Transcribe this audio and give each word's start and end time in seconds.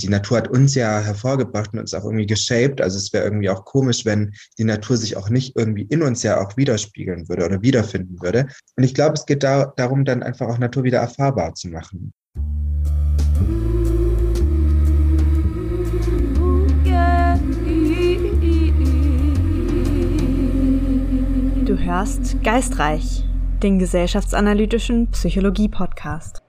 die 0.00 0.08
Natur 0.08 0.38
hat 0.38 0.48
uns 0.48 0.74
ja 0.74 1.00
hervorgebracht 1.00 1.72
und 1.72 1.78
uns 1.78 1.94
auch 1.94 2.04
irgendwie 2.04 2.26
geshaped. 2.26 2.80
Also 2.80 2.98
es 2.98 3.12
wäre 3.12 3.24
irgendwie 3.24 3.48
auch 3.48 3.64
komisch, 3.64 4.04
wenn 4.04 4.34
die 4.58 4.64
Natur 4.64 4.96
sich 4.96 5.16
auch 5.16 5.30
nicht 5.30 5.56
irgendwie 5.56 5.82
in 5.82 6.02
uns 6.02 6.22
ja 6.22 6.40
auch 6.40 6.56
widerspiegeln 6.56 7.28
würde 7.28 7.44
oder 7.44 7.62
wiederfinden 7.62 8.20
würde. 8.20 8.46
Und 8.76 8.84
ich 8.84 8.94
glaube, 8.94 9.14
es 9.14 9.24
geht 9.24 9.42
da, 9.42 9.72
darum, 9.76 10.04
dann 10.04 10.22
einfach 10.22 10.48
auch 10.48 10.58
Natur 10.58 10.82
wieder 10.82 10.98
erfahrbar 10.98 11.54
zu 11.54 11.68
machen. 11.68 12.12
Du 21.64 21.78
hörst 21.78 22.42
Geistreich, 22.42 23.24
den 23.62 23.78
gesellschaftsanalytischen 23.78 25.10
Psychologie-Podcast. 25.12 26.43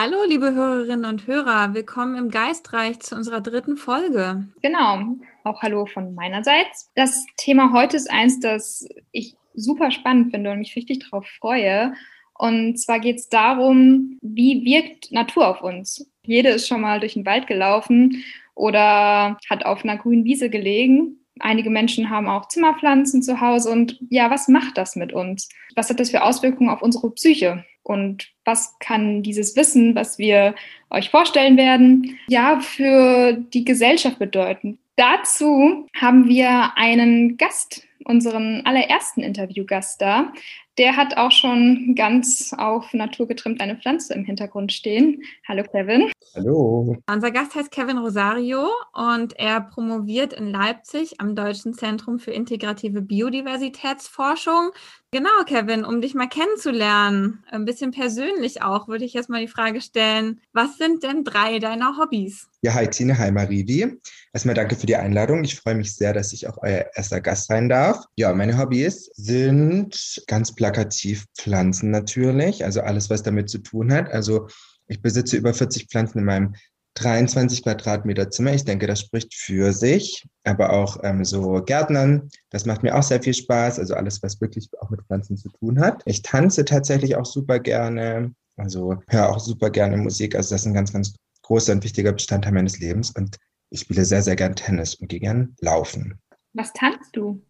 Hallo, 0.00 0.18
liebe 0.28 0.54
Hörerinnen 0.54 1.06
und 1.06 1.26
Hörer, 1.26 1.74
willkommen 1.74 2.14
im 2.14 2.30
Geistreich 2.30 3.00
zu 3.00 3.16
unserer 3.16 3.40
dritten 3.40 3.76
Folge. 3.76 4.46
Genau, 4.62 5.16
auch 5.42 5.60
hallo 5.60 5.86
von 5.86 6.14
meinerseits. 6.14 6.88
Das 6.94 7.26
Thema 7.36 7.72
heute 7.72 7.96
ist 7.96 8.08
eins, 8.08 8.38
das 8.38 8.88
ich 9.10 9.34
super 9.54 9.90
spannend 9.90 10.30
finde 10.30 10.52
und 10.52 10.60
mich 10.60 10.76
richtig 10.76 11.00
darauf 11.00 11.26
freue. 11.40 11.94
Und 12.34 12.78
zwar 12.78 13.00
geht 13.00 13.16
es 13.16 13.28
darum, 13.28 14.18
wie 14.22 14.64
wirkt 14.64 15.10
Natur 15.10 15.48
auf 15.48 15.62
uns? 15.62 16.08
Jede 16.22 16.50
ist 16.50 16.68
schon 16.68 16.82
mal 16.82 17.00
durch 17.00 17.14
den 17.14 17.26
Wald 17.26 17.48
gelaufen 17.48 18.22
oder 18.54 19.36
hat 19.50 19.66
auf 19.66 19.82
einer 19.82 19.96
grünen 19.96 20.22
Wiese 20.22 20.48
gelegen. 20.48 21.16
Einige 21.40 21.70
Menschen 21.70 22.08
haben 22.08 22.28
auch 22.28 22.46
Zimmerpflanzen 22.46 23.20
zu 23.20 23.40
Hause. 23.40 23.72
Und 23.72 23.98
ja, 24.10 24.30
was 24.30 24.46
macht 24.46 24.78
das 24.78 24.94
mit 24.94 25.12
uns? 25.12 25.48
Was 25.74 25.90
hat 25.90 25.98
das 25.98 26.10
für 26.10 26.22
Auswirkungen 26.22 26.70
auf 26.70 26.82
unsere 26.82 27.10
Psyche? 27.10 27.64
Und 27.88 28.28
was 28.44 28.78
kann 28.80 29.22
dieses 29.22 29.56
Wissen, 29.56 29.94
was 29.94 30.18
wir 30.18 30.54
euch 30.90 31.08
vorstellen 31.08 31.56
werden, 31.56 32.18
ja, 32.28 32.60
für 32.60 33.32
die 33.32 33.64
Gesellschaft 33.64 34.18
bedeuten? 34.18 34.78
Dazu 34.96 35.86
haben 35.98 36.28
wir 36.28 36.76
einen 36.76 37.38
Gast, 37.38 37.87
unseren 38.08 38.62
allerersten 38.64 39.22
Interviewgast 39.22 40.00
da. 40.00 40.32
Der 40.78 40.96
hat 40.96 41.16
auch 41.16 41.32
schon 41.32 41.94
ganz 41.96 42.54
auf 42.56 42.92
Natur 42.94 43.26
getrimmt 43.26 43.60
eine 43.60 43.76
Pflanze 43.76 44.14
im 44.14 44.24
Hintergrund 44.24 44.72
stehen. 44.72 45.22
Hallo 45.46 45.64
Kevin. 45.64 46.10
Hallo. 46.36 46.96
Unser 47.10 47.30
Gast 47.32 47.56
heißt 47.56 47.72
Kevin 47.72 47.98
Rosario 47.98 48.68
und 48.92 49.36
er 49.38 49.60
promoviert 49.60 50.32
in 50.32 50.52
Leipzig 50.52 51.20
am 51.20 51.34
Deutschen 51.34 51.74
Zentrum 51.74 52.20
für 52.20 52.30
integrative 52.30 53.02
Biodiversitätsforschung. 53.02 54.70
Genau, 55.10 55.42
Kevin, 55.46 55.84
um 55.84 56.00
dich 56.00 56.14
mal 56.14 56.28
kennenzulernen, 56.28 57.42
ein 57.50 57.64
bisschen 57.64 57.90
persönlich 57.90 58.62
auch, 58.62 58.86
würde 58.86 59.04
ich 59.04 59.14
jetzt 59.14 59.30
mal 59.30 59.40
die 59.40 59.48
Frage 59.48 59.80
stellen, 59.80 60.40
was 60.52 60.76
sind 60.76 61.02
denn 61.02 61.24
drei 61.24 61.58
deiner 61.58 61.96
Hobbys? 61.98 62.48
Ja, 62.62 62.74
hi 62.74 62.86
Tine, 62.86 63.18
hi 63.18 63.32
Marivi. 63.32 63.98
Erstmal 64.32 64.54
danke 64.54 64.76
für 64.76 64.86
die 64.86 64.96
Einladung. 64.96 65.42
Ich 65.42 65.56
freue 65.56 65.74
mich 65.74 65.96
sehr, 65.96 66.12
dass 66.12 66.32
ich 66.32 66.46
auch 66.46 66.58
euer 66.60 66.86
erster 66.94 67.20
Gast 67.20 67.46
sein 67.46 67.68
darf. 67.68 67.97
Ja, 68.16 68.32
meine 68.34 68.58
Hobbys 68.58 69.10
sind 69.14 70.22
ganz 70.26 70.54
plakativ 70.54 71.26
Pflanzen 71.36 71.90
natürlich, 71.90 72.64
also 72.64 72.80
alles, 72.80 73.10
was 73.10 73.22
damit 73.22 73.48
zu 73.50 73.58
tun 73.58 73.92
hat. 73.92 74.10
Also 74.10 74.48
ich 74.86 75.02
besitze 75.02 75.36
über 75.36 75.54
40 75.54 75.88
Pflanzen 75.88 76.18
in 76.18 76.24
meinem 76.24 76.54
23 76.94 77.62
Quadratmeter 77.62 78.30
Zimmer. 78.30 78.54
Ich 78.54 78.64
denke, 78.64 78.86
das 78.86 79.00
spricht 79.00 79.34
für 79.34 79.72
sich. 79.72 80.26
Aber 80.44 80.72
auch 80.72 80.98
ähm, 81.02 81.24
so 81.24 81.62
Gärtnern, 81.62 82.28
das 82.50 82.66
macht 82.66 82.82
mir 82.82 82.96
auch 82.96 83.02
sehr 83.02 83.22
viel 83.22 83.34
Spaß. 83.34 83.78
Also 83.78 83.94
alles, 83.94 84.22
was 84.22 84.40
wirklich 84.40 84.68
auch 84.80 84.90
mit 84.90 85.02
Pflanzen 85.02 85.36
zu 85.36 85.48
tun 85.50 85.78
hat. 85.78 86.02
Ich 86.06 86.22
tanze 86.22 86.64
tatsächlich 86.64 87.16
auch 87.16 87.26
super 87.26 87.60
gerne. 87.60 88.34
Also 88.56 88.96
höre 89.08 89.28
auch 89.28 89.38
super 89.38 89.70
gerne 89.70 89.96
Musik. 89.96 90.34
Also 90.34 90.54
das 90.54 90.62
ist 90.62 90.66
ein 90.66 90.74
ganz, 90.74 90.92
ganz 90.92 91.14
großer 91.42 91.72
und 91.72 91.84
wichtiger 91.84 92.12
Bestandteil 92.12 92.52
meines 92.52 92.80
Lebens. 92.80 93.10
Und 93.10 93.36
ich 93.70 93.80
spiele 93.80 94.04
sehr, 94.04 94.22
sehr 94.22 94.36
gern 94.36 94.56
Tennis 94.56 94.94
und 94.94 95.08
gehe 95.08 95.20
gern 95.20 95.54
laufen. 95.60 96.18
Was 96.54 96.72
tanzt 96.72 97.14
du? 97.14 97.40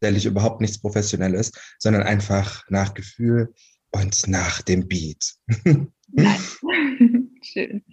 Tatsächlich 0.00 0.26
überhaupt 0.26 0.60
nichts 0.60 0.80
Professionelles, 0.80 1.52
sondern 1.78 2.02
einfach 2.02 2.62
nach 2.68 2.94
Gefühl 2.94 3.52
und 3.92 4.28
nach 4.28 4.62
dem 4.62 4.86
Beat. 4.88 5.34
Schön. 7.42 7.84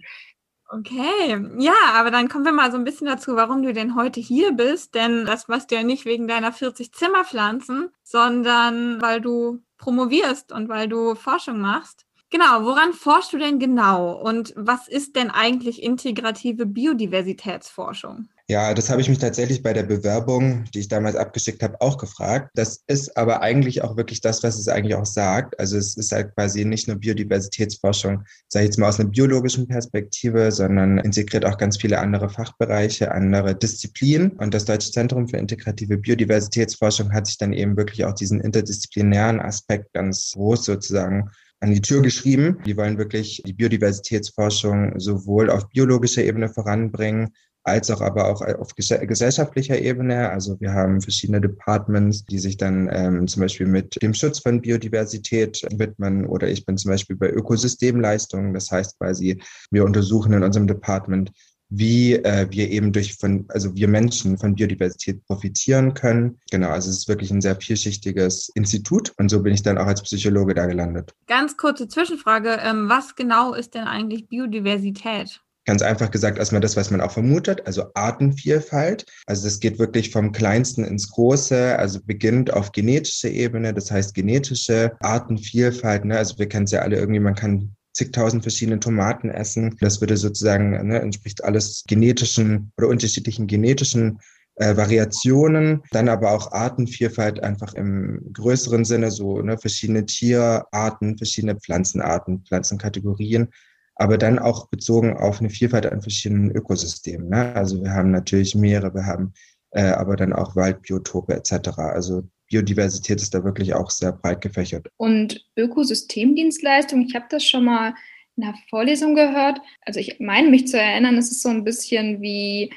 Okay, 0.70 1.38
ja, 1.58 1.74
aber 1.92 2.10
dann 2.10 2.28
kommen 2.28 2.44
wir 2.44 2.52
mal 2.52 2.72
so 2.72 2.78
ein 2.78 2.84
bisschen 2.84 3.06
dazu, 3.06 3.36
warum 3.36 3.62
du 3.62 3.72
denn 3.72 3.94
heute 3.94 4.20
hier 4.20 4.52
bist. 4.52 4.94
Denn 4.94 5.24
das 5.24 5.46
machst 5.46 5.70
du 5.70 5.76
ja 5.76 5.82
nicht 5.82 6.04
wegen 6.04 6.26
deiner 6.26 6.52
40 6.52 6.92
Zimmerpflanzen, 6.92 7.90
sondern 8.02 9.00
weil 9.00 9.20
du 9.20 9.62
promovierst 9.78 10.52
und 10.52 10.68
weil 10.68 10.88
du 10.88 11.14
Forschung 11.14 11.60
machst. 11.60 12.06
Genau, 12.30 12.64
woran 12.64 12.92
forschst 12.92 13.32
du 13.32 13.38
denn 13.38 13.60
genau 13.60 14.20
und 14.20 14.52
was 14.56 14.88
ist 14.88 15.14
denn 15.14 15.30
eigentlich 15.30 15.82
integrative 15.82 16.66
Biodiversitätsforschung? 16.66 18.28
Ja, 18.46 18.74
das 18.74 18.90
habe 18.90 19.00
ich 19.00 19.08
mich 19.08 19.20
tatsächlich 19.20 19.62
bei 19.62 19.72
der 19.72 19.84
Bewerbung, 19.84 20.64
die 20.74 20.80
ich 20.80 20.88
damals 20.88 21.16
abgeschickt 21.16 21.62
habe, 21.62 21.80
auch 21.80 21.96
gefragt. 21.96 22.50
Das 22.54 22.82
ist 22.86 23.16
aber 23.16 23.40
eigentlich 23.40 23.82
auch 23.82 23.96
wirklich 23.96 24.20
das, 24.20 24.42
was 24.42 24.58
es 24.58 24.68
eigentlich 24.68 24.96
auch 24.96 25.06
sagt. 25.06 25.58
Also 25.58 25.78
es 25.78 25.96
ist 25.96 26.12
halt 26.12 26.34
quasi 26.34 26.66
nicht 26.66 26.86
nur 26.86 26.98
Biodiversitätsforschung, 26.98 28.24
sage 28.48 28.64
ich 28.64 28.68
jetzt 28.68 28.78
mal 28.78 28.90
aus 28.90 29.00
einer 29.00 29.08
biologischen 29.08 29.66
Perspektive, 29.66 30.52
sondern 30.52 30.98
integriert 30.98 31.46
auch 31.46 31.56
ganz 31.56 31.78
viele 31.78 31.98
andere 31.98 32.28
Fachbereiche, 32.28 33.12
andere 33.12 33.54
Disziplinen. 33.54 34.32
Und 34.32 34.52
das 34.52 34.66
Deutsche 34.66 34.92
Zentrum 34.92 35.26
für 35.26 35.38
integrative 35.38 35.96
Biodiversitätsforschung 35.96 37.14
hat 37.14 37.26
sich 37.26 37.38
dann 37.38 37.54
eben 37.54 37.78
wirklich 37.78 38.04
auch 38.04 38.12
diesen 38.12 38.42
interdisziplinären 38.42 39.40
Aspekt 39.40 39.94
ganz 39.94 40.32
groß 40.34 40.66
sozusagen 40.66 41.30
an 41.60 41.70
die 41.70 41.80
Tür 41.80 42.02
geschrieben. 42.02 42.58
Die 42.66 42.76
wollen 42.76 42.98
wirklich 42.98 43.42
die 43.46 43.54
Biodiversitätsforschung 43.54 45.00
sowohl 45.00 45.48
auf 45.48 45.70
biologischer 45.70 46.24
Ebene 46.24 46.50
voranbringen, 46.50 47.30
als 47.64 47.90
auch 47.90 48.02
aber 48.02 48.28
auch 48.28 48.42
auf 48.42 48.74
gesellschaftlicher 48.74 49.78
Ebene. 49.78 50.28
Also 50.30 50.60
wir 50.60 50.72
haben 50.72 51.00
verschiedene 51.00 51.40
Departments, 51.40 52.24
die 52.26 52.38
sich 52.38 52.58
dann 52.58 52.88
ähm, 52.92 53.26
zum 53.26 53.40
Beispiel 53.40 53.66
mit 53.66 54.00
dem 54.02 54.14
Schutz 54.14 54.38
von 54.38 54.60
Biodiversität 54.60 55.62
widmen 55.72 56.26
oder 56.26 56.48
ich 56.48 56.66
bin 56.66 56.76
zum 56.76 56.90
Beispiel 56.90 57.16
bei 57.16 57.30
Ökosystemleistungen. 57.30 58.52
Das 58.52 58.70
heißt 58.70 58.98
quasi, 58.98 59.42
wir 59.70 59.84
untersuchen 59.84 60.34
in 60.34 60.42
unserem 60.42 60.66
Department, 60.66 61.32
wie 61.70 62.14
äh, 62.14 62.46
wir 62.50 62.70
eben 62.70 62.92
durch 62.92 63.14
von, 63.14 63.46
also 63.48 63.74
wir 63.74 63.88
Menschen 63.88 64.38
von 64.38 64.54
Biodiversität 64.54 65.24
profitieren 65.26 65.94
können. 65.94 66.38
Genau, 66.50 66.68
also 66.68 66.90
es 66.90 66.98
ist 66.98 67.08
wirklich 67.08 67.30
ein 67.30 67.40
sehr 67.40 67.56
vielschichtiges 67.56 68.50
Institut 68.54 69.12
und 69.16 69.30
so 69.30 69.42
bin 69.42 69.54
ich 69.54 69.62
dann 69.62 69.78
auch 69.78 69.86
als 69.86 70.02
Psychologe 70.02 70.54
da 70.54 70.66
gelandet. 70.66 71.14
Ganz 71.26 71.56
kurze 71.56 71.88
Zwischenfrage, 71.88 72.58
ähm, 72.62 72.88
was 72.88 73.14
genau 73.16 73.54
ist 73.54 73.74
denn 73.74 73.84
eigentlich 73.84 74.28
Biodiversität? 74.28 75.40
Ganz 75.66 75.80
einfach 75.80 76.10
gesagt, 76.10 76.38
erstmal 76.38 76.60
das, 76.60 76.76
was 76.76 76.90
man 76.90 77.00
auch 77.00 77.12
vermutet, 77.12 77.66
also 77.66 77.84
Artenvielfalt. 77.94 79.06
Also 79.26 79.46
es 79.46 79.60
geht 79.60 79.78
wirklich 79.78 80.10
vom 80.10 80.32
Kleinsten 80.32 80.84
ins 80.84 81.10
Große, 81.10 81.78
also 81.78 82.00
beginnt 82.04 82.52
auf 82.52 82.72
genetischer 82.72 83.30
Ebene, 83.30 83.72
das 83.72 83.90
heißt 83.90 84.14
genetische 84.14 84.92
Artenvielfalt. 85.00 86.04
Ne? 86.04 86.18
Also 86.18 86.38
wir 86.38 86.48
kennen 86.48 86.64
es 86.64 86.72
ja 86.72 86.80
alle 86.80 86.96
irgendwie, 86.96 87.20
man 87.20 87.34
kann 87.34 87.74
zigtausend 87.94 88.42
verschiedene 88.42 88.80
Tomaten 88.80 89.30
essen. 89.30 89.76
Das 89.80 90.00
würde 90.00 90.16
sozusagen, 90.16 90.86
ne, 90.86 91.00
entspricht 91.00 91.42
alles 91.44 91.84
genetischen 91.86 92.72
oder 92.76 92.88
unterschiedlichen 92.88 93.46
genetischen 93.46 94.18
äh, 94.56 94.76
Variationen, 94.76 95.82
dann 95.92 96.08
aber 96.08 96.32
auch 96.32 96.52
Artenvielfalt 96.52 97.42
einfach 97.42 97.74
im 97.74 98.20
größeren 98.32 98.84
Sinne, 98.84 99.10
so 99.10 99.40
ne, 99.40 99.56
verschiedene 99.56 100.04
Tierarten, 100.06 101.16
verschiedene 101.16 101.56
Pflanzenarten, 101.56 102.44
Pflanzenkategorien 102.46 103.48
aber 103.96 104.18
dann 104.18 104.38
auch 104.38 104.68
bezogen 104.68 105.16
auf 105.16 105.40
eine 105.40 105.50
Vielfalt 105.50 105.86
an 105.86 106.02
verschiedenen 106.02 106.50
Ökosystemen. 106.50 107.28
Ne? 107.28 107.54
Also 107.54 107.82
wir 107.82 107.92
haben 107.92 108.10
natürlich 108.10 108.54
Meere, 108.54 108.94
wir 108.94 109.06
haben 109.06 109.32
äh, 109.70 109.90
aber 109.90 110.16
dann 110.16 110.32
auch 110.32 110.56
Waldbiotope 110.56 111.34
etc. 111.34 111.78
Also 111.78 112.24
Biodiversität 112.48 113.20
ist 113.20 113.34
da 113.34 113.44
wirklich 113.44 113.74
auch 113.74 113.90
sehr 113.90 114.12
breit 114.12 114.40
gefächert. 114.40 114.88
Und 114.96 115.44
Ökosystemdienstleistung, 115.56 117.02
ich 117.02 117.14
habe 117.14 117.26
das 117.30 117.44
schon 117.44 117.64
mal 117.64 117.94
in 118.36 118.44
einer 118.44 118.54
Vorlesung 118.68 119.14
gehört. 119.14 119.60
Also 119.82 120.00
ich 120.00 120.18
meine 120.20 120.50
mich 120.50 120.66
zu 120.66 120.78
erinnern, 120.78 121.16
es 121.16 121.30
ist 121.30 121.42
so 121.42 121.48
ein 121.48 121.64
bisschen 121.64 122.20
wie 122.20 122.70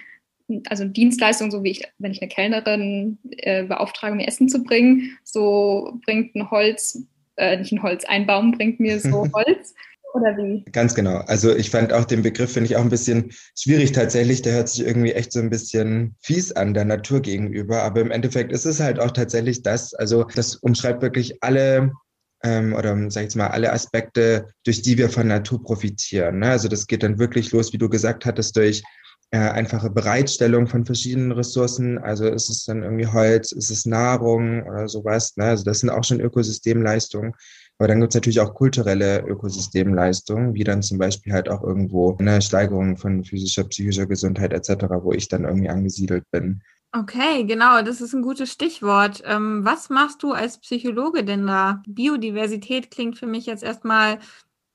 also 0.69 0.85
Dienstleistung, 0.85 1.51
so 1.51 1.63
wie 1.63 1.71
ich, 1.71 1.83
wenn 1.97 2.11
ich 2.11 2.21
eine 2.21 2.29
Kellnerin 2.29 3.17
äh, 3.31 3.63
beauftrage, 3.63 4.15
mir 4.15 4.27
Essen 4.27 4.47
zu 4.47 4.63
bringen, 4.63 5.17
so 5.23 5.99
bringt 6.05 6.35
ein 6.35 6.49
Holz, 6.49 7.03
äh, 7.35 7.57
nicht 7.57 7.73
ein 7.73 7.83
Holz, 7.83 8.05
ein 8.05 8.25
Baum 8.25 8.51
bringt 8.51 8.79
mir 8.79 8.99
so 8.99 9.27
Holz 9.33 9.73
oder 10.13 10.37
wie? 10.37 10.63
Ganz 10.71 10.95
genau. 10.95 11.17
Also 11.27 11.55
ich 11.55 11.69
fand 11.69 11.93
auch 11.93 12.05
den 12.05 12.23
Begriff, 12.23 12.53
finde 12.53 12.69
ich 12.69 12.75
auch 12.75 12.81
ein 12.81 12.89
bisschen 12.89 13.31
schwierig 13.55 13.91
tatsächlich. 13.91 14.41
Der 14.41 14.53
hört 14.53 14.69
sich 14.69 14.85
irgendwie 14.85 15.11
echt 15.11 15.31
so 15.31 15.39
ein 15.39 15.49
bisschen 15.49 16.15
fies 16.21 16.51
an 16.51 16.73
der 16.73 16.85
Natur 16.85 17.21
gegenüber. 17.21 17.83
Aber 17.83 18.01
im 18.01 18.11
Endeffekt 18.11 18.51
ist 18.51 18.65
es 18.65 18.79
halt 18.79 18.99
auch 18.99 19.11
tatsächlich 19.11 19.63
das. 19.63 19.93
Also 19.93 20.25
das 20.35 20.55
umschreibt 20.55 21.01
wirklich 21.01 21.43
alle 21.43 21.91
ähm, 22.43 22.73
oder 22.73 22.95
sag 23.09 23.21
ich 23.21 23.25
jetzt 23.25 23.35
mal 23.35 23.47
alle 23.47 23.73
Aspekte, 23.73 24.47
durch 24.63 24.81
die 24.81 24.97
wir 24.97 25.09
von 25.09 25.27
Natur 25.27 25.61
profitieren. 25.61 26.39
Ne? 26.39 26.49
Also 26.49 26.67
das 26.67 26.87
geht 26.87 27.03
dann 27.03 27.19
wirklich 27.19 27.51
los, 27.51 27.73
wie 27.73 27.77
du 27.77 27.89
gesagt 27.89 28.25
hattest, 28.25 28.55
durch 28.55 28.83
äh, 29.31 29.37
einfache 29.37 29.89
Bereitstellung 29.89 30.67
von 30.67 30.85
verschiedenen 30.85 31.31
Ressourcen. 31.31 31.97
Also 31.97 32.27
ist 32.27 32.49
es 32.49 32.65
dann 32.65 32.83
irgendwie 32.83 33.07
Holz, 33.07 33.51
ist 33.51 33.71
es 33.71 33.85
Nahrung 33.85 34.63
oder 34.63 34.87
sowas. 34.87 35.35
Ne? 35.35 35.45
Also 35.45 35.63
das 35.63 35.79
sind 35.79 35.89
auch 35.89 36.03
schon 36.03 36.21
Ökosystemleistungen 36.21 37.33
Aber 37.77 37.87
dann 37.87 37.99
gibt 37.99 38.11
es 38.11 38.15
natürlich 38.15 38.39
auch 38.39 38.55
kulturelle 38.55 39.21
Ökosystemleistungen, 39.21 40.53
wie 40.55 40.63
dann 40.63 40.81
zum 40.81 40.97
Beispiel 40.97 41.33
halt 41.33 41.47
auch 41.49 41.63
irgendwo 41.63 42.17
eine 42.17 42.41
Steigerung 42.41 42.97
von 42.97 43.23
physischer, 43.23 43.65
psychischer 43.65 44.07
Gesundheit 44.07 44.51
etc., 44.51 44.85
wo 45.01 45.13
ich 45.13 45.27
dann 45.27 45.43
irgendwie 45.45 45.69
angesiedelt 45.69 46.23
bin. 46.31 46.61
Okay, 46.91 47.43
genau, 47.43 47.81
das 47.83 48.01
ist 48.01 48.13
ein 48.13 48.21
gutes 48.23 48.51
Stichwort. 48.51 49.21
Ähm, 49.25 49.63
was 49.63 49.89
machst 49.89 50.23
du 50.23 50.31
als 50.31 50.59
Psychologe 50.59 51.23
denn 51.23 51.45
da? 51.45 51.83
Biodiversität 51.87 52.89
klingt 52.89 53.17
für 53.19 53.27
mich 53.27 53.45
jetzt 53.45 53.63
erstmal 53.63 54.19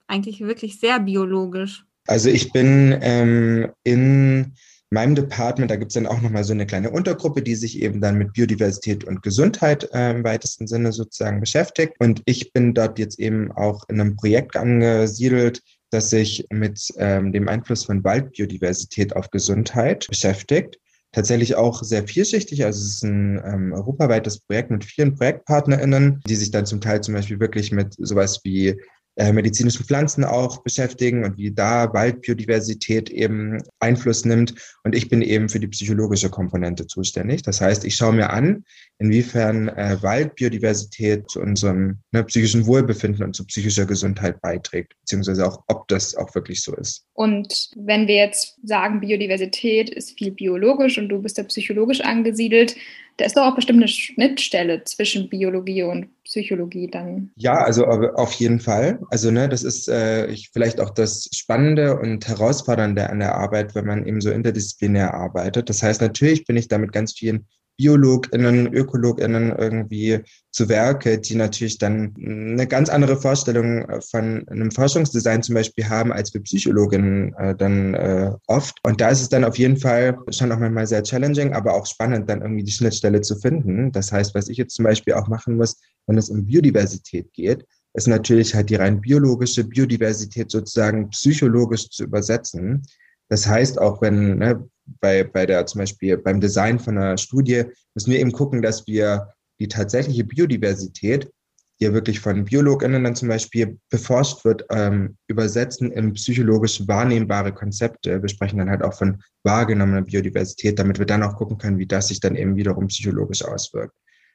eigentlich 0.06 0.40
wirklich 0.40 0.78
sehr 0.78 1.00
biologisch. 1.00 1.84
Also 2.06 2.28
ich 2.28 2.52
bin 2.52 2.96
ähm, 3.00 3.72
in 3.82 4.54
meinem 4.92 5.14
Department, 5.14 5.70
da 5.70 5.76
gibt 5.76 5.90
es 5.90 5.94
dann 5.94 6.06
auch 6.06 6.20
nochmal 6.20 6.44
so 6.44 6.52
eine 6.52 6.66
kleine 6.66 6.90
Untergruppe, 6.90 7.42
die 7.42 7.54
sich 7.54 7.80
eben 7.80 8.00
dann 8.00 8.18
mit 8.18 8.32
Biodiversität 8.32 9.04
und 9.04 9.22
Gesundheit 9.22 9.88
äh, 9.92 10.10
im 10.10 10.24
weitesten 10.24 10.66
Sinne 10.66 10.92
sozusagen 10.92 11.40
beschäftigt. 11.40 11.94
Und 11.98 12.22
ich 12.26 12.52
bin 12.52 12.74
dort 12.74 12.98
jetzt 12.98 13.18
eben 13.18 13.50
auch 13.52 13.88
in 13.88 14.00
einem 14.00 14.16
Projekt 14.16 14.56
angesiedelt, 14.56 15.62
das 15.90 16.10
sich 16.10 16.46
mit 16.50 16.92
ähm, 16.98 17.32
dem 17.32 17.48
Einfluss 17.48 17.84
von 17.84 18.04
Waldbiodiversität 18.04 19.16
auf 19.16 19.30
Gesundheit 19.30 20.06
beschäftigt 20.08 20.78
tatsächlich 21.12 21.54
auch 21.54 21.82
sehr 21.82 22.08
vielschichtig. 22.08 22.64
Also 22.64 22.80
es 22.80 22.94
ist 22.94 23.04
ein 23.04 23.40
ähm, 23.44 23.72
europaweites 23.72 24.40
Projekt 24.40 24.70
mit 24.70 24.84
vielen 24.84 25.14
ProjektpartnerInnen, 25.14 26.20
die 26.26 26.36
sich 26.36 26.50
dann 26.50 26.66
zum 26.66 26.80
Teil 26.80 27.02
zum 27.02 27.14
Beispiel 27.14 27.38
wirklich 27.38 27.70
mit 27.70 27.94
sowas 27.98 28.40
wie 28.44 28.80
äh, 29.16 29.32
medizinischen 29.32 29.84
Pflanzen 29.84 30.24
auch 30.24 30.62
beschäftigen 30.62 31.24
und 31.24 31.36
wie 31.36 31.50
da 31.50 31.92
Waldbiodiversität 31.92 33.10
eben 33.10 33.62
Einfluss 33.78 34.24
nimmt. 34.24 34.54
Und 34.84 34.94
ich 34.94 35.10
bin 35.10 35.20
eben 35.20 35.50
für 35.50 35.60
die 35.60 35.68
psychologische 35.68 36.30
Komponente 36.30 36.86
zuständig. 36.86 37.42
Das 37.42 37.60
heißt, 37.60 37.84
ich 37.84 37.94
schaue 37.94 38.14
mir 38.14 38.30
an, 38.30 38.64
inwiefern 38.98 39.68
äh, 39.68 39.98
Waldbiodiversität 40.00 41.28
zu 41.28 41.40
unserem 41.40 41.98
ne, 42.12 42.24
psychischen 42.24 42.66
Wohlbefinden 42.66 43.24
und 43.24 43.36
zu 43.36 43.44
psychischer 43.44 43.84
Gesundheit 43.84 44.40
beiträgt, 44.40 44.94
beziehungsweise 45.00 45.46
auch, 45.46 45.62
ob 45.66 45.88
das 45.88 46.14
auch 46.14 46.34
wirklich 46.34 46.62
so 46.62 46.74
ist. 46.76 47.04
Und 47.12 47.70
wenn 47.76 48.08
wir 48.08 48.16
jetzt 48.16 48.56
sagen, 48.62 49.00
Biodiversität 49.00 49.90
ist 49.90 50.16
viel 50.16 50.30
biologisch 50.30 50.96
und 50.96 51.10
du 51.10 51.20
bist 51.20 51.36
da 51.36 51.42
psychologisch 51.42 52.00
angesiedelt, 52.00 52.76
da 53.18 53.26
ist 53.26 53.36
doch 53.36 53.42
auch 53.42 53.54
bestimmt 53.54 53.80
eine 53.80 53.88
Schnittstelle 53.88 54.84
zwischen 54.84 55.28
Biologie 55.28 55.82
und 55.82 56.08
Psychologie 56.32 56.88
dann. 56.90 57.30
Ja, 57.36 57.62
also 57.62 57.84
auf 57.84 58.32
jeden 58.32 58.58
Fall. 58.58 58.98
Also 59.10 59.30
ne, 59.30 59.50
das 59.50 59.62
ist 59.62 59.86
äh, 59.86 60.26
ich, 60.28 60.48
vielleicht 60.50 60.80
auch 60.80 60.88
das 60.88 61.28
Spannende 61.34 61.98
und 61.98 62.26
Herausfordernde 62.26 63.10
an 63.10 63.18
der 63.18 63.34
Arbeit, 63.34 63.74
wenn 63.74 63.84
man 63.84 64.06
eben 64.06 64.22
so 64.22 64.30
interdisziplinär 64.30 65.12
arbeitet. 65.12 65.68
Das 65.68 65.82
heißt, 65.82 66.00
natürlich 66.00 66.46
bin 66.46 66.56
ich 66.56 66.68
da 66.68 66.78
mit 66.78 66.92
ganz 66.92 67.12
vielen 67.12 67.46
BiologInnen, 67.76 68.72
ÖkologInnen 68.72 69.54
irgendwie 69.58 70.20
zu 70.50 70.68
Werke, 70.68 71.18
die 71.18 71.34
natürlich 71.34 71.78
dann 71.78 72.14
eine 72.18 72.66
ganz 72.66 72.88
andere 72.88 73.16
Vorstellung 73.16 73.86
von 74.10 74.46
einem 74.48 74.70
Forschungsdesign 74.70 75.42
zum 75.42 75.54
Beispiel 75.54 75.88
haben, 75.88 76.12
als 76.12 76.32
wir 76.32 76.42
Psychologinnen 76.42 77.34
äh, 77.34 77.54
dann 77.54 77.94
äh, 77.94 78.30
oft. 78.46 78.78
Und 78.84 79.00
da 79.00 79.08
ist 79.08 79.20
es 79.20 79.28
dann 79.28 79.44
auf 79.44 79.58
jeden 79.58 79.78
Fall 79.78 80.16
schon 80.30 80.52
auch 80.52 80.58
manchmal 80.58 80.86
sehr 80.86 81.02
challenging, 81.02 81.54
aber 81.54 81.74
auch 81.74 81.86
spannend, 81.86 82.28
dann 82.28 82.42
irgendwie 82.42 82.64
die 82.64 82.72
Schnittstelle 82.72 83.20
zu 83.20 83.36
finden. 83.36 83.92
Das 83.92 84.12
heißt, 84.12 84.34
was 84.34 84.48
ich 84.48 84.58
jetzt 84.58 84.74
zum 84.74 84.84
Beispiel 84.84 85.14
auch 85.14 85.28
machen 85.28 85.56
muss, 85.56 85.78
wenn 86.06 86.18
es 86.18 86.30
um 86.30 86.46
Biodiversität 86.46 87.32
geht, 87.32 87.66
ist 87.94 88.08
natürlich 88.08 88.54
halt 88.54 88.70
die 88.70 88.76
rein 88.76 89.00
biologische 89.00 89.64
Biodiversität 89.64 90.50
sozusagen 90.50 91.10
psychologisch 91.10 91.88
zu 91.90 92.04
übersetzen. 92.04 92.82
Das 93.28 93.46
heißt, 93.46 93.78
auch 93.78 94.00
wenn 94.02 94.38
ne, 94.38 94.68
bei, 95.00 95.24
bei 95.24 95.46
der 95.46 95.66
zum 95.66 95.80
Beispiel 95.80 96.16
beim 96.16 96.40
Design 96.40 96.78
von 96.78 96.98
einer 96.98 97.18
Studie 97.18 97.64
müssen 97.94 98.10
wir 98.10 98.18
eben 98.18 98.32
gucken, 98.32 98.62
dass 98.62 98.86
wir 98.86 99.28
die 99.60 99.68
tatsächliche 99.68 100.24
Biodiversität, 100.24 101.30
die 101.78 101.84
ja 101.84 101.92
wirklich 101.92 102.20
von 102.20 102.44
BiologInnen 102.44 103.04
dann 103.04 103.14
zum 103.14 103.28
Beispiel 103.28 103.78
beforscht 103.90 104.44
wird, 104.44 104.64
ähm, 104.70 105.16
übersetzen 105.28 105.92
in 105.92 106.14
psychologisch 106.14 106.86
wahrnehmbare 106.86 107.52
Konzepte. 107.52 108.20
Wir 108.20 108.28
sprechen 108.28 108.58
dann 108.58 108.70
halt 108.70 108.82
auch 108.82 108.94
von 108.94 109.22
wahrgenommener 109.44 110.02
Biodiversität, 110.02 110.78
damit 110.78 110.98
wir 110.98 111.06
dann 111.06 111.22
auch 111.22 111.36
gucken 111.36 111.58
können, 111.58 111.78
wie 111.78 111.86
das 111.86 112.08
sich 112.08 112.20
dann 112.20 112.36
eben 112.36 112.56
wiederum 112.56 112.86
psychologisch 112.88 113.44
auswirkt. 113.44 113.94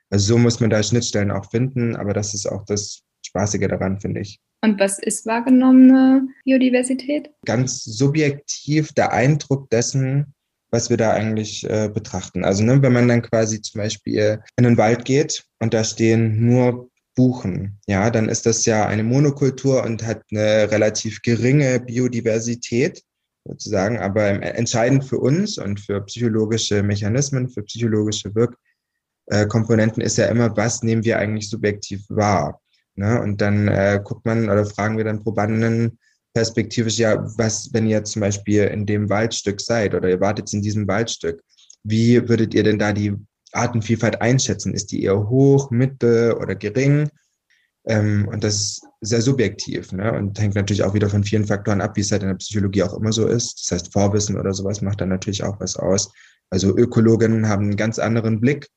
Also 0.09 0.33
so 0.33 0.37
muss 0.37 0.59
man 0.59 0.69
da 0.69 0.81
Schnittstellen 0.81 1.31
auch 1.31 1.49
finden, 1.49 1.95
aber 1.95 2.13
das 2.13 2.33
ist 2.33 2.45
auch 2.45 2.63
das 2.65 3.01
Spaßige 3.25 3.67
daran, 3.67 3.99
finde 3.99 4.21
ich. 4.21 4.39
Und 4.63 4.79
was 4.79 4.99
ist 4.99 5.25
wahrgenommene 5.25 6.27
Biodiversität? 6.45 7.29
Ganz 7.45 7.83
subjektiv 7.83 8.91
der 8.93 9.13
Eindruck 9.13 9.69
dessen, 9.69 10.33
was 10.71 10.89
wir 10.89 10.97
da 10.97 11.11
eigentlich 11.11 11.69
äh, 11.69 11.89
betrachten. 11.93 12.43
Also 12.43 12.63
ne, 12.63 12.81
wenn 12.81 12.93
man 12.93 13.07
dann 13.07 13.21
quasi 13.21 13.61
zum 13.61 13.79
Beispiel 13.79 14.41
in 14.57 14.63
den 14.63 14.77
Wald 14.77 15.05
geht 15.05 15.45
und 15.59 15.73
da 15.73 15.83
stehen 15.83 16.45
nur 16.45 16.89
Buchen, 17.15 17.79
ja, 17.87 18.09
dann 18.11 18.29
ist 18.29 18.45
das 18.45 18.65
ja 18.65 18.85
eine 18.85 19.03
Monokultur 19.03 19.83
und 19.83 20.05
hat 20.05 20.21
eine 20.31 20.69
relativ 20.71 21.21
geringe 21.21 21.79
Biodiversität 21.79 23.01
sozusagen. 23.45 23.97
Aber 23.97 24.25
entscheidend 24.25 25.05
für 25.05 25.17
uns 25.17 25.57
und 25.57 25.79
für 25.79 26.01
psychologische 26.01 26.83
Mechanismen, 26.83 27.49
für 27.49 27.63
psychologische 27.63 28.33
Wirkkomponenten 29.27 30.01
ist 30.01 30.17
ja 30.17 30.25
immer, 30.27 30.55
was 30.55 30.83
nehmen 30.83 31.03
wir 31.03 31.19
eigentlich 31.19 31.49
subjektiv 31.49 32.03
wahr. 32.09 32.61
Ne? 32.95 33.21
Und 33.21 33.41
dann 33.41 33.67
äh, 33.67 34.01
guckt 34.03 34.25
man 34.25 34.49
oder 34.49 34.65
fragen 34.65 34.97
wir 34.97 35.03
dann 35.03 35.23
Probanden, 35.23 35.99
perspektivisch, 36.33 36.97
ja, 36.97 37.25
was, 37.37 37.73
wenn 37.73 37.87
ihr 37.87 38.03
zum 38.03 38.21
Beispiel 38.21 38.65
in 38.65 38.85
dem 38.85 39.09
Waldstück 39.09 39.59
seid 39.59 39.95
oder 39.95 40.09
ihr 40.09 40.19
wartet 40.21 40.53
in 40.53 40.61
diesem 40.61 40.87
Waldstück, 40.87 41.41
wie 41.83 42.29
würdet 42.29 42.53
ihr 42.53 42.63
denn 42.63 42.77
da 42.77 42.93
die 42.93 43.15
Artenvielfalt 43.53 44.21
einschätzen? 44.21 44.73
Ist 44.73 44.91
die 44.91 45.03
eher 45.03 45.29
hoch, 45.29 45.71
mittel 45.71 46.33
oder 46.33 46.53
gering? 46.53 47.09
Ähm, 47.87 48.27
und 48.31 48.43
das 48.43 48.55
ist 48.55 48.81
sehr 49.01 49.21
subjektiv 49.21 49.91
ne? 49.93 50.11
und 50.13 50.39
hängt 50.39 50.55
natürlich 50.55 50.83
auch 50.83 50.93
wieder 50.93 51.09
von 51.09 51.23
vielen 51.23 51.45
Faktoren 51.45 51.81
ab, 51.81 51.95
wie 51.95 52.01
es 52.01 52.11
halt 52.11 52.21
in 52.21 52.29
der 52.29 52.35
Psychologie 52.35 52.83
auch 52.83 52.93
immer 52.93 53.13
so 53.13 53.25
ist. 53.25 53.61
Das 53.63 53.71
heißt, 53.71 53.93
Vorwissen 53.93 54.37
oder 54.37 54.53
sowas 54.53 54.81
macht 54.81 55.01
dann 55.01 55.09
natürlich 55.09 55.43
auch 55.43 55.59
was 55.59 55.75
aus. 55.75 56.11
Also 56.49 56.77
Ökologinnen 56.77 57.47
haben 57.47 57.63
einen 57.63 57.77
ganz 57.77 57.97
anderen 57.97 58.39
Blick 58.41 58.67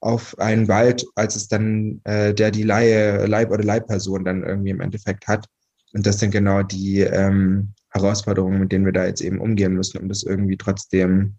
auf 0.00 0.38
einen 0.38 0.68
Wald, 0.68 1.04
als 1.14 1.36
es 1.36 1.48
dann 1.48 2.00
äh, 2.04 2.32
der 2.34 2.50
die 2.50 2.62
Laie, 2.62 3.26
Leib- 3.26 3.50
oder 3.50 3.64
Leibperson 3.64 4.24
dann 4.24 4.44
irgendwie 4.44 4.70
im 4.70 4.80
Endeffekt 4.80 5.26
hat. 5.26 5.46
Und 5.92 6.06
das 6.06 6.20
sind 6.20 6.30
genau 6.30 6.62
die 6.62 7.00
ähm, 7.00 7.72
Herausforderungen, 7.90 8.60
mit 8.60 8.72
denen 8.72 8.84
wir 8.84 8.92
da 8.92 9.06
jetzt 9.06 9.20
eben 9.20 9.40
umgehen 9.40 9.74
müssen, 9.74 9.98
um 9.98 10.08
das 10.08 10.22
irgendwie 10.22 10.56
trotzdem 10.56 11.36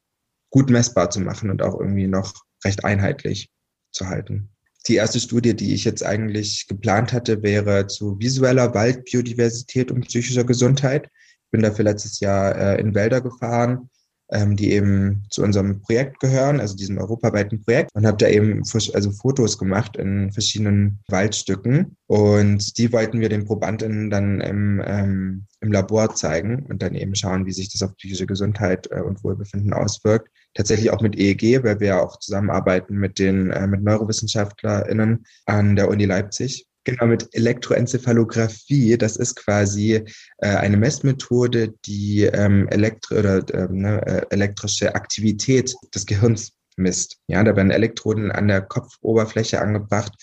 gut 0.50 0.69
messbar 0.69 1.09
zu 1.09 1.21
machen 1.21 1.50
und 1.50 1.61
auch 1.61 1.79
irgendwie 1.79 2.07
noch 2.07 2.33
recht 2.65 2.83
einheitlich 2.83 3.50
zu 3.91 4.07
halten. 4.07 4.50
Die 4.88 4.95
erste 4.95 5.19
Studie, 5.19 5.56
die 5.56 5.73
ich 5.73 5.85
jetzt 5.85 6.03
eigentlich 6.03 6.67
geplant 6.67 7.13
hatte, 7.13 7.44
wäre 7.44 7.88
zu 7.88 8.19
visueller 8.19 8.73
Waldbiodiversität 8.73 9.91
und 9.91 10.07
psychischer 10.07 10.44
Gesundheit. 10.44 11.09
Ich 11.45 11.51
bin 11.51 11.61
dafür 11.61 11.85
letztes 11.85 12.19
Jahr 12.19 12.56
äh, 12.56 12.79
in 12.79 12.95
Wälder 12.95 13.21
gefahren 13.21 13.89
ähm, 14.31 14.56
die 14.56 14.71
eben 14.71 15.24
zu 15.30 15.44
unserem 15.44 15.81
Projekt 15.81 16.19
gehören, 16.19 16.59
also 16.59 16.76
diesem 16.76 16.98
europaweiten 16.98 17.62
Projekt, 17.62 17.92
und 17.94 18.06
habe 18.06 18.18
da 18.18 18.28
eben 18.28 18.62
also 18.94 19.12
Fotos 19.12 19.57
gemacht 19.57 19.98
in 19.98 20.31
verschiedenen 20.31 21.00
Waldstücken. 21.07 21.98
Und 22.07 22.78
die 22.78 22.92
wollten 22.92 23.19
wir 23.19 23.30
den 23.30 23.45
Probandinnen 23.45 24.09
dann 24.09 24.42
im, 24.42 24.81
ähm, 24.86 25.45
im 25.62 25.71
Labor 25.71 26.14
zeigen 26.16 26.66
und 26.68 26.81
dann 26.81 26.95
eben 26.95 27.16
schauen, 27.16 27.45
wie 27.45 27.52
sich 27.52 27.71
das 27.71 27.83
auf 27.83 27.95
psychische 27.98 28.26
Gesundheit 28.26 28.88
äh, 28.92 29.02
und 29.02 29.24
Wohlbefinden 29.24 29.74
auswirkt. 29.74 30.30
Tatsächlich 30.54 30.92
auch 30.92 31.02
mit 31.02 31.18
EEG, 31.18 31.64
weil 31.64 31.80
wir 31.80 32.02
auch 32.02 32.18
zusammenarbeiten 32.19 32.98
mit 32.98 33.19
den 33.19 33.52
äh, 33.52 33.68
mit 33.68 33.83
NeurowissenschaftlerInnen 33.83 35.26
an 35.45 35.76
der 35.76 35.90
Uni 35.90 36.06
Leipzig. 36.06 36.69
Genau, 36.86 37.07
mit 37.07 37.28
Elektroenzephalographie. 37.33 38.98
Das 38.98 39.18
ist 39.18 39.36
quasi 39.36 40.04
äh, 40.38 40.48
eine 40.48 40.78
Messmethode, 40.78 41.74
die 41.86 42.24
ähm, 42.24 42.68
elektri 42.69 43.19
oder, 43.19 43.44
ähm, 43.54 43.81
ne, 43.81 44.02
äh, 44.06 44.26
elektrische 44.30 44.95
Aktivität 44.95 45.76
des 45.94 46.06
Gehirns 46.06 46.54
misst. 46.78 47.18
Ja, 47.28 47.44
da 47.44 47.56
werden 47.56 47.71
Elektroden 47.71 48.31
an 48.31 48.48
der 48.48 48.62
Kopfoberfläche 48.62 49.62
angebracht 49.62 50.14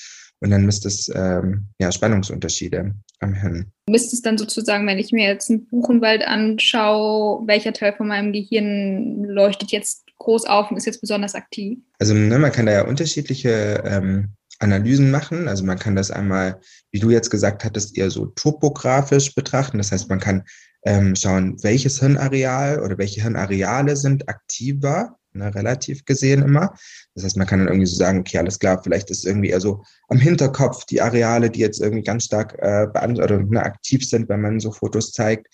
und 0.40 0.50
dann 0.50 0.66
misst 0.66 0.86
es 0.86 1.10
ähm, 1.14 1.68
ja, 1.78 1.92
Spannungsunterschiede 1.92 2.94
am 3.20 3.34
Hirn. 3.34 3.72
Misst 3.88 4.12
es 4.12 4.22
dann 4.22 4.38
sozusagen, 4.38 4.86
wenn 4.86 4.98
ich 4.98 5.12
mir 5.12 5.26
jetzt 5.26 5.50
einen 5.50 5.66
Buchenwald 5.66 6.26
anschaue, 6.26 7.46
welcher 7.46 7.72
Teil 7.72 7.94
von 7.94 8.08
meinem 8.08 8.32
Gehirn 8.32 9.24
leuchtet 9.24 9.72
jetzt 9.72 10.04
groß 10.18 10.46
auf 10.46 10.70
und 10.70 10.76
ist 10.76 10.86
jetzt 10.86 11.00
besonders 11.00 11.34
aktiv? 11.34 11.78
Also 11.98 12.14
ne, 12.14 12.38
man 12.38 12.52
kann 12.52 12.66
da 12.66 12.72
ja 12.72 12.86
unterschiedliche 12.86 13.82
ähm, 13.86 14.34
Analysen 14.60 15.10
machen. 15.10 15.48
Also 15.48 15.64
man 15.64 15.78
kann 15.78 15.96
das 15.96 16.10
einmal, 16.10 16.60
wie 16.90 17.00
du 17.00 17.10
jetzt 17.10 17.30
gesagt 17.30 17.64
hattest, 17.64 17.96
eher 17.96 18.10
so 18.10 18.26
topografisch 18.26 19.34
betrachten. 19.34 19.78
Das 19.78 19.92
heißt, 19.92 20.08
man 20.08 20.20
kann 20.20 20.44
ähm, 20.84 21.14
schauen, 21.16 21.56
welches 21.62 22.00
Hirnareal 22.00 22.80
oder 22.80 22.96
welche 22.98 23.22
Hirnareale 23.22 23.96
sind 23.96 24.28
aktiver, 24.28 25.16
ne, 25.32 25.54
relativ 25.54 26.04
gesehen 26.04 26.42
immer. 26.42 26.74
Das 27.14 27.24
heißt, 27.24 27.36
man 27.36 27.46
kann 27.46 27.58
dann 27.58 27.68
irgendwie 27.68 27.86
so 27.86 27.96
sagen, 27.96 28.20
okay, 28.20 28.38
alles 28.38 28.58
klar, 28.58 28.80
vielleicht 28.82 29.10
ist 29.10 29.26
irgendwie 29.26 29.50
eher 29.50 29.60
so 29.60 29.82
am 30.08 30.18
Hinterkopf 30.18 30.84
die 30.86 31.00
Areale, 31.00 31.50
die 31.50 31.60
jetzt 31.60 31.80
irgendwie 31.80 32.04
ganz 32.04 32.24
stark 32.24 32.56
äh, 32.60 32.86
oder 32.94 33.38
ne, 33.38 33.62
aktiv 33.62 34.08
sind, 34.08 34.28
wenn 34.28 34.40
man 34.40 34.60
so 34.60 34.70
Fotos 34.70 35.12
zeigt. 35.12 35.48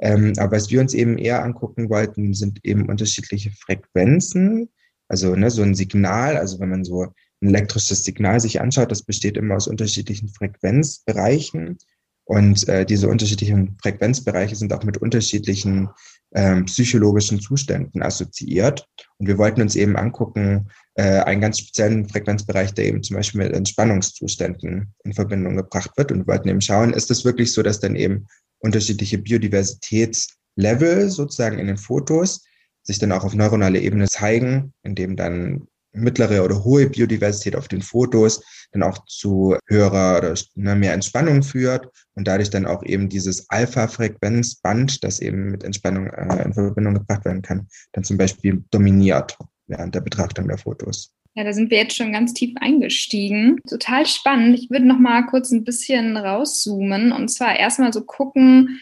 Ähm, 0.00 0.32
aber 0.38 0.56
was 0.56 0.70
wir 0.70 0.80
uns 0.80 0.92
eben 0.92 1.18
eher 1.18 1.42
angucken 1.42 1.88
wollten, 1.88 2.34
sind 2.34 2.60
eben 2.64 2.88
unterschiedliche 2.88 3.52
Frequenzen. 3.52 4.68
Also 5.08 5.34
ne, 5.34 5.50
so 5.50 5.62
ein 5.62 5.74
Signal, 5.74 6.36
also 6.36 6.60
wenn 6.60 6.70
man 6.70 6.84
so 6.84 7.12
elektrisches 7.48 8.04
Signal 8.04 8.40
sich 8.40 8.60
anschaut, 8.60 8.90
das 8.90 9.02
besteht 9.02 9.36
immer 9.36 9.56
aus 9.56 9.68
unterschiedlichen 9.68 10.28
Frequenzbereichen. 10.28 11.78
Und 12.26 12.66
äh, 12.68 12.86
diese 12.86 13.08
unterschiedlichen 13.08 13.76
Frequenzbereiche 13.82 14.56
sind 14.56 14.72
auch 14.72 14.82
mit 14.82 14.96
unterschiedlichen 14.96 15.90
ähm, 16.34 16.64
psychologischen 16.64 17.38
Zuständen 17.38 18.02
assoziiert. 18.02 18.88
Und 19.18 19.26
wir 19.26 19.36
wollten 19.36 19.60
uns 19.60 19.76
eben 19.76 19.96
angucken, 19.96 20.68
äh, 20.94 21.20
einen 21.20 21.42
ganz 21.42 21.58
speziellen 21.58 22.08
Frequenzbereich, 22.08 22.72
der 22.72 22.86
eben 22.86 23.02
zum 23.02 23.16
Beispiel 23.16 23.42
mit 23.42 23.52
Entspannungszuständen 23.52 24.94
in 25.04 25.12
Verbindung 25.12 25.56
gebracht 25.56 25.90
wird. 25.96 26.12
Und 26.12 26.20
wir 26.20 26.26
wollten 26.26 26.48
eben 26.48 26.62
schauen, 26.62 26.94
ist 26.94 27.10
es 27.10 27.24
wirklich 27.24 27.52
so, 27.52 27.62
dass 27.62 27.80
dann 27.80 27.94
eben 27.94 28.26
unterschiedliche 28.58 29.18
Biodiversitätslevel 29.18 31.10
sozusagen 31.10 31.58
in 31.58 31.66
den 31.66 31.76
Fotos 31.76 32.42
sich 32.82 32.98
dann 32.98 33.12
auch 33.12 33.24
auf 33.24 33.34
neuronaler 33.34 33.80
Ebene 33.80 34.06
zeigen, 34.08 34.72
indem 34.82 35.16
dann 35.16 35.66
mittlere 35.94 36.44
oder 36.44 36.64
hohe 36.64 36.88
Biodiversität 36.88 37.56
auf 37.56 37.68
den 37.68 37.82
Fotos 37.82 38.42
dann 38.72 38.82
auch 38.82 39.04
zu 39.06 39.56
höherer 39.66 40.18
oder 40.18 40.34
ne, 40.54 40.74
mehr 40.74 40.92
Entspannung 40.92 41.42
führt 41.42 41.88
und 42.14 42.26
dadurch 42.26 42.50
dann 42.50 42.66
auch 42.66 42.82
eben 42.84 43.08
dieses 43.08 43.48
Alpha-Frequenzband, 43.50 45.04
das 45.04 45.20
eben 45.20 45.50
mit 45.50 45.64
Entspannung 45.64 46.08
äh, 46.08 46.44
in 46.44 46.52
Verbindung 46.52 46.94
gebracht 46.94 47.24
werden 47.24 47.42
kann, 47.42 47.68
dann 47.92 48.04
zum 48.04 48.16
Beispiel 48.16 48.64
dominiert 48.70 49.36
während 49.66 49.94
der 49.94 50.00
Betrachtung 50.00 50.48
der 50.48 50.58
Fotos. 50.58 51.14
Ja, 51.36 51.42
da 51.42 51.52
sind 51.52 51.70
wir 51.70 51.78
jetzt 51.78 51.96
schon 51.96 52.12
ganz 52.12 52.32
tief 52.32 52.54
eingestiegen. 52.60 53.58
Total 53.68 54.06
spannend. 54.06 54.56
Ich 54.56 54.70
würde 54.70 54.86
noch 54.86 55.00
mal 55.00 55.26
kurz 55.26 55.50
ein 55.50 55.64
bisschen 55.64 56.16
rauszoomen 56.16 57.10
und 57.10 57.28
zwar 57.28 57.58
erstmal 57.58 57.92
so 57.92 58.02
gucken, 58.02 58.80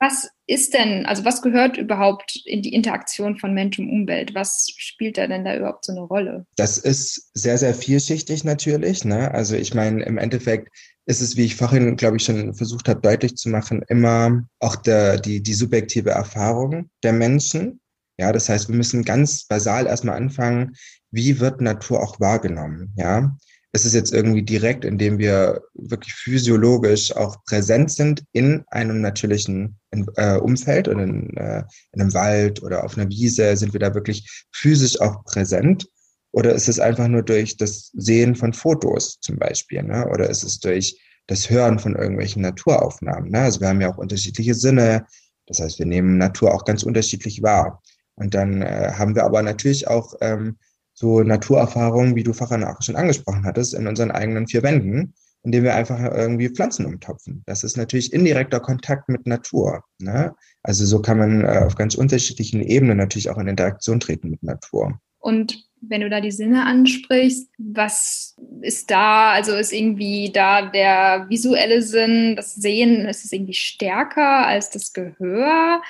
was 0.00 0.28
ist 0.52 0.74
denn, 0.74 1.06
also 1.06 1.24
was 1.24 1.40
gehört 1.40 1.78
überhaupt 1.78 2.42
in 2.44 2.60
die 2.60 2.74
Interaktion 2.74 3.38
von 3.38 3.54
Mensch 3.54 3.78
und 3.78 3.88
Umwelt? 3.88 4.34
Was 4.34 4.72
spielt 4.76 5.16
da 5.16 5.26
denn 5.26 5.44
da 5.44 5.56
überhaupt 5.56 5.84
so 5.84 5.92
eine 5.92 6.02
Rolle? 6.02 6.46
Das 6.56 6.76
ist 6.76 7.30
sehr, 7.32 7.56
sehr 7.56 7.74
vielschichtig 7.74 8.44
natürlich. 8.44 9.04
Ne? 9.04 9.32
Also 9.32 9.56
ich 9.56 9.74
meine, 9.74 10.02
im 10.04 10.18
Endeffekt 10.18 10.68
ist 11.06 11.22
es, 11.22 11.36
wie 11.36 11.44
ich 11.44 11.56
vorhin, 11.56 11.96
glaube 11.96 12.18
ich, 12.18 12.24
schon 12.24 12.54
versucht 12.54 12.88
habe, 12.88 13.00
deutlich 13.00 13.36
zu 13.36 13.48
machen, 13.48 13.82
immer 13.88 14.44
auch 14.60 14.76
der, 14.76 15.18
die, 15.18 15.42
die 15.42 15.54
subjektive 15.54 16.10
Erfahrung 16.10 16.90
der 17.02 17.14
Menschen. 17.14 17.80
Ja, 18.18 18.30
das 18.30 18.48
heißt, 18.48 18.68
wir 18.68 18.76
müssen 18.76 19.04
ganz 19.04 19.46
basal 19.46 19.86
erstmal 19.86 20.16
anfangen, 20.16 20.76
wie 21.10 21.40
wird 21.40 21.60
Natur 21.62 22.02
auch 22.02 22.20
wahrgenommen? 22.20 22.92
Ja, 22.96 23.36
ist 23.74 23.86
es 23.86 23.94
jetzt 23.94 24.12
irgendwie 24.12 24.42
direkt, 24.42 24.84
indem 24.84 25.18
wir 25.18 25.62
wirklich 25.74 26.14
physiologisch 26.14 27.14
auch 27.16 27.42
präsent 27.44 27.90
sind 27.90 28.22
in 28.32 28.64
einem 28.68 29.00
natürlichen 29.00 29.78
äh, 30.16 30.36
Umfeld 30.36 30.88
oder 30.88 31.02
in, 31.02 31.34
äh, 31.38 31.64
in 31.92 32.02
einem 32.02 32.12
Wald 32.12 32.62
oder 32.62 32.84
auf 32.84 32.98
einer 32.98 33.08
Wiese, 33.08 33.56
sind 33.56 33.72
wir 33.72 33.80
da 33.80 33.94
wirklich 33.94 34.44
physisch 34.52 35.00
auch 35.00 35.24
präsent? 35.24 35.88
Oder 36.32 36.52
ist 36.54 36.68
es 36.68 36.80
einfach 36.80 37.08
nur 37.08 37.22
durch 37.22 37.56
das 37.56 37.90
Sehen 37.94 38.34
von 38.34 38.52
Fotos 38.52 39.18
zum 39.20 39.38
Beispiel? 39.38 39.82
Ne? 39.82 40.06
Oder 40.08 40.28
ist 40.28 40.44
es 40.44 40.60
durch 40.60 40.98
das 41.26 41.48
Hören 41.48 41.78
von 41.78 41.94
irgendwelchen 41.94 42.42
Naturaufnahmen? 42.42 43.30
Ne? 43.30 43.40
Also 43.40 43.60
wir 43.60 43.68
haben 43.68 43.80
ja 43.80 43.92
auch 43.92 43.98
unterschiedliche 43.98 44.54
Sinne. 44.54 45.06
Das 45.46 45.60
heißt, 45.60 45.78
wir 45.78 45.86
nehmen 45.86 46.18
Natur 46.18 46.54
auch 46.54 46.64
ganz 46.64 46.82
unterschiedlich 46.82 47.42
wahr. 47.42 47.82
Und 48.16 48.34
dann 48.34 48.62
äh, 48.62 48.92
haben 48.94 49.14
wir 49.14 49.24
aber 49.24 49.42
natürlich 49.42 49.88
auch 49.88 50.14
ähm, 50.20 50.58
so 51.02 51.20
Naturerfahrungen, 51.24 52.14
wie 52.14 52.22
du 52.22 52.30
auch 52.30 52.82
schon 52.82 52.94
angesprochen 52.94 53.44
hattest, 53.44 53.74
in 53.74 53.88
unseren 53.88 54.12
eigenen 54.12 54.46
vier 54.46 54.62
Wänden, 54.62 55.14
indem 55.42 55.64
wir 55.64 55.74
einfach 55.74 55.98
irgendwie 55.98 56.48
Pflanzen 56.48 56.86
umtopfen. 56.86 57.42
Das 57.44 57.64
ist 57.64 57.76
natürlich 57.76 58.12
indirekter 58.12 58.60
Kontakt 58.60 59.08
mit 59.08 59.26
Natur. 59.26 59.82
Ne? 59.98 60.32
Also 60.62 60.86
so 60.86 61.02
kann 61.02 61.18
man 61.18 61.44
äh, 61.44 61.64
auf 61.66 61.74
ganz 61.74 61.96
unterschiedlichen 61.96 62.62
Ebenen 62.62 62.98
natürlich 62.98 63.30
auch 63.30 63.38
in 63.38 63.48
Interaktion 63.48 63.98
treten 63.98 64.30
mit 64.30 64.44
Natur. 64.44 65.00
Und 65.18 65.68
wenn 65.80 66.02
du 66.02 66.08
da 66.08 66.20
die 66.20 66.30
Sinne 66.30 66.64
ansprichst, 66.64 67.50
was 67.58 68.36
ist 68.60 68.88
da, 68.88 69.32
also 69.32 69.56
ist 69.56 69.72
irgendwie 69.72 70.30
da 70.32 70.70
der 70.70 71.26
visuelle 71.28 71.82
Sinn, 71.82 72.36
das 72.36 72.54
Sehen, 72.54 73.06
ist 73.06 73.24
es 73.24 73.32
irgendwie 73.32 73.54
stärker 73.54 74.46
als 74.46 74.70
das 74.70 74.92
Gehör? 74.92 75.82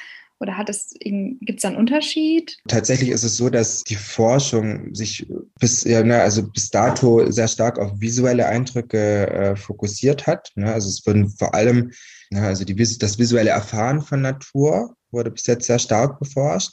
Oder 0.43 0.59
hat 0.59 0.69
es 0.69 0.93
gibt 0.99 1.61
es 1.61 1.65
einen 1.65 1.77
Unterschied? 1.77 2.59
Tatsächlich 2.67 3.11
ist 3.11 3.23
es 3.23 3.37
so, 3.37 3.49
dass 3.49 3.85
die 3.85 3.95
Forschung 3.95 4.93
sich 4.93 5.25
bis, 5.61 5.85
ja, 5.85 6.03
ne, 6.03 6.21
also 6.21 6.43
bis 6.43 6.69
dato 6.69 7.31
sehr 7.31 7.47
stark 7.47 7.79
auf 7.79 7.93
visuelle 8.01 8.47
Eindrücke 8.47 9.29
äh, 9.29 9.57
fokussiert 9.57 10.27
hat. 10.27 10.51
Ne? 10.57 10.73
Also 10.73 10.89
es 10.89 11.07
wurden 11.07 11.31
vor 11.31 11.55
allem, 11.55 11.93
ne, 12.31 12.43
also 12.43 12.65
die, 12.65 12.75
das 12.75 13.19
visuelle 13.21 13.51
Erfahren 13.51 14.03
von 14.03 14.21
Natur 14.21 14.97
wurde 15.13 15.31
bis 15.31 15.47
jetzt 15.47 15.67
sehr 15.67 15.79
stark 15.79 16.19
beforscht 16.19 16.73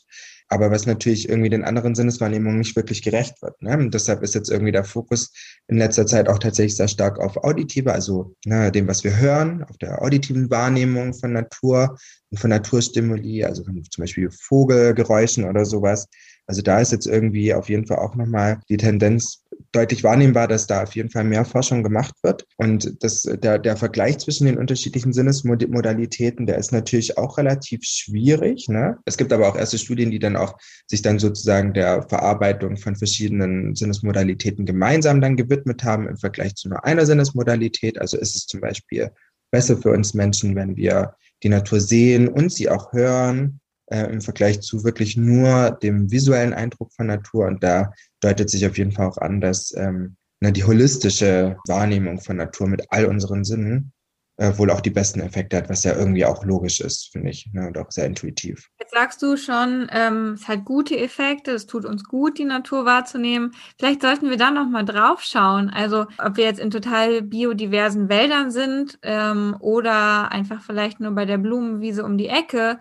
aber 0.49 0.71
was 0.71 0.87
natürlich 0.87 1.29
irgendwie 1.29 1.49
den 1.49 1.63
anderen 1.63 1.93
Sinneswahrnehmungen 1.93 2.57
nicht 2.57 2.75
wirklich 2.75 3.03
gerecht 3.03 3.41
wird. 3.41 3.61
Ne? 3.61 3.77
Und 3.77 3.93
deshalb 3.93 4.23
ist 4.23 4.33
jetzt 4.33 4.49
irgendwie 4.49 4.71
der 4.71 4.83
Fokus 4.83 5.31
in 5.67 5.77
letzter 5.77 6.07
Zeit 6.07 6.27
auch 6.27 6.39
tatsächlich 6.39 6.75
sehr 6.75 6.87
stark 6.87 7.19
auf 7.19 7.37
auditive, 7.37 7.93
also 7.93 8.35
ne, 8.45 8.71
dem, 8.71 8.87
was 8.87 9.03
wir 9.03 9.15
hören, 9.15 9.63
auf 9.63 9.77
der 9.77 10.01
auditiven 10.01 10.49
Wahrnehmung 10.49 11.13
von 11.13 11.33
Natur 11.33 11.97
und 12.31 12.39
von 12.39 12.49
Naturstimuli, 12.49 13.43
also 13.43 13.63
zum 13.63 14.01
Beispiel 14.01 14.29
Vogelgeräuschen 14.31 15.45
oder 15.45 15.65
sowas. 15.65 16.07
Also 16.49 16.63
da 16.63 16.79
ist 16.81 16.91
jetzt 16.91 17.05
irgendwie 17.05 17.53
auf 17.53 17.69
jeden 17.69 17.85
Fall 17.85 17.99
auch 17.99 18.15
nochmal 18.15 18.59
die 18.69 18.77
Tendenz 18.77 19.43
deutlich 19.71 20.03
wahrnehmbar, 20.03 20.47
dass 20.47 20.65
da 20.65 20.81
auf 20.81 20.95
jeden 20.95 21.11
Fall 21.11 21.23
mehr 21.23 21.45
Forschung 21.45 21.83
gemacht 21.83 22.15
wird. 22.23 22.47
Und 22.57 23.03
das, 23.03 23.21
der, 23.21 23.59
der 23.59 23.77
Vergleich 23.77 24.17
zwischen 24.17 24.47
den 24.47 24.57
unterschiedlichen 24.57 25.13
Sinnesmodalitäten, 25.13 26.47
der 26.47 26.57
ist 26.57 26.71
natürlich 26.71 27.19
auch 27.19 27.37
relativ 27.37 27.81
schwierig. 27.83 28.67
Ne? 28.67 28.97
Es 29.05 29.17
gibt 29.17 29.31
aber 29.31 29.47
auch 29.47 29.55
erste 29.55 29.77
Studien, 29.77 30.09
die 30.09 30.17
dann 30.17 30.35
auch 30.35 30.57
sich 30.87 31.03
dann 31.03 31.19
sozusagen 31.19 31.75
der 31.75 32.01
Verarbeitung 32.09 32.77
von 32.77 32.95
verschiedenen 32.95 33.75
Sinnesmodalitäten 33.75 34.65
gemeinsam 34.65 35.21
dann 35.21 35.37
gewidmet 35.37 35.83
haben 35.83 36.07
im 36.07 36.17
Vergleich 36.17 36.55
zu 36.55 36.67
nur 36.67 36.83
einer 36.83 37.05
Sinnesmodalität. 37.05 38.01
Also 38.01 38.17
ist 38.17 38.35
es 38.35 38.47
zum 38.47 38.61
Beispiel 38.61 39.11
besser 39.51 39.77
für 39.77 39.91
uns 39.91 40.15
Menschen, 40.15 40.55
wenn 40.55 40.75
wir 40.75 41.13
die 41.43 41.49
Natur 41.49 41.79
sehen 41.79 42.27
und 42.27 42.51
sie 42.51 42.69
auch 42.69 42.91
hören 42.91 43.59
äh, 43.89 44.11
im 44.11 44.21
Vergleich 44.21 44.61
zu 44.61 44.83
wirklich 44.83 45.17
nur 45.17 45.71
dem 45.71 46.11
visuellen 46.11 46.53
Eindruck 46.53 46.93
von 46.93 47.07
Natur. 47.07 47.47
Und 47.47 47.63
da 47.63 47.91
deutet 48.21 48.49
sich 48.49 48.65
auf 48.65 48.77
jeden 48.77 48.91
Fall 48.91 49.07
auch 49.07 49.17
an, 49.17 49.41
dass 49.41 49.73
ähm, 49.75 50.15
ne, 50.39 50.51
die 50.51 50.63
holistische 50.63 51.57
Wahrnehmung 51.67 52.19
von 52.19 52.37
Natur 52.37 52.67
mit 52.67 52.85
all 52.89 53.05
unseren 53.05 53.43
Sinnen 53.43 53.91
äh, 54.39 54.57
wohl 54.57 54.71
auch 54.71 54.79
die 54.79 54.89
besten 54.89 55.19
Effekte 55.19 55.57
hat, 55.57 55.69
was 55.69 55.83
ja 55.83 55.93
irgendwie 55.95 56.23
auch 56.23 56.45
logisch 56.45 56.79
ist, 56.79 57.11
finde 57.11 57.29
ich, 57.29 57.49
ne, 57.51 57.67
und 57.67 57.77
auch 57.77 57.91
sehr 57.91 58.05
intuitiv. 58.05 58.69
Jetzt 58.79 58.93
sagst 58.93 59.21
du 59.21 59.35
schon, 59.35 59.87
ähm, 59.91 60.33
es 60.33 60.47
hat 60.47 60.63
gute 60.63 60.97
Effekte, 60.97 61.51
es 61.51 61.65
tut 61.65 61.83
uns 61.83 62.05
gut, 62.05 62.37
die 62.37 62.45
Natur 62.45 62.85
wahrzunehmen. 62.85 63.51
Vielleicht 63.77 64.01
sollten 64.01 64.29
wir 64.29 64.37
da 64.37 64.49
nochmal 64.49 64.85
drauf 64.85 65.21
schauen. 65.23 65.69
Also, 65.69 66.05
ob 66.23 66.37
wir 66.37 66.45
jetzt 66.45 66.61
in 66.61 66.71
total 66.71 67.21
biodiversen 67.21 68.07
Wäldern 68.07 68.49
sind 68.49 68.97
ähm, 69.01 69.57
oder 69.59 70.31
einfach 70.31 70.61
vielleicht 70.61 71.01
nur 71.01 71.11
bei 71.11 71.25
der 71.25 71.37
Blumenwiese 71.37 72.05
um 72.05 72.17
die 72.17 72.29
Ecke 72.29 72.79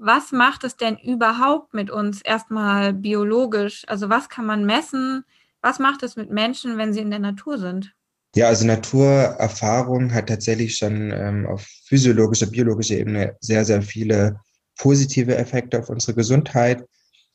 was 0.00 0.32
macht 0.32 0.64
es 0.64 0.76
denn 0.76 0.96
überhaupt 0.96 1.74
mit 1.74 1.90
uns 1.90 2.22
erstmal 2.22 2.94
biologisch? 2.94 3.84
Also 3.86 4.08
was 4.08 4.30
kann 4.30 4.46
man 4.46 4.64
messen? 4.64 5.24
Was 5.60 5.78
macht 5.78 6.02
es 6.02 6.16
mit 6.16 6.30
Menschen, 6.30 6.78
wenn 6.78 6.94
sie 6.94 7.00
in 7.00 7.10
der 7.10 7.18
Natur 7.18 7.58
sind? 7.58 7.94
Ja, 8.34 8.46
also 8.46 8.64
Naturerfahrung 8.64 10.14
hat 10.14 10.28
tatsächlich 10.28 10.76
schon 10.76 11.12
ähm, 11.12 11.46
auf 11.46 11.66
physiologischer, 11.86 12.46
biologischer 12.46 12.94
Ebene 12.94 13.36
sehr, 13.40 13.64
sehr 13.66 13.82
viele 13.82 14.40
positive 14.78 15.36
Effekte 15.36 15.78
auf 15.78 15.90
unsere 15.90 16.14
Gesundheit. 16.14 16.82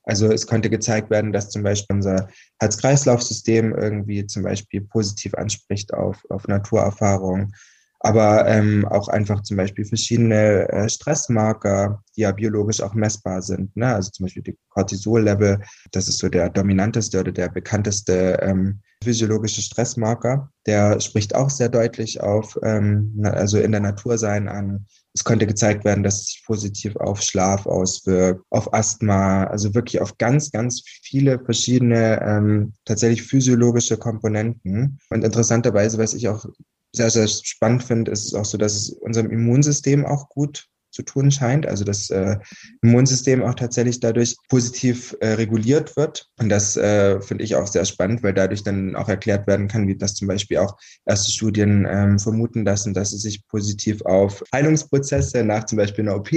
Also 0.03 0.31
es 0.31 0.47
konnte 0.47 0.71
gezeigt 0.71 1.11
werden, 1.11 1.33
dass 1.33 1.51
zum 1.51 1.61
Beispiel 1.61 1.97
unser 1.97 2.29
Herz-Kreislauf-System 2.59 3.75
irgendwie 3.75 4.25
zum 4.25 4.41
Beispiel 4.41 4.81
positiv 4.81 5.35
anspricht 5.35 5.93
auf, 5.93 6.23
auf 6.29 6.47
Naturerfahrung 6.47 7.51
aber 8.05 8.47
ähm, 8.47 8.85
auch 8.85 9.07
einfach 9.07 9.41
zum 9.41 9.57
Beispiel 9.57 9.83
verschiedene 9.83 10.69
äh, 10.69 10.87
Stressmarker, 10.87 12.03
die 12.15 12.21
ja 12.21 12.31
biologisch 12.31 12.79
auch 12.81 12.93
messbar 12.93 13.41
sind. 13.41 13.75
Ne? 13.75 13.87
Also 13.87 14.11
zum 14.11 14.25
Beispiel 14.25 14.43
die 14.43 14.57
Cortisol-Level, 14.69 15.59
das 15.91 16.07
ist 16.07 16.19
so 16.19 16.29
der 16.29 16.51
dominanteste 16.51 17.19
oder 17.19 17.31
der 17.31 17.49
bekannteste 17.49 18.37
ähm, 18.43 18.81
physiologische 19.03 19.63
Stressmarker. 19.63 20.51
Der 20.67 20.99
spricht 21.01 21.33
auch 21.33 21.49
sehr 21.49 21.67
deutlich 21.67 22.21
auf, 22.21 22.55
ähm, 22.61 23.19
also 23.23 23.57
in 23.57 23.71
der 23.71 23.81
Natur 23.81 24.19
sein 24.19 24.49
an. 24.49 24.85
Es 25.15 25.23
konnte 25.23 25.47
gezeigt 25.47 25.83
werden, 25.83 26.03
dass 26.03 26.19
es 26.19 26.25
sich 26.27 26.43
positiv 26.45 26.95
auf 26.97 27.23
Schlaf 27.23 27.65
auswirkt, 27.65 28.43
auf 28.51 28.71
Asthma, 28.71 29.45
also 29.45 29.73
wirklich 29.73 29.99
auf 29.99 30.19
ganz, 30.19 30.51
ganz 30.51 30.83
viele 31.01 31.39
verschiedene 31.43 32.21
ähm, 32.21 32.73
tatsächlich 32.85 33.23
physiologische 33.23 33.97
Komponenten. 33.97 34.99
Und 35.09 35.23
interessanterweise, 35.23 35.97
was 35.97 36.13
ich 36.13 36.27
auch 36.27 36.45
sehr, 36.95 37.09
sehr 37.09 37.27
spannend 37.27 37.83
finde, 37.83 38.11
ist 38.11 38.25
es 38.25 38.33
auch 38.33 38.45
so, 38.45 38.57
dass 38.57 38.73
es 38.75 38.89
unserem 38.89 39.29
Immunsystem 39.29 40.05
auch 40.05 40.29
gut 40.29 40.67
zu 40.95 41.03
tun 41.03 41.29
scheint. 41.29 41.67
Also 41.67 41.83
das 41.83 42.09
äh, 42.09 42.37
Immunsystem 42.81 43.43
auch 43.43 43.53
tatsächlich 43.53 43.99
dadurch 43.99 44.35
positiv 44.49 45.15
äh, 45.19 45.33
reguliert 45.33 45.95
wird. 45.97 46.27
Und 46.39 46.49
das 46.49 46.77
äh, 46.77 47.21
finde 47.21 47.43
ich 47.43 47.55
auch 47.55 47.67
sehr 47.67 47.85
spannend, 47.85 48.23
weil 48.23 48.33
dadurch 48.33 48.63
dann 48.63 48.95
auch 48.95 49.09
erklärt 49.09 49.45
werden 49.45 49.67
kann, 49.67 49.87
wie 49.87 49.97
das 49.97 50.15
zum 50.15 50.29
Beispiel 50.29 50.57
auch 50.57 50.77
erste 51.05 51.31
Studien 51.31 51.85
ähm, 51.89 52.17
vermuten 52.17 52.63
lassen, 52.63 52.93
dass 52.93 53.11
es 53.11 53.23
sich 53.23 53.45
positiv 53.47 54.01
auf 54.03 54.41
Heilungsprozesse 54.53 55.43
nach 55.43 55.65
zum 55.65 55.77
Beispiel 55.77 56.07
einer 56.07 56.15
OP 56.15 56.31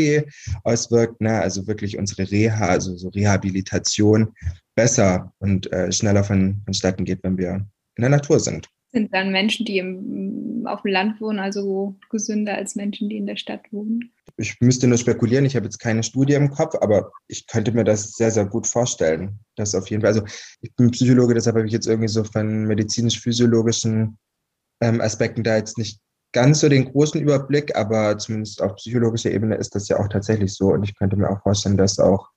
auswirkt. 0.64 1.20
Ne? 1.20 1.40
Also 1.40 1.66
wirklich 1.68 1.96
unsere 1.96 2.28
Reha, 2.28 2.66
also 2.66 2.96
so 2.96 3.08
Rehabilitation 3.08 4.34
besser 4.74 5.32
und 5.38 5.72
äh, 5.72 5.92
schneller 5.92 6.24
von, 6.24 6.62
vonstatten 6.64 7.04
geht, 7.04 7.22
wenn 7.22 7.38
wir 7.38 7.66
in 7.96 8.02
der 8.02 8.10
Natur 8.10 8.40
sind. 8.40 8.68
Sind 8.98 9.14
dann 9.14 9.30
Menschen, 9.30 9.64
die 9.64 9.78
im, 9.78 10.66
auf 10.66 10.82
dem 10.82 10.90
Land 10.90 11.20
wohnen, 11.20 11.38
also 11.38 11.94
gesünder 12.10 12.56
als 12.56 12.74
Menschen, 12.74 13.08
die 13.08 13.16
in 13.16 13.26
der 13.26 13.36
Stadt 13.36 13.60
wohnen? 13.70 14.12
Ich 14.36 14.60
müsste 14.60 14.88
nur 14.88 14.98
spekulieren, 14.98 15.44
ich 15.44 15.54
habe 15.54 15.66
jetzt 15.66 15.78
keine 15.78 16.02
Studie 16.02 16.34
im 16.34 16.50
Kopf, 16.50 16.74
aber 16.80 17.12
ich 17.28 17.46
könnte 17.46 17.70
mir 17.70 17.84
das 17.84 18.14
sehr, 18.14 18.32
sehr 18.32 18.44
gut 18.44 18.66
vorstellen. 18.66 19.38
Das 19.54 19.76
auf 19.76 19.88
jeden 19.88 20.02
Fall. 20.02 20.08
Also 20.08 20.24
ich 20.62 20.74
bin 20.74 20.90
Psychologe, 20.90 21.34
deshalb 21.34 21.54
habe 21.54 21.68
ich 21.68 21.72
jetzt 21.72 21.86
irgendwie 21.86 22.08
so 22.08 22.24
von 22.24 22.64
medizinisch-physiologischen 22.64 24.18
ähm, 24.80 25.00
Aspekten 25.00 25.44
da 25.44 25.56
jetzt 25.56 25.78
nicht 25.78 26.00
ganz 26.32 26.58
so 26.58 26.68
den 26.68 26.86
großen 26.86 27.20
Überblick, 27.20 27.76
aber 27.76 28.18
zumindest 28.18 28.60
auf 28.60 28.74
psychologischer 28.74 29.30
Ebene 29.30 29.54
ist 29.54 29.76
das 29.76 29.86
ja 29.86 30.00
auch 30.00 30.08
tatsächlich 30.08 30.52
so. 30.54 30.72
Und 30.72 30.82
ich 30.82 30.96
könnte 30.96 31.14
mir 31.14 31.30
auch 31.30 31.42
vorstellen, 31.42 31.76
dass 31.76 32.00
auch 32.00 32.30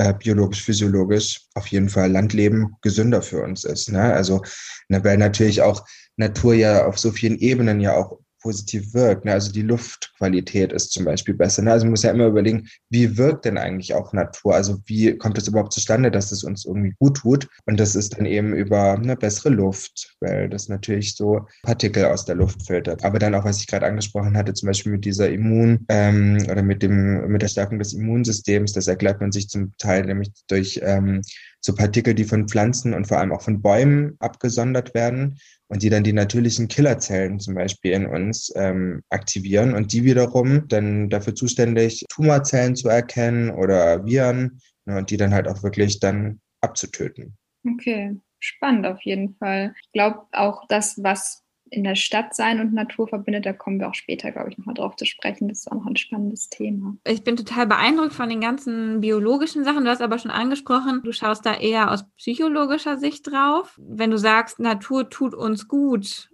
äh, 0.00 0.14
biologisch, 0.14 0.62
physiologisch 0.62 1.42
auf 1.54 1.66
jeden 1.66 1.90
Fall 1.90 2.10
Landleben 2.10 2.76
gesünder 2.80 3.20
für 3.20 3.42
uns 3.42 3.64
ist. 3.64 3.92
Ne? 3.92 4.00
Also, 4.00 4.42
ne, 4.88 5.04
weil 5.04 5.18
natürlich 5.18 5.60
auch 5.60 5.84
Natur 6.16 6.54
ja 6.54 6.86
auf 6.86 6.98
so 6.98 7.12
vielen 7.12 7.38
Ebenen 7.38 7.80
ja 7.80 7.94
auch 7.94 8.18
positiv 8.40 8.94
wirkt. 8.94 9.24
Ne? 9.24 9.32
Also 9.32 9.52
die 9.52 9.62
Luftqualität 9.62 10.72
ist 10.72 10.92
zum 10.92 11.04
Beispiel 11.04 11.34
besser. 11.34 11.62
Ne? 11.62 11.72
Also 11.72 11.84
man 11.84 11.90
muss 11.90 12.02
ja 12.02 12.10
immer 12.10 12.26
überlegen, 12.26 12.68
wie 12.88 13.16
wirkt 13.16 13.44
denn 13.44 13.58
eigentlich 13.58 13.94
auch 13.94 14.12
Natur? 14.12 14.54
Also 14.54 14.78
wie 14.86 15.16
kommt 15.16 15.38
es 15.38 15.48
überhaupt 15.48 15.72
zustande, 15.72 16.10
dass 16.10 16.32
es 16.32 16.44
uns 16.44 16.64
irgendwie 16.64 16.94
gut 16.98 17.18
tut? 17.18 17.48
Und 17.66 17.78
das 17.78 17.94
ist 17.94 18.16
dann 18.16 18.26
eben 18.26 18.54
über 18.54 18.94
eine 18.94 19.16
bessere 19.16 19.50
Luft, 19.50 20.16
weil 20.20 20.48
das 20.48 20.68
natürlich 20.68 21.14
so 21.14 21.46
Partikel 21.62 22.06
aus 22.06 22.24
der 22.24 22.36
Luft 22.36 22.66
filtert. 22.66 23.04
Aber 23.04 23.18
dann 23.18 23.34
auch, 23.34 23.44
was 23.44 23.60
ich 23.60 23.66
gerade 23.66 23.86
angesprochen 23.86 24.36
hatte, 24.36 24.54
zum 24.54 24.68
Beispiel 24.68 24.92
mit 24.92 25.04
dieser 25.04 25.28
Immun- 25.28 25.84
ähm, 25.88 26.38
oder 26.50 26.62
mit 26.62 26.82
dem 26.82 27.28
mit 27.28 27.42
der 27.42 27.48
Stärkung 27.48 27.78
des 27.78 27.92
Immunsystems, 27.92 28.72
das 28.72 28.88
erklärt 28.88 29.20
man 29.20 29.32
sich 29.32 29.48
zum 29.48 29.72
Teil 29.78 30.04
nämlich 30.04 30.30
durch 30.48 30.80
ähm, 30.82 31.22
so 31.60 31.74
Partikel, 31.74 32.14
die 32.14 32.24
von 32.24 32.48
Pflanzen 32.48 32.94
und 32.94 33.06
vor 33.06 33.18
allem 33.18 33.32
auch 33.32 33.42
von 33.42 33.60
Bäumen 33.60 34.16
abgesondert 34.18 34.94
werden 34.94 35.38
und 35.68 35.82
die 35.82 35.90
dann 35.90 36.04
die 36.04 36.12
natürlichen 36.12 36.68
Killerzellen 36.68 37.38
zum 37.38 37.54
Beispiel 37.54 37.92
in 37.92 38.06
uns 38.06 38.52
ähm, 38.56 39.02
aktivieren 39.10 39.74
und 39.74 39.92
die 39.92 40.04
wiederum 40.04 40.68
dann 40.68 41.10
dafür 41.10 41.34
zuständig, 41.34 42.04
Tumorzellen 42.08 42.76
zu 42.76 42.88
erkennen 42.88 43.50
oder 43.50 44.04
Viren 44.04 44.60
ne, 44.86 44.98
und 44.98 45.10
die 45.10 45.16
dann 45.16 45.34
halt 45.34 45.48
auch 45.48 45.62
wirklich 45.62 46.00
dann 46.00 46.40
abzutöten. 46.60 47.36
Okay, 47.66 48.16
spannend 48.38 48.86
auf 48.86 49.00
jeden 49.02 49.34
Fall. 49.36 49.74
Ich 49.82 49.92
glaube 49.92 50.20
auch 50.32 50.64
das, 50.68 51.02
was 51.02 51.39
in 51.70 51.84
der 51.84 51.94
Stadt 51.94 52.34
sein 52.34 52.60
und 52.60 52.72
Natur 52.72 53.08
verbindet, 53.08 53.46
da 53.46 53.52
kommen 53.52 53.78
wir 53.80 53.88
auch 53.88 53.94
später, 53.94 54.32
glaube 54.32 54.50
ich, 54.50 54.58
nochmal 54.58 54.74
drauf 54.74 54.96
zu 54.96 55.06
sprechen. 55.06 55.48
Das 55.48 55.60
ist 55.60 55.70
auch 55.70 55.76
noch 55.76 55.86
ein 55.86 55.96
spannendes 55.96 56.48
Thema. 56.48 56.96
Ich 57.04 57.24
bin 57.24 57.36
total 57.36 57.66
beeindruckt 57.66 58.12
von 58.12 58.28
den 58.28 58.40
ganzen 58.40 59.00
biologischen 59.00 59.64
Sachen. 59.64 59.84
Du 59.84 59.90
hast 59.90 60.02
aber 60.02 60.18
schon 60.18 60.30
angesprochen, 60.30 61.02
du 61.04 61.12
schaust 61.12 61.46
da 61.46 61.54
eher 61.54 61.90
aus 61.90 62.04
psychologischer 62.16 62.98
Sicht 62.98 63.30
drauf. 63.30 63.78
Wenn 63.80 64.10
du 64.10 64.18
sagst, 64.18 64.58
Natur 64.58 65.08
tut 65.08 65.34
uns 65.34 65.68
gut, 65.68 66.30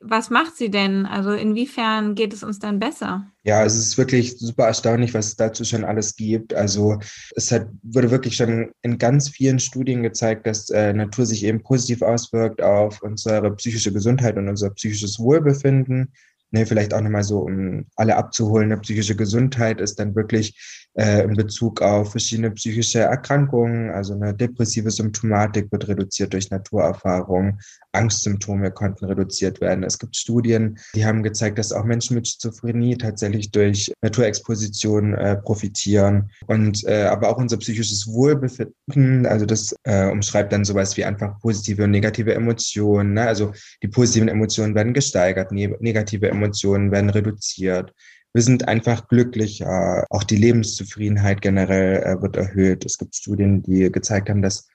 was 0.00 0.30
macht 0.30 0.56
sie 0.56 0.70
denn? 0.70 1.06
Also 1.06 1.32
inwiefern 1.32 2.14
geht 2.14 2.32
es 2.32 2.42
uns 2.42 2.58
dann 2.58 2.78
besser? 2.78 3.32
Ja, 3.46 3.64
es 3.64 3.76
ist 3.76 3.96
wirklich 3.96 4.36
super 4.38 4.66
erstaunlich, 4.66 5.14
was 5.14 5.28
es 5.28 5.36
dazu 5.36 5.62
schon 5.64 5.84
alles 5.84 6.16
gibt. 6.16 6.52
Also 6.52 6.98
es 7.36 7.52
hat, 7.52 7.68
wurde 7.84 8.10
wirklich 8.10 8.34
schon 8.34 8.72
in 8.82 8.98
ganz 8.98 9.28
vielen 9.28 9.60
Studien 9.60 10.02
gezeigt, 10.02 10.48
dass 10.48 10.68
äh, 10.70 10.92
Natur 10.92 11.26
sich 11.26 11.44
eben 11.44 11.62
positiv 11.62 12.02
auswirkt 12.02 12.60
auf 12.60 13.02
unsere 13.02 13.54
psychische 13.54 13.92
Gesundheit 13.92 14.36
und 14.36 14.48
unser 14.48 14.70
psychisches 14.70 15.20
Wohlbefinden. 15.20 16.12
Ne, 16.50 16.66
vielleicht 16.66 16.92
auch 16.92 17.00
nochmal 17.00 17.22
so, 17.22 17.40
um 17.40 17.86
alle 17.94 18.16
abzuholen, 18.16 18.72
eine 18.72 18.80
psychische 18.80 19.14
Gesundheit 19.14 19.80
ist 19.80 19.98
dann 20.00 20.14
wirklich 20.16 20.56
äh, 20.94 21.22
in 21.22 21.34
Bezug 21.34 21.82
auf 21.82 22.12
verschiedene 22.12 22.52
psychische 22.52 23.00
Erkrankungen, 23.00 23.90
also 23.90 24.14
eine 24.14 24.32
depressive 24.32 24.90
Symptomatik 24.90 25.70
wird 25.70 25.88
reduziert 25.88 26.32
durch 26.32 26.50
Naturerfahrung, 26.50 27.58
Angstsymptome 27.96 28.70
konnten 28.70 29.04
reduziert 29.06 29.60
werden. 29.60 29.84
Es 29.84 29.98
gibt 29.98 30.16
Studien, 30.16 30.78
die 30.94 31.04
haben 31.04 31.22
gezeigt, 31.22 31.58
dass 31.58 31.72
auch 31.72 31.84
Menschen 31.84 32.14
mit 32.14 32.28
Schizophrenie 32.28 32.96
tatsächlich 32.96 33.50
durch 33.50 33.92
Naturexposition 34.02 35.14
äh, 35.14 35.36
profitieren 35.36 36.30
und 36.46 36.84
äh, 36.84 37.04
aber 37.04 37.28
auch 37.30 37.38
unser 37.38 37.56
psychisches 37.58 38.06
Wohlbefinden, 38.06 39.26
also 39.26 39.46
das 39.46 39.74
äh, 39.84 40.06
umschreibt 40.10 40.52
dann 40.52 40.64
sowas 40.64 40.96
wie 40.96 41.04
einfach 41.04 41.38
positive 41.40 41.84
und 41.84 41.90
negative 41.90 42.34
Emotionen. 42.34 43.14
Ne? 43.14 43.26
Also 43.26 43.52
die 43.82 43.88
positiven 43.88 44.28
Emotionen 44.28 44.74
werden 44.74 44.94
gesteigert, 44.94 45.52
ne 45.52 45.76
negative 45.80 46.28
Emotionen 46.28 46.90
werden 46.90 47.10
reduziert 47.10 47.92
wir 48.36 48.42
sind 48.42 48.68
einfach 48.68 49.08
glücklicher. 49.08 50.04
Auch 50.10 50.22
die 50.22 50.36
Lebenszufriedenheit 50.36 51.40
generell 51.40 52.02
äh, 52.02 52.20
wird 52.20 52.36
erhöht. 52.36 52.84
Es 52.84 52.98
gibt 52.98 53.16
Studien, 53.16 53.62
die 53.62 53.90
gezeigt 53.90 54.28
haben, 54.28 54.42
dass 54.42 54.68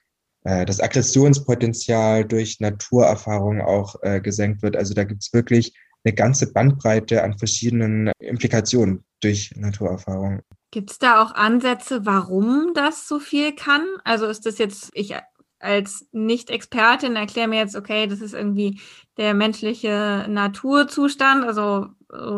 äh, 0.44 0.64
das 0.64 0.80
Aggressionspotenzial 0.80 2.24
durch 2.24 2.60
Naturerfahrung 2.60 3.60
auch 3.60 3.96
äh, 4.02 4.20
gesenkt 4.20 4.62
wird. 4.62 4.76
Also 4.76 4.94
da 4.94 5.04
gibt 5.04 5.22
es 5.22 5.32
wirklich 5.32 5.74
eine 6.04 6.14
ganze 6.14 6.52
Bandbreite 6.52 7.22
an 7.22 7.38
verschiedenen 7.38 8.10
Implikationen 8.18 9.04
durch 9.20 9.52
Naturerfahrung. 9.56 10.40
Gibt 10.72 10.90
es 10.90 10.98
da 10.98 11.22
auch 11.22 11.34
Ansätze, 11.34 12.06
warum 12.06 12.72
das 12.74 13.06
so 13.06 13.18
viel 13.18 13.54
kann? 13.54 13.86
Also 14.04 14.26
ist 14.26 14.46
das 14.46 14.58
jetzt, 14.58 14.90
ich 14.94 15.14
als 15.60 16.08
Nicht-Expertin 16.10 17.14
erkläre 17.14 17.46
mir 17.46 17.58
jetzt, 17.60 17.76
okay, 17.76 18.08
das 18.08 18.20
ist 18.20 18.34
irgendwie 18.34 18.80
der 19.16 19.32
menschliche 19.32 20.26
Naturzustand, 20.28 21.44
also 21.44 21.86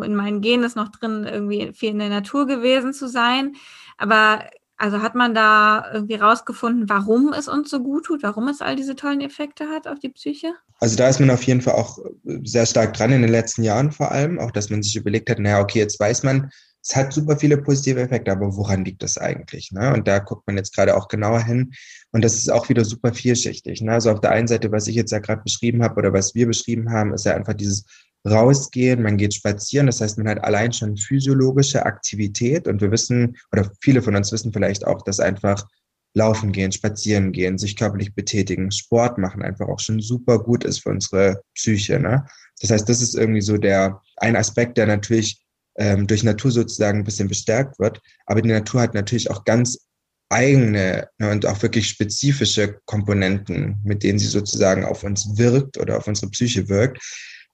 in 0.05 0.15
meinen 0.15 0.43
Genen 0.43 0.65
ist 0.65 0.77
noch 0.77 0.91
drin, 0.91 1.25
irgendwie 1.25 1.73
viel 1.73 1.91
in 1.91 1.99
der 2.01 2.11
Natur 2.11 2.47
gewesen 2.47 2.93
zu 2.93 3.09
sein. 3.09 3.55
Aber 3.97 4.45
also 4.77 5.01
hat 5.03 5.15
man 5.15 5.35
da 5.35 5.91
irgendwie 5.93 6.17
rausgefunden, 6.17 6.89
warum 6.89 7.33
es 7.33 7.49
uns 7.49 7.71
so 7.71 7.81
gut 7.81 8.07
tut, 8.07 8.23
warum 8.23 8.49
es 8.49 8.61
all 8.61 8.77
diese 8.77 8.97
tollen 8.97 9.21
Effekte 9.21 9.69
hat 9.69 9.87
auf 9.87 9.99
die 9.99 10.09
Psyche? 10.09 10.55
Also 10.81 10.97
da 10.97 11.09
ist 11.09 11.21
man 11.21 11.31
auf 11.31 11.45
jeden 11.45 11.61
Fall 11.61 11.75
auch 11.75 11.99
sehr 12.43 12.67
stark 12.67 12.95
dran 12.95 13.13
in 13.13 13.23
den 13.23 13.31
letzten 13.31 13.63
Jahren 13.63 13.93
vor 13.93 14.11
allem, 14.11 14.39
auch 14.39 14.51
dass 14.51 14.71
man 14.71 14.83
sich 14.83 14.97
überlegt 14.97 15.31
hat, 15.31 15.39
naja, 15.39 15.61
okay, 15.61 15.79
jetzt 15.79 16.01
weiß 16.01 16.25
man, 16.25 16.51
es 16.83 16.95
hat 16.95 17.15
super 17.15 17.39
viele 17.39 17.57
positive 17.57 18.01
Effekte, 18.01 18.31
aber 18.31 18.55
woran 18.57 18.85
liegt 18.85 19.03
das 19.03 19.17
eigentlich? 19.17 19.73
Ne? 19.73 19.95
Und 19.95 20.07
da 20.07 20.19
guckt 20.19 20.47
man 20.47 20.59
jetzt 20.59 20.75
gerade 20.75 20.95
auch 20.95 21.09
genauer 21.09 21.43
hin. 21.43 21.73
Und 22.13 22.23
das 22.23 22.35
ist 22.35 22.53
auch 22.53 22.69
wieder 22.69 22.85
super 22.85 23.15
vielschichtig. 23.15 23.81
Ne? 23.81 23.93
Also 23.93 24.11
auf 24.11 24.21
der 24.21 24.33
einen 24.33 24.49
Seite, 24.49 24.71
was 24.71 24.87
ich 24.87 24.95
jetzt 24.95 25.11
ja 25.11 25.19
gerade 25.19 25.43
beschrieben 25.43 25.83
habe 25.83 25.97
oder 25.97 26.13
was 26.13 26.35
wir 26.35 26.47
beschrieben 26.47 26.91
haben, 26.91 27.15
ist 27.15 27.25
ja 27.25 27.35
einfach 27.35 27.55
dieses 27.55 27.87
rausgehen, 28.27 29.03
man 29.03 29.17
geht 29.17 29.35
spazieren. 29.35 29.87
Das 29.87 30.01
heißt, 30.01 30.19
man 30.19 30.29
hat 30.29 30.43
allein 30.45 30.73
schon 30.73 30.97
physiologische 30.97 31.85
Aktivität. 31.85 32.67
Und 32.67 32.81
wir 32.81 32.91
wissen, 32.91 33.37
oder 33.53 33.71
viele 33.81 34.03
von 34.03 34.17
uns 34.17 34.33
wissen 34.33 34.53
vielleicht 34.53 34.87
auch, 34.87 35.03
dass 35.03 35.21
einfach 35.21 35.67
laufen 36.15 36.53
gehen, 36.53 36.73
spazieren 36.73 37.33
gehen, 37.33 37.59
sich 37.59 37.77
körperlich 37.77 38.15
betätigen, 38.15 38.71
Sport 38.71 39.19
machen 39.19 39.43
einfach 39.43 39.69
auch 39.69 39.81
schon 39.81 40.01
super 40.01 40.39
gut 40.39 40.65
ist 40.65 40.83
für 40.83 40.91
unsere 40.91 41.43
Psyche. 41.55 41.99
Ne? 41.99 42.25
Das 42.61 42.71
heißt, 42.71 42.89
das 42.89 43.03
ist 43.03 43.15
irgendwie 43.15 43.41
so 43.43 43.57
der 43.57 44.01
ein 44.17 44.37
Aspekt, 44.37 44.79
der 44.79 44.87
natürlich 44.87 45.45
ähm, 45.77 46.07
durch 46.07 46.23
Natur 46.23 46.53
sozusagen 46.53 47.01
ein 47.01 47.05
bisschen 47.05 47.29
bestärkt 47.29 47.79
wird. 47.81 48.01
Aber 48.27 48.41
die 48.41 48.49
Natur 48.49 48.81
hat 48.81 48.95
natürlich 48.95 49.31
auch 49.31 49.45
ganz 49.45 49.89
eigene 50.29 51.09
ne, 51.19 51.31
und 51.31 51.47
auch 51.47 51.61
wirklich 51.63 51.89
spezifische 51.89 52.79
Komponenten, 52.87 53.79
mit 53.85 54.03
denen 54.03 54.19
sie 54.19 54.27
sozusagen 54.27 54.85
auf 54.85 55.03
uns 55.05 55.37
wirkt 55.37 55.79
oder 55.79 55.99
auf 55.99 56.07
unsere 56.07 56.31
Psyche 56.31 56.69
wirkt. 56.69 56.99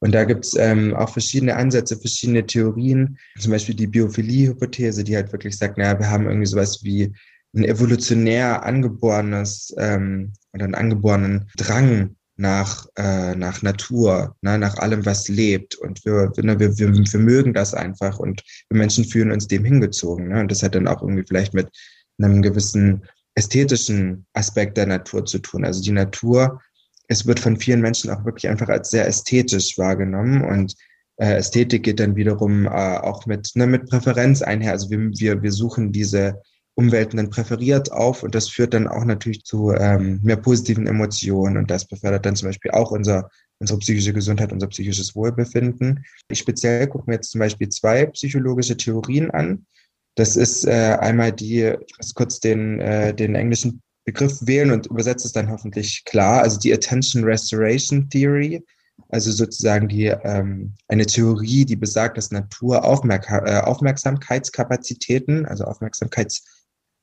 Und 0.00 0.12
da 0.12 0.24
gibt's 0.24 0.56
ähm, 0.58 0.94
auch 0.94 1.10
verschiedene 1.10 1.56
Ansätze, 1.56 1.96
verschiedene 1.96 2.46
Theorien, 2.46 3.18
zum 3.38 3.52
Beispiel 3.52 3.74
die 3.74 3.86
Biophilie-Hypothese, 3.86 5.04
die 5.04 5.14
halt 5.14 5.30
wirklich 5.32 5.56
sagt, 5.56 5.76
naja, 5.76 5.98
wir 5.98 6.10
haben 6.10 6.26
irgendwie 6.26 6.46
sowas 6.46 6.82
wie 6.82 7.12
ein 7.54 7.64
evolutionär 7.64 8.64
angeborenes 8.64 9.74
ähm, 9.76 10.32
oder 10.52 10.64
einen 10.64 10.74
angeborenen 10.74 11.50
Drang 11.56 12.16
nach, 12.36 12.86
äh, 12.96 13.34
nach 13.34 13.62
Natur, 13.62 14.36
ne, 14.40 14.58
nach 14.58 14.78
allem, 14.78 15.04
was 15.04 15.28
lebt. 15.28 15.74
Und 15.74 16.02
wir, 16.04 16.32
ne, 16.42 16.58
wir, 16.58 16.78
wir, 16.78 16.92
wir 16.94 17.20
mögen 17.20 17.52
das 17.52 17.74
einfach 17.74 18.18
und 18.18 18.42
wir 18.70 18.78
Menschen 18.78 19.04
fühlen 19.04 19.30
uns 19.30 19.46
dem 19.46 19.64
hingezogen. 19.64 20.28
Ne? 20.28 20.40
Und 20.40 20.50
das 20.50 20.62
hat 20.62 20.74
dann 20.74 20.88
auch 20.88 21.02
irgendwie 21.02 21.24
vielleicht 21.26 21.52
mit 21.52 21.68
einem 22.18 22.40
gewissen 22.40 23.04
ästhetischen 23.34 24.26
Aspekt 24.32 24.76
der 24.76 24.86
Natur 24.86 25.26
zu 25.26 25.38
tun. 25.38 25.64
Also 25.64 25.82
die 25.82 25.92
Natur, 25.92 26.60
es 27.10 27.26
wird 27.26 27.40
von 27.40 27.56
vielen 27.56 27.80
Menschen 27.80 28.08
auch 28.10 28.24
wirklich 28.24 28.48
einfach 28.48 28.68
als 28.68 28.90
sehr 28.90 29.06
ästhetisch 29.06 29.76
wahrgenommen 29.76 30.44
und 30.44 30.76
äh, 31.16 31.34
Ästhetik 31.34 31.82
geht 31.82 31.98
dann 31.98 32.14
wiederum 32.14 32.66
äh, 32.66 32.68
auch 32.68 33.26
mit, 33.26 33.50
ne, 33.54 33.66
mit 33.66 33.90
Präferenz 33.90 34.42
einher. 34.42 34.70
Also 34.70 34.90
wir, 34.90 34.98
wir, 34.98 35.42
wir 35.42 35.50
suchen 35.50 35.90
diese 35.90 36.40
Umwelten 36.76 37.16
dann 37.16 37.28
präferiert 37.28 37.90
auf 37.90 38.22
und 38.22 38.36
das 38.36 38.48
führt 38.48 38.74
dann 38.74 38.86
auch 38.86 39.04
natürlich 39.04 39.42
zu 39.42 39.72
ähm, 39.72 40.20
mehr 40.22 40.36
positiven 40.36 40.86
Emotionen 40.86 41.56
und 41.56 41.68
das 41.68 41.84
befördert 41.84 42.24
dann 42.24 42.36
zum 42.36 42.48
Beispiel 42.48 42.70
auch 42.70 42.92
unser, 42.92 43.28
unsere 43.58 43.80
psychische 43.80 44.12
Gesundheit, 44.12 44.52
unser 44.52 44.68
psychisches 44.68 45.16
Wohlbefinden. 45.16 46.04
Ich 46.28 46.38
speziell 46.38 46.86
gucke 46.86 47.10
mir 47.10 47.16
jetzt 47.16 47.32
zum 47.32 47.40
Beispiel 47.40 47.70
zwei 47.70 48.06
psychologische 48.06 48.76
Theorien 48.76 49.32
an. 49.32 49.66
Das 50.14 50.36
ist 50.36 50.64
äh, 50.64 50.96
einmal 51.00 51.32
die, 51.32 51.74
ich 51.86 51.96
muss 51.98 52.14
kurz 52.14 52.38
den, 52.38 52.78
äh, 52.78 53.12
den 53.12 53.34
englischen 53.34 53.82
Begriff 54.04 54.38
wählen 54.42 54.70
und 54.70 54.86
übersetze 54.86 55.26
es 55.26 55.32
dann 55.32 55.50
hoffentlich 55.50 56.04
klar, 56.04 56.42
also 56.42 56.58
die 56.58 56.72
Attention 56.72 57.24
Restoration 57.24 58.08
Theory, 58.08 58.64
also 59.08 59.30
sozusagen 59.30 59.88
die 59.88 60.06
ähm, 60.06 60.74
eine 60.88 61.06
Theorie, 61.06 61.64
die 61.64 61.76
besagt, 61.76 62.16
dass 62.16 62.30
Natur 62.30 62.84
Aufmerk 62.84 63.28
äh, 63.30 63.60
Aufmerksamkeitskapazitäten, 63.60 65.46
also 65.46 65.64
Aufmerksamkeits 65.64 66.44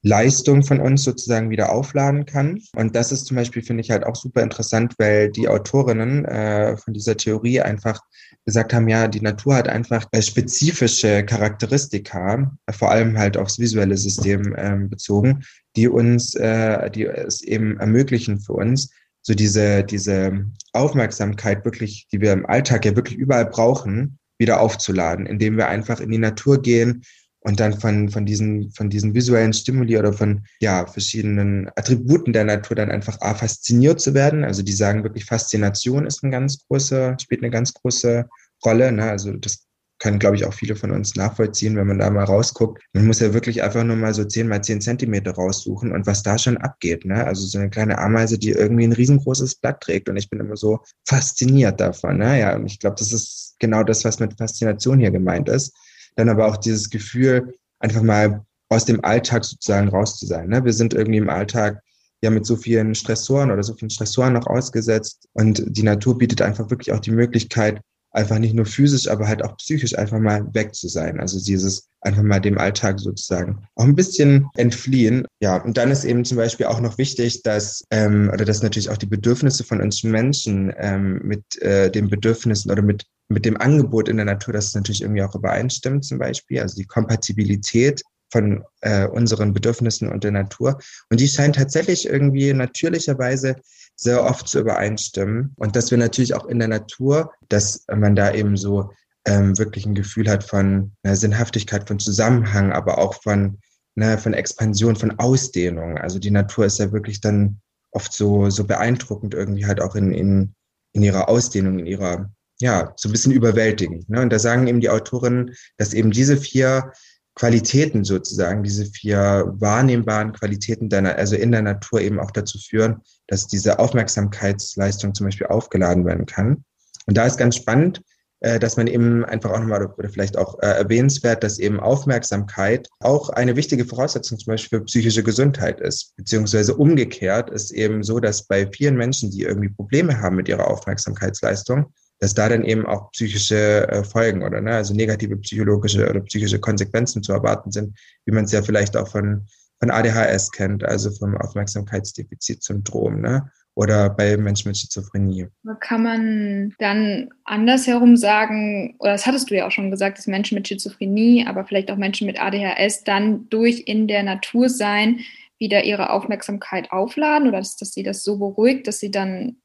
Leistung 0.04 0.64
von 0.64 0.80
uns 0.80 1.04
sozusagen 1.04 1.50
wieder 1.50 1.72
aufladen 1.72 2.26
kann. 2.26 2.62
Und 2.76 2.96
das 2.96 3.12
ist 3.12 3.26
zum 3.26 3.36
Beispiel, 3.36 3.64
finde 3.64 3.82
ich 3.82 3.92
halt 3.92 4.06
auch 4.06 4.16
super 4.16 4.44
interessant, 4.44 4.94
weil 5.00 5.30
die 5.30 5.48
Autorinnen 5.48 6.24
äh, 6.26 6.78
von 6.78 6.94
dieser 6.94 7.18
Theorie 7.18 7.62
einfach 7.62 8.00
gesagt 8.46 8.74
haben, 8.74 8.88
ja, 8.88 9.08
die 9.08 9.22
Natur 9.22 9.56
hat 9.56 9.68
einfach 9.68 10.08
spezifische 10.22 11.26
Charakteristika, 11.26 12.56
vor 12.72 12.92
allem 12.92 13.18
halt 13.18 13.38
aufs 13.38 13.60
visuelle 13.60 13.98
System 13.98 14.56
ähm, 14.58 14.90
bezogen, 14.90 15.44
die 15.78 15.88
uns, 15.88 16.36
äh, 16.36 16.90
die 16.92 17.06
es 17.06 17.42
eben 17.42 17.80
ermöglichen 17.80 18.40
für 18.40 18.54
uns, 18.54 18.92
so 19.22 19.34
diese, 19.34 19.84
diese 19.84 20.46
Aufmerksamkeit 20.74 21.64
wirklich, 21.66 22.08
die 22.12 22.22
wir 22.22 22.34
im 22.34 22.46
Alltag 22.46 22.86
ja 22.86 22.96
wirklich 22.96 23.18
überall 23.18 23.46
brauchen, 23.46 24.20
wieder 24.38 24.60
aufzuladen, 24.60 25.26
indem 25.26 25.58
wir 25.58 25.68
einfach 25.68 26.00
in 26.00 26.12
die 26.12 26.18
Natur 26.18 26.62
gehen 26.62 27.04
und 27.42 27.60
dann 27.60 27.80
von, 27.80 28.10
von, 28.10 28.26
diesen, 28.26 28.72
von 28.72 28.90
diesen 28.90 29.14
visuellen 29.14 29.54
Stimuli 29.54 29.98
oder 29.98 30.14
von 30.14 30.46
ja, 30.60 30.86
verschiedenen 30.86 31.70
Attributen 31.76 32.34
der 32.34 32.44
Natur 32.44 32.76
dann 32.76 32.92
einfach 32.92 33.20
A, 33.22 33.36
fasziniert 33.36 34.00
zu 34.00 34.14
werden. 34.14 34.44
Also 34.44 34.64
die 34.64 34.74
sagen 34.74 35.04
wirklich, 35.04 35.26
Faszination 35.26 36.06
ist 36.06 36.24
eine 36.24 36.32
ganz 36.32 36.66
große, 36.68 37.18
spielt 37.22 37.44
eine 37.44 37.52
ganz 37.52 37.74
große 37.74 38.28
Rolle. 38.66 38.92
Ne? 38.92 39.10
Also 39.10 39.34
das 39.34 39.67
können, 40.00 40.20
glaube 40.20 40.36
ich, 40.36 40.46
auch 40.46 40.54
viele 40.54 40.76
von 40.76 40.92
uns 40.92 41.16
nachvollziehen, 41.16 41.76
wenn 41.76 41.88
man 41.88 42.00
da 42.00 42.10
mal 42.10 42.24
rausguckt. 42.24 42.84
Man 42.94 43.08
muss 43.08 43.20
ja 43.20 43.34
wirklich 43.34 43.64
einfach 43.64 43.84
nur 43.84 43.96
mal 43.96 44.14
so 44.14 44.24
zehn 44.24 44.48
mal 44.48 44.64
zehn 44.64 44.82
Zentimeter 44.82 45.32
raussuchen 45.32 45.92
und 45.92 46.06
was 46.06 46.24
da 46.24 46.38
schon 46.38 46.58
abgeht. 46.58 47.06
Ne? 47.06 47.26
Also 47.26 47.46
so 47.46 47.58
eine 47.58 47.70
kleine 47.70 47.98
Ameise, 47.98 48.38
die 48.38 48.52
irgendwie 48.52 48.84
ein 48.84 48.94
riesengroßes 48.94 49.56
Blatt 49.56 49.82
trägt. 49.82 50.10
Und 50.10 50.18
ich 50.18 50.30
bin 50.30 50.40
immer 50.40 50.56
so 50.56 50.80
fasziniert 51.08 51.80
davon. 51.80 52.18
Ne? 52.18 52.40
Ja, 52.40 52.56
und 52.56 52.66
ich 52.68 52.80
glaube, 52.80 52.96
das 53.00 53.12
ist 53.12 53.56
genau 53.60 53.84
das, 53.84 54.06
was 54.06 54.20
mit 54.20 54.38
Faszination 54.38 55.00
hier 55.00 55.12
gemeint 55.12 55.50
ist. 55.50 55.76
Dann 56.16 56.30
aber 56.30 56.48
auch 56.48 56.58
dieses 56.58 56.90
Gefühl, 56.90 57.54
einfach 57.80 58.02
mal 58.02 58.46
aus 58.70 58.86
dem 58.86 59.04
Alltag 59.04 59.46
sozusagen 59.46 59.88
raus 59.88 60.20
zu 60.20 60.26
sein. 60.26 60.50
Ne? 60.50 60.64
Wir 60.64 60.74
sind 60.74 60.94
irgendwie 60.94 61.20
im 61.20 61.30
Alltag 61.30 61.82
ja 62.22 62.30
mit 62.30 62.46
so 62.46 62.56
vielen 62.56 62.96
Stressoren 62.96 63.52
oder 63.52 63.64
so 63.64 63.74
vielen 63.76 63.90
Stressoren 63.90 64.34
noch 64.34 64.48
ausgesetzt 64.48 65.28
und 65.34 65.64
die 65.68 65.84
Natur 65.84 66.18
bietet 66.18 66.42
einfach 66.42 66.70
wirklich 66.70 66.92
auch 66.92 67.00
die 67.00 67.12
Möglichkeit, 67.12 67.82
einfach 68.18 68.40
nicht 68.40 68.56
nur 68.56 68.66
physisch, 68.66 69.08
aber 69.08 69.28
halt 69.28 69.44
auch 69.44 69.56
psychisch 69.58 69.98
einfach 69.98 70.20
mal 70.20 70.54
weg 70.54 70.74
zu 70.74 70.88
sein. 70.88 71.20
Also 71.20 71.40
dieses 71.40 71.88
einfach 72.02 72.24
mal 72.24 72.40
dem 72.40 72.58
Alltag 72.58 73.00
sozusagen 73.00 73.68
auch 73.76 73.86
ein 73.86 73.96
bisschen 73.96 74.48
entfliehen. 74.56 75.26
Ja, 75.40 75.58
und 75.58 75.78
dann 75.78 75.92
ist 75.92 76.04
eben 76.04 76.26
zum 76.26 76.38
Beispiel 76.38 76.66
auch 76.66 76.82
noch 76.82 76.98
wichtig, 76.98 77.44
dass, 77.44 77.84
ähm, 77.92 78.30
oder 78.34 78.44
dass 78.44 78.64
natürlich 78.64 78.90
auch 78.90 78.98
die 78.98 79.06
Bedürfnisse 79.06 79.64
von 79.64 79.82
uns 79.82 80.04
Menschen 80.04 80.74
ähm, 80.78 81.22
mit 81.24 81.62
äh, 81.62 81.90
den 81.92 82.10
Bedürfnissen 82.10 82.72
oder 82.72 82.82
mit 82.82 83.06
mit 83.30 83.44
dem 83.44 83.58
Angebot 83.60 84.08
in 84.08 84.16
der 84.16 84.26
Natur, 84.26 84.54
dass 84.54 84.68
es 84.68 84.76
natürlich 84.76 85.02
irgendwie 85.02 85.22
auch 85.22 85.36
übereinstimmt 85.36 86.06
zum 86.06 86.18
Beispiel, 86.18 86.62
also 86.62 86.78
die 86.78 86.86
Kompatibilität 86.86 88.02
von 88.32 88.64
äh, 88.82 89.08
unseren 89.08 89.54
Bedürfnissen 89.54 90.10
und 90.10 90.24
der 90.24 90.32
Natur. 90.32 90.78
Und 91.10 91.20
die 91.20 91.28
scheint 91.28 91.56
tatsächlich 91.56 92.08
irgendwie 92.08 92.54
natürlicherweise 92.54 93.56
sehr 93.98 94.24
oft 94.24 94.48
zu 94.48 94.60
übereinstimmen. 94.60 95.54
Und 95.58 95.76
dass 95.76 95.92
wir 95.92 95.98
natürlich 95.98 96.36
auch 96.36 96.46
in 96.46 96.60
der 96.60 96.68
Natur, 96.68 97.34
dass 97.50 97.86
man 97.94 98.16
da 98.16 98.34
eben 98.34 98.56
so 98.56 98.92
ähm, 99.26 99.58
wirklich 99.58 99.86
ein 99.86 99.96
Gefühl 99.96 100.30
hat 100.30 100.44
von 100.44 100.94
äh, 101.04 101.16
Sinnhaftigkeit, 101.16 101.88
von 101.88 102.00
Zusammenhang, 102.00 102.72
aber 102.72 103.00
auch 103.00 103.22
von, 103.22 103.60
ne, 103.96 104.18
von 104.18 104.34
Expansion, 104.34 104.96
von 104.96 105.20
Ausdehnung. 105.20 105.98
Also 105.98 106.20
die 106.20 106.32
Natur 106.32 106.66
ist 106.66 106.80
ja 106.80 106.92
wirklich 106.92 107.20
dann 107.20 107.60
oft 107.92 108.14
so, 108.14 108.50
so 108.50 108.64
beeindruckend 108.64 109.34
irgendwie 109.34 109.66
halt 109.66 109.82
auch 109.82 109.96
in, 109.96 110.12
in, 110.12 110.54
in 110.94 111.04
ihrer 111.04 111.28
Ausdehnung, 111.28 111.80
in 111.80 111.88
ihrer, 111.88 112.32
ja, 112.60 112.94
so 112.96 113.10
ein 113.10 113.12
bisschen 113.12 113.32
überwältigend. 113.32 114.10
Ne? 114.10 114.22
Und 114.22 114.32
da 114.32 114.40
sagen 114.40 114.68
eben 114.68 114.80
die 114.80 114.90
Autorinnen, 114.90 115.56
dass 115.78 115.94
eben 115.94 116.12
diese 116.12 116.38
vier 116.38 116.94
Qualitäten 117.38 118.04
sozusagen, 118.04 118.64
diese 118.64 118.88
vier 118.88 119.54
wahrnehmbaren 119.58 120.34
Qualitäten 120.34 120.90
deiner, 120.90 121.16
also 121.16 121.36
in 121.36 121.52
der 121.52 121.62
Natur 121.62 122.02
eben 122.02 122.20
auch 122.20 122.32
dazu 122.32 122.58
führen, 122.58 122.98
dass 123.28 123.46
diese 123.46 123.78
Aufmerksamkeitsleistung 123.78 125.14
zum 125.14 125.28
Beispiel 125.28 125.46
aufgeladen 125.46 126.04
werden 126.06 126.26
kann. 126.26 126.64
Und 127.06 127.16
da 127.16 127.28
ist 127.28 127.38
ganz 127.38 127.56
spannend, 127.56 128.02
äh, 128.40 128.58
dass 128.58 128.76
man 128.76 128.88
eben 128.88 129.24
einfach 129.24 129.52
auch 129.52 129.60
nochmal 129.60 129.86
oder 129.86 130.10
vielleicht 130.10 130.36
auch 130.36 130.60
äh, 130.64 130.66
erwähnenswert, 130.68 131.44
dass 131.44 131.60
eben 131.60 131.80
Aufmerksamkeit 131.80 132.88
auch 133.00 133.30
eine 133.30 133.56
wichtige 133.56 133.86
Voraussetzung 133.86 134.40
zum 134.40 134.54
Beispiel 134.54 134.80
für 134.80 134.86
psychische 134.86 135.22
Gesundheit 135.22 135.80
ist. 135.80 136.16
Beziehungsweise 136.16 136.76
umgekehrt 136.76 137.52
ist 137.52 137.70
eben 137.70 138.02
so, 138.02 138.20
dass 138.20 138.48
bei 138.48 138.68
vielen 138.72 138.96
Menschen, 138.96 139.30
die 139.30 139.44
irgendwie 139.44 139.70
Probleme 139.70 140.20
haben 140.22 140.38
mit 140.38 140.50
ihrer 140.50 140.68
Aufmerksamkeitsleistung, 140.68 141.94
dass 142.20 142.34
da 142.34 142.50
dann 142.50 142.64
eben 142.64 142.86
auch 142.86 143.12
psychische 143.12 143.88
äh, 143.90 144.04
Folgen 144.04 144.44
oder 144.44 144.62
ne, 144.62 144.76
also 144.76 144.94
negative 144.94 145.38
psychologische 145.38 146.10
oder 146.10 146.22
psychische 146.22 146.60
Konsequenzen 146.60 147.24
zu 147.24 147.34
erwarten 147.34 147.72
sind, 147.72 147.98
wie 148.26 148.32
man 148.32 148.46
es 148.46 148.52
ja 148.52 148.62
vielleicht 148.62 148.98
auch 148.98 149.08
von, 149.08 149.46
von 149.80 149.92
ADHS 149.92 150.52
kennt, 150.52 150.84
also 150.84 151.12
vom 151.12 151.38
Aufmerksamkeitsdefizitsyndrom, 151.38 153.22
ne? 153.22 153.52
Oder 153.76 154.10
bei 154.10 154.38
Menschen 154.38 154.70
mit 154.70 154.78
Schizophrenie. 154.80 155.50
Kann 155.82 156.02
man 156.02 156.74
dann 156.80 157.30
andersherum 157.44 158.18
sagen, 158.18 158.96
oder 158.98 159.12
das 159.12 159.28
hattest 159.28 159.52
du 159.52 159.56
ja 159.56 159.68
auch 159.68 159.72
schon 159.72 159.92
gesagt, 159.92 160.18
dass 160.18 160.26
Menschen 160.26 160.56
mit 160.56 160.68
Schizophrenie, 160.68 161.46
aber 161.46 161.64
vielleicht 161.64 161.92
auch 161.92 161.98
Menschen 161.98 162.26
mit 162.26 162.42
ADHS 162.42 163.04
dann 163.04 163.48
durch 163.50 163.84
in 163.86 164.08
der 164.08 164.24
Natur 164.24 164.70
sein 164.70 165.20
wieder 165.60 165.84
ihre 165.84 166.10
Aufmerksamkeit 166.10 166.92
aufladen 166.92 167.48
oder 167.48 167.60
dass, 167.60 167.76
dass 167.76 167.94
sie 167.94 168.02
das 168.02 168.24
so 168.24 168.40
beruhigt, 168.40 168.88
dass 168.88 169.00
sie 169.00 169.12
dann 169.12 169.58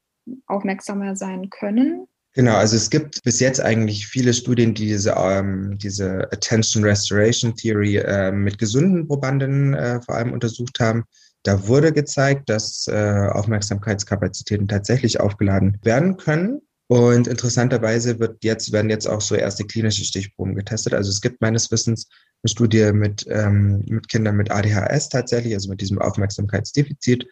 aufmerksamer 0.47 1.17
sein 1.17 1.49
können? 1.49 2.07
Genau, 2.35 2.55
also 2.57 2.77
es 2.77 2.89
gibt 2.89 3.23
bis 3.25 3.41
jetzt 3.41 3.61
eigentlich 3.61 4.07
viele 4.07 4.33
Studien, 4.33 4.73
die 4.73 4.87
diese, 4.87 5.13
ähm, 5.19 5.77
diese 5.79 6.29
Attention 6.33 6.83
Restoration 6.83 7.55
Theory 7.55 7.99
äh, 7.99 8.33
mit 8.33 8.59
gesunden 8.59 9.07
Probanden 9.07 9.75
äh, 9.75 10.01
vor 10.01 10.15
allem 10.15 10.33
untersucht 10.33 10.81
haben. 10.81 11.05
Da 11.43 11.67
wurde 11.67 11.93
gezeigt, 11.93 12.49
dass 12.49 12.87
äh, 12.89 13.29
Aufmerksamkeitskapazitäten 13.31 14.67
tatsächlich 14.67 15.21
aufgeladen 15.21 15.79
werden 15.83 16.17
können. 16.17 16.63
Und 16.89 17.27
interessanterweise 17.27 18.19
wird 18.19 18.43
jetzt, 18.45 18.73
werden 18.73 18.91
jetzt 18.91 19.07
auch 19.07 19.21
so 19.21 19.35
erste 19.35 19.65
klinische 19.65 20.05
Stichproben 20.05 20.55
getestet. 20.55 20.95
Also 20.95 21.11
es 21.11 21.21
gibt 21.21 21.41
meines 21.41 21.71
Wissens 21.71 22.09
eine 22.43 22.51
Studie 22.51 22.93
mit, 22.93 23.27
ähm, 23.29 23.83
mit 23.87 24.09
Kindern 24.09 24.37
mit 24.37 24.51
ADHS 24.51 25.09
tatsächlich, 25.11 25.55
also 25.55 25.69
mit 25.69 25.81
diesem 25.81 25.99
Aufmerksamkeitsdefizit. 25.99 27.27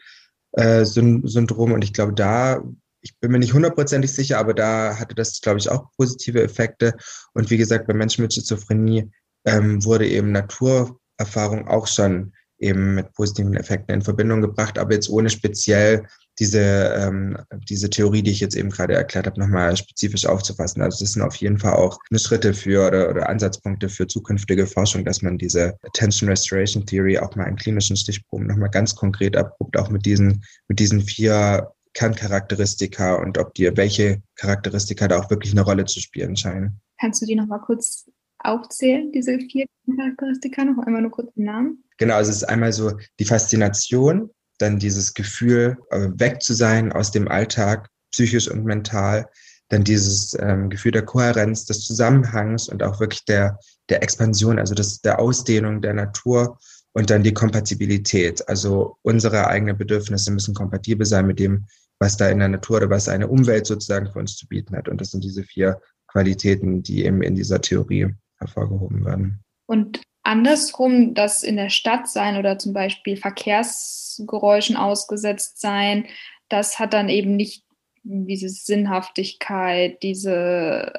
Äh, 0.52 0.84
Syndrom 0.84 1.72
und 1.72 1.84
ich 1.84 1.92
glaube, 1.92 2.12
da 2.12 2.62
ich 3.02 3.18
bin 3.18 3.32
mir 3.32 3.38
nicht 3.38 3.54
hundertprozentig 3.54 4.12
sicher, 4.12 4.38
aber 4.38 4.54
da 4.54 4.98
hatte 4.98 5.14
das, 5.14 5.40
glaube 5.40 5.58
ich, 5.58 5.70
auch 5.70 5.90
positive 5.96 6.42
Effekte. 6.42 6.94
Und 7.34 7.50
wie 7.50 7.56
gesagt, 7.56 7.86
bei 7.86 7.94
Menschen 7.94 8.22
mit 8.22 8.34
Schizophrenie 8.34 9.10
ähm, 9.44 9.84
wurde 9.84 10.06
eben 10.06 10.32
Naturerfahrung 10.32 11.68
auch 11.68 11.86
schon 11.86 12.32
eben 12.58 12.94
mit 12.94 13.12
positiven 13.14 13.56
Effekten 13.56 13.94
in 13.94 14.02
Verbindung 14.02 14.42
gebracht, 14.42 14.78
aber 14.78 14.92
jetzt 14.92 15.08
ohne 15.08 15.30
speziell 15.30 16.06
diese, 16.38 16.60
ähm, 16.96 17.36
diese 17.68 17.90
Theorie, 17.90 18.22
die 18.22 18.30
ich 18.30 18.40
jetzt 18.40 18.54
eben 18.54 18.70
gerade 18.70 18.94
erklärt 18.94 19.26
habe, 19.26 19.40
nochmal 19.40 19.76
spezifisch 19.76 20.26
aufzufassen. 20.26 20.82
Also 20.82 21.02
das 21.02 21.12
sind 21.12 21.22
auf 21.22 21.36
jeden 21.36 21.58
Fall 21.58 21.74
auch 21.74 21.98
Schritte 22.16 22.54
für 22.54 22.86
oder, 22.86 23.10
oder 23.10 23.28
Ansatzpunkte 23.28 23.88
für 23.88 24.06
zukünftige 24.06 24.66
Forschung, 24.66 25.04
dass 25.04 25.22
man 25.22 25.38
diese 25.38 25.74
Attention 25.82 26.28
Restoration 26.28 26.86
Theory 26.86 27.18
auch 27.18 27.34
mal 27.34 27.44
in 27.44 27.56
klinischen 27.56 27.96
Stichproben 27.96 28.46
nochmal 28.46 28.70
ganz 28.70 28.94
konkret 28.94 29.36
abprobt, 29.36 29.78
auch 29.78 29.90
mit 29.90 30.06
diesen, 30.06 30.44
mit 30.68 30.78
diesen 30.78 31.00
vier 31.00 31.70
Kerncharakteristika 32.00 33.16
und 33.16 33.36
ob 33.36 33.52
dir 33.52 33.76
welche 33.76 34.22
Charakteristika 34.36 35.06
da 35.06 35.18
auch 35.18 35.28
wirklich 35.28 35.52
eine 35.52 35.60
Rolle 35.60 35.84
zu 35.84 36.00
spielen 36.00 36.34
scheinen. 36.34 36.80
Kannst 36.98 37.20
du 37.20 37.26
die 37.26 37.34
nochmal 37.34 37.60
kurz 37.60 38.10
aufzählen, 38.38 39.12
diese 39.12 39.38
vier 39.38 39.66
Charakteristika, 39.98 40.64
noch 40.64 40.82
einmal 40.86 41.02
nur 41.02 41.10
kurz 41.10 41.30
den 41.34 41.44
Namen? 41.44 41.84
Genau, 41.98 42.14
also 42.14 42.30
es 42.30 42.38
ist 42.38 42.44
einmal 42.44 42.72
so 42.72 42.92
die 43.18 43.26
Faszination, 43.26 44.30
dann 44.56 44.78
dieses 44.78 45.12
Gefühl, 45.12 45.76
äh, 45.90 46.08
weg 46.14 46.42
zu 46.42 46.54
sein 46.54 46.90
aus 46.90 47.10
dem 47.10 47.28
Alltag, 47.28 47.90
psychisch 48.12 48.50
und 48.50 48.64
mental, 48.64 49.26
dann 49.68 49.84
dieses 49.84 50.34
ähm, 50.40 50.70
Gefühl 50.70 50.92
der 50.92 51.04
Kohärenz, 51.04 51.66
des 51.66 51.84
Zusammenhangs 51.84 52.70
und 52.70 52.82
auch 52.82 52.98
wirklich 52.98 53.26
der, 53.26 53.58
der 53.90 54.02
Expansion, 54.02 54.58
also 54.58 54.74
das, 54.74 55.02
der 55.02 55.18
Ausdehnung 55.18 55.82
der 55.82 55.92
Natur 55.92 56.58
und 56.92 57.10
dann 57.10 57.22
die 57.22 57.34
Kompatibilität. 57.34 58.48
Also 58.48 58.96
unsere 59.02 59.48
eigenen 59.48 59.76
Bedürfnisse 59.76 60.32
müssen 60.32 60.54
kompatibel 60.54 61.04
sein 61.06 61.26
mit 61.26 61.38
dem, 61.38 61.66
was 62.00 62.16
da 62.16 62.28
in 62.28 62.38
der 62.38 62.48
Natur 62.48 62.78
oder 62.78 62.90
was 62.90 63.08
eine 63.08 63.28
Umwelt 63.28 63.66
sozusagen 63.66 64.10
für 64.10 64.18
uns 64.18 64.36
zu 64.36 64.48
bieten 64.48 64.74
hat. 64.76 64.88
Und 64.88 65.00
das 65.00 65.10
sind 65.10 65.22
diese 65.22 65.44
vier 65.44 65.80
Qualitäten, 66.08 66.82
die 66.82 67.04
eben 67.04 67.22
in 67.22 67.36
dieser 67.36 67.60
Theorie 67.60 68.08
hervorgehoben 68.38 69.04
werden. 69.04 69.44
Und 69.66 70.00
andersrum, 70.22 71.14
das 71.14 71.42
in 71.42 71.56
der 71.56 71.70
Stadt 71.70 72.08
sein 72.08 72.36
oder 72.36 72.58
zum 72.58 72.72
Beispiel 72.72 73.16
Verkehrsgeräuschen 73.16 74.76
ausgesetzt 74.76 75.60
sein, 75.60 76.06
das 76.48 76.78
hat 76.78 76.94
dann 76.94 77.08
eben 77.08 77.36
nicht 77.36 77.64
diese 78.02 78.48
Sinnhaftigkeit, 78.48 80.02
diese 80.02 80.92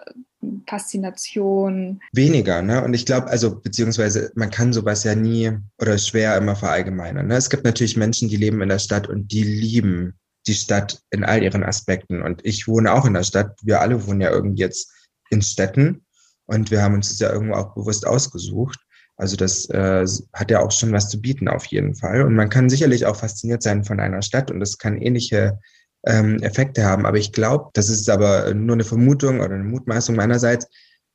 Faszination. 0.68 2.00
Weniger, 2.14 2.62
ne? 2.62 2.84
Und 2.84 2.94
ich 2.94 3.06
glaube, 3.06 3.28
also 3.28 3.60
beziehungsweise 3.60 4.32
man 4.36 4.52
kann 4.52 4.72
sowas 4.72 5.04
ja 5.04 5.16
nie 5.16 5.52
oder 5.80 5.98
schwer 5.98 6.38
immer 6.38 6.56
verallgemeinern. 6.56 7.28
Ne? 7.28 7.36
Es 7.36 7.50
gibt 7.50 7.64
natürlich 7.64 7.98
Menschen, 7.98 8.30
die 8.30 8.38
leben 8.38 8.62
in 8.62 8.70
der 8.70 8.80
Stadt 8.80 9.08
und 9.08 9.32
die 9.32 9.44
lieben 9.44 10.14
die 10.48 10.54
Stadt 10.54 11.02
in 11.12 11.24
all 11.24 11.44
ihren 11.44 11.64
Aspekten. 11.64 12.22
Und 12.22 12.46
ich 12.46 12.68
wohne 12.68 12.94
auch 12.94 13.06
in 13.06 13.14
der 13.14 13.24
Stadt. 13.24 13.60
Wir 13.64 13.82
alle 13.82 14.06
wohnen 14.08 14.22
ja 14.22 14.32
irgendwie 14.32 14.62
jetzt 14.62 14.92
in 15.30 15.42
Städten 15.42 16.06
und 16.46 16.72
wir 16.72 16.82
haben 16.82 16.96
uns 16.96 17.10
das 17.10 17.20
ja 17.20 17.32
irgendwo 17.32 17.56
auch 17.56 17.74
bewusst 17.74 18.06
ausgesucht. 18.06 18.80
Also 19.18 19.36
das 19.36 19.70
äh, 19.70 20.06
hat 20.34 20.52
ja 20.52 20.62
auch 20.62 20.72
schon 20.72 20.92
was 20.92 21.10
zu 21.10 21.22
bieten 21.22 21.48
auf 21.48 21.66
jeden 21.66 21.96
Fall. 21.96 22.24
Und 22.24 22.36
man 22.36 22.50
kann 22.50 22.70
sicherlich 22.70 23.06
auch 23.06 23.16
fasziniert 23.16 23.62
sein 23.62 23.84
von 23.84 24.00
einer 24.00 24.22
Stadt 24.22 24.50
und 24.52 24.60
das 24.60 24.78
kann 24.78 24.98
ähnliche 24.98 25.60
ähm, 26.06 26.42
Effekte 26.42 26.84
haben. 26.84 27.06
Aber 27.06 27.18
ich 27.18 27.32
glaube, 27.32 27.70
das 27.74 27.90
ist 27.90 28.10
aber 28.10 28.54
nur 28.54 28.74
eine 28.74 28.84
Vermutung 28.84 29.40
oder 29.40 29.54
eine 29.54 29.64
Mutmaßung 29.64 30.16
meinerseits. 30.16 30.68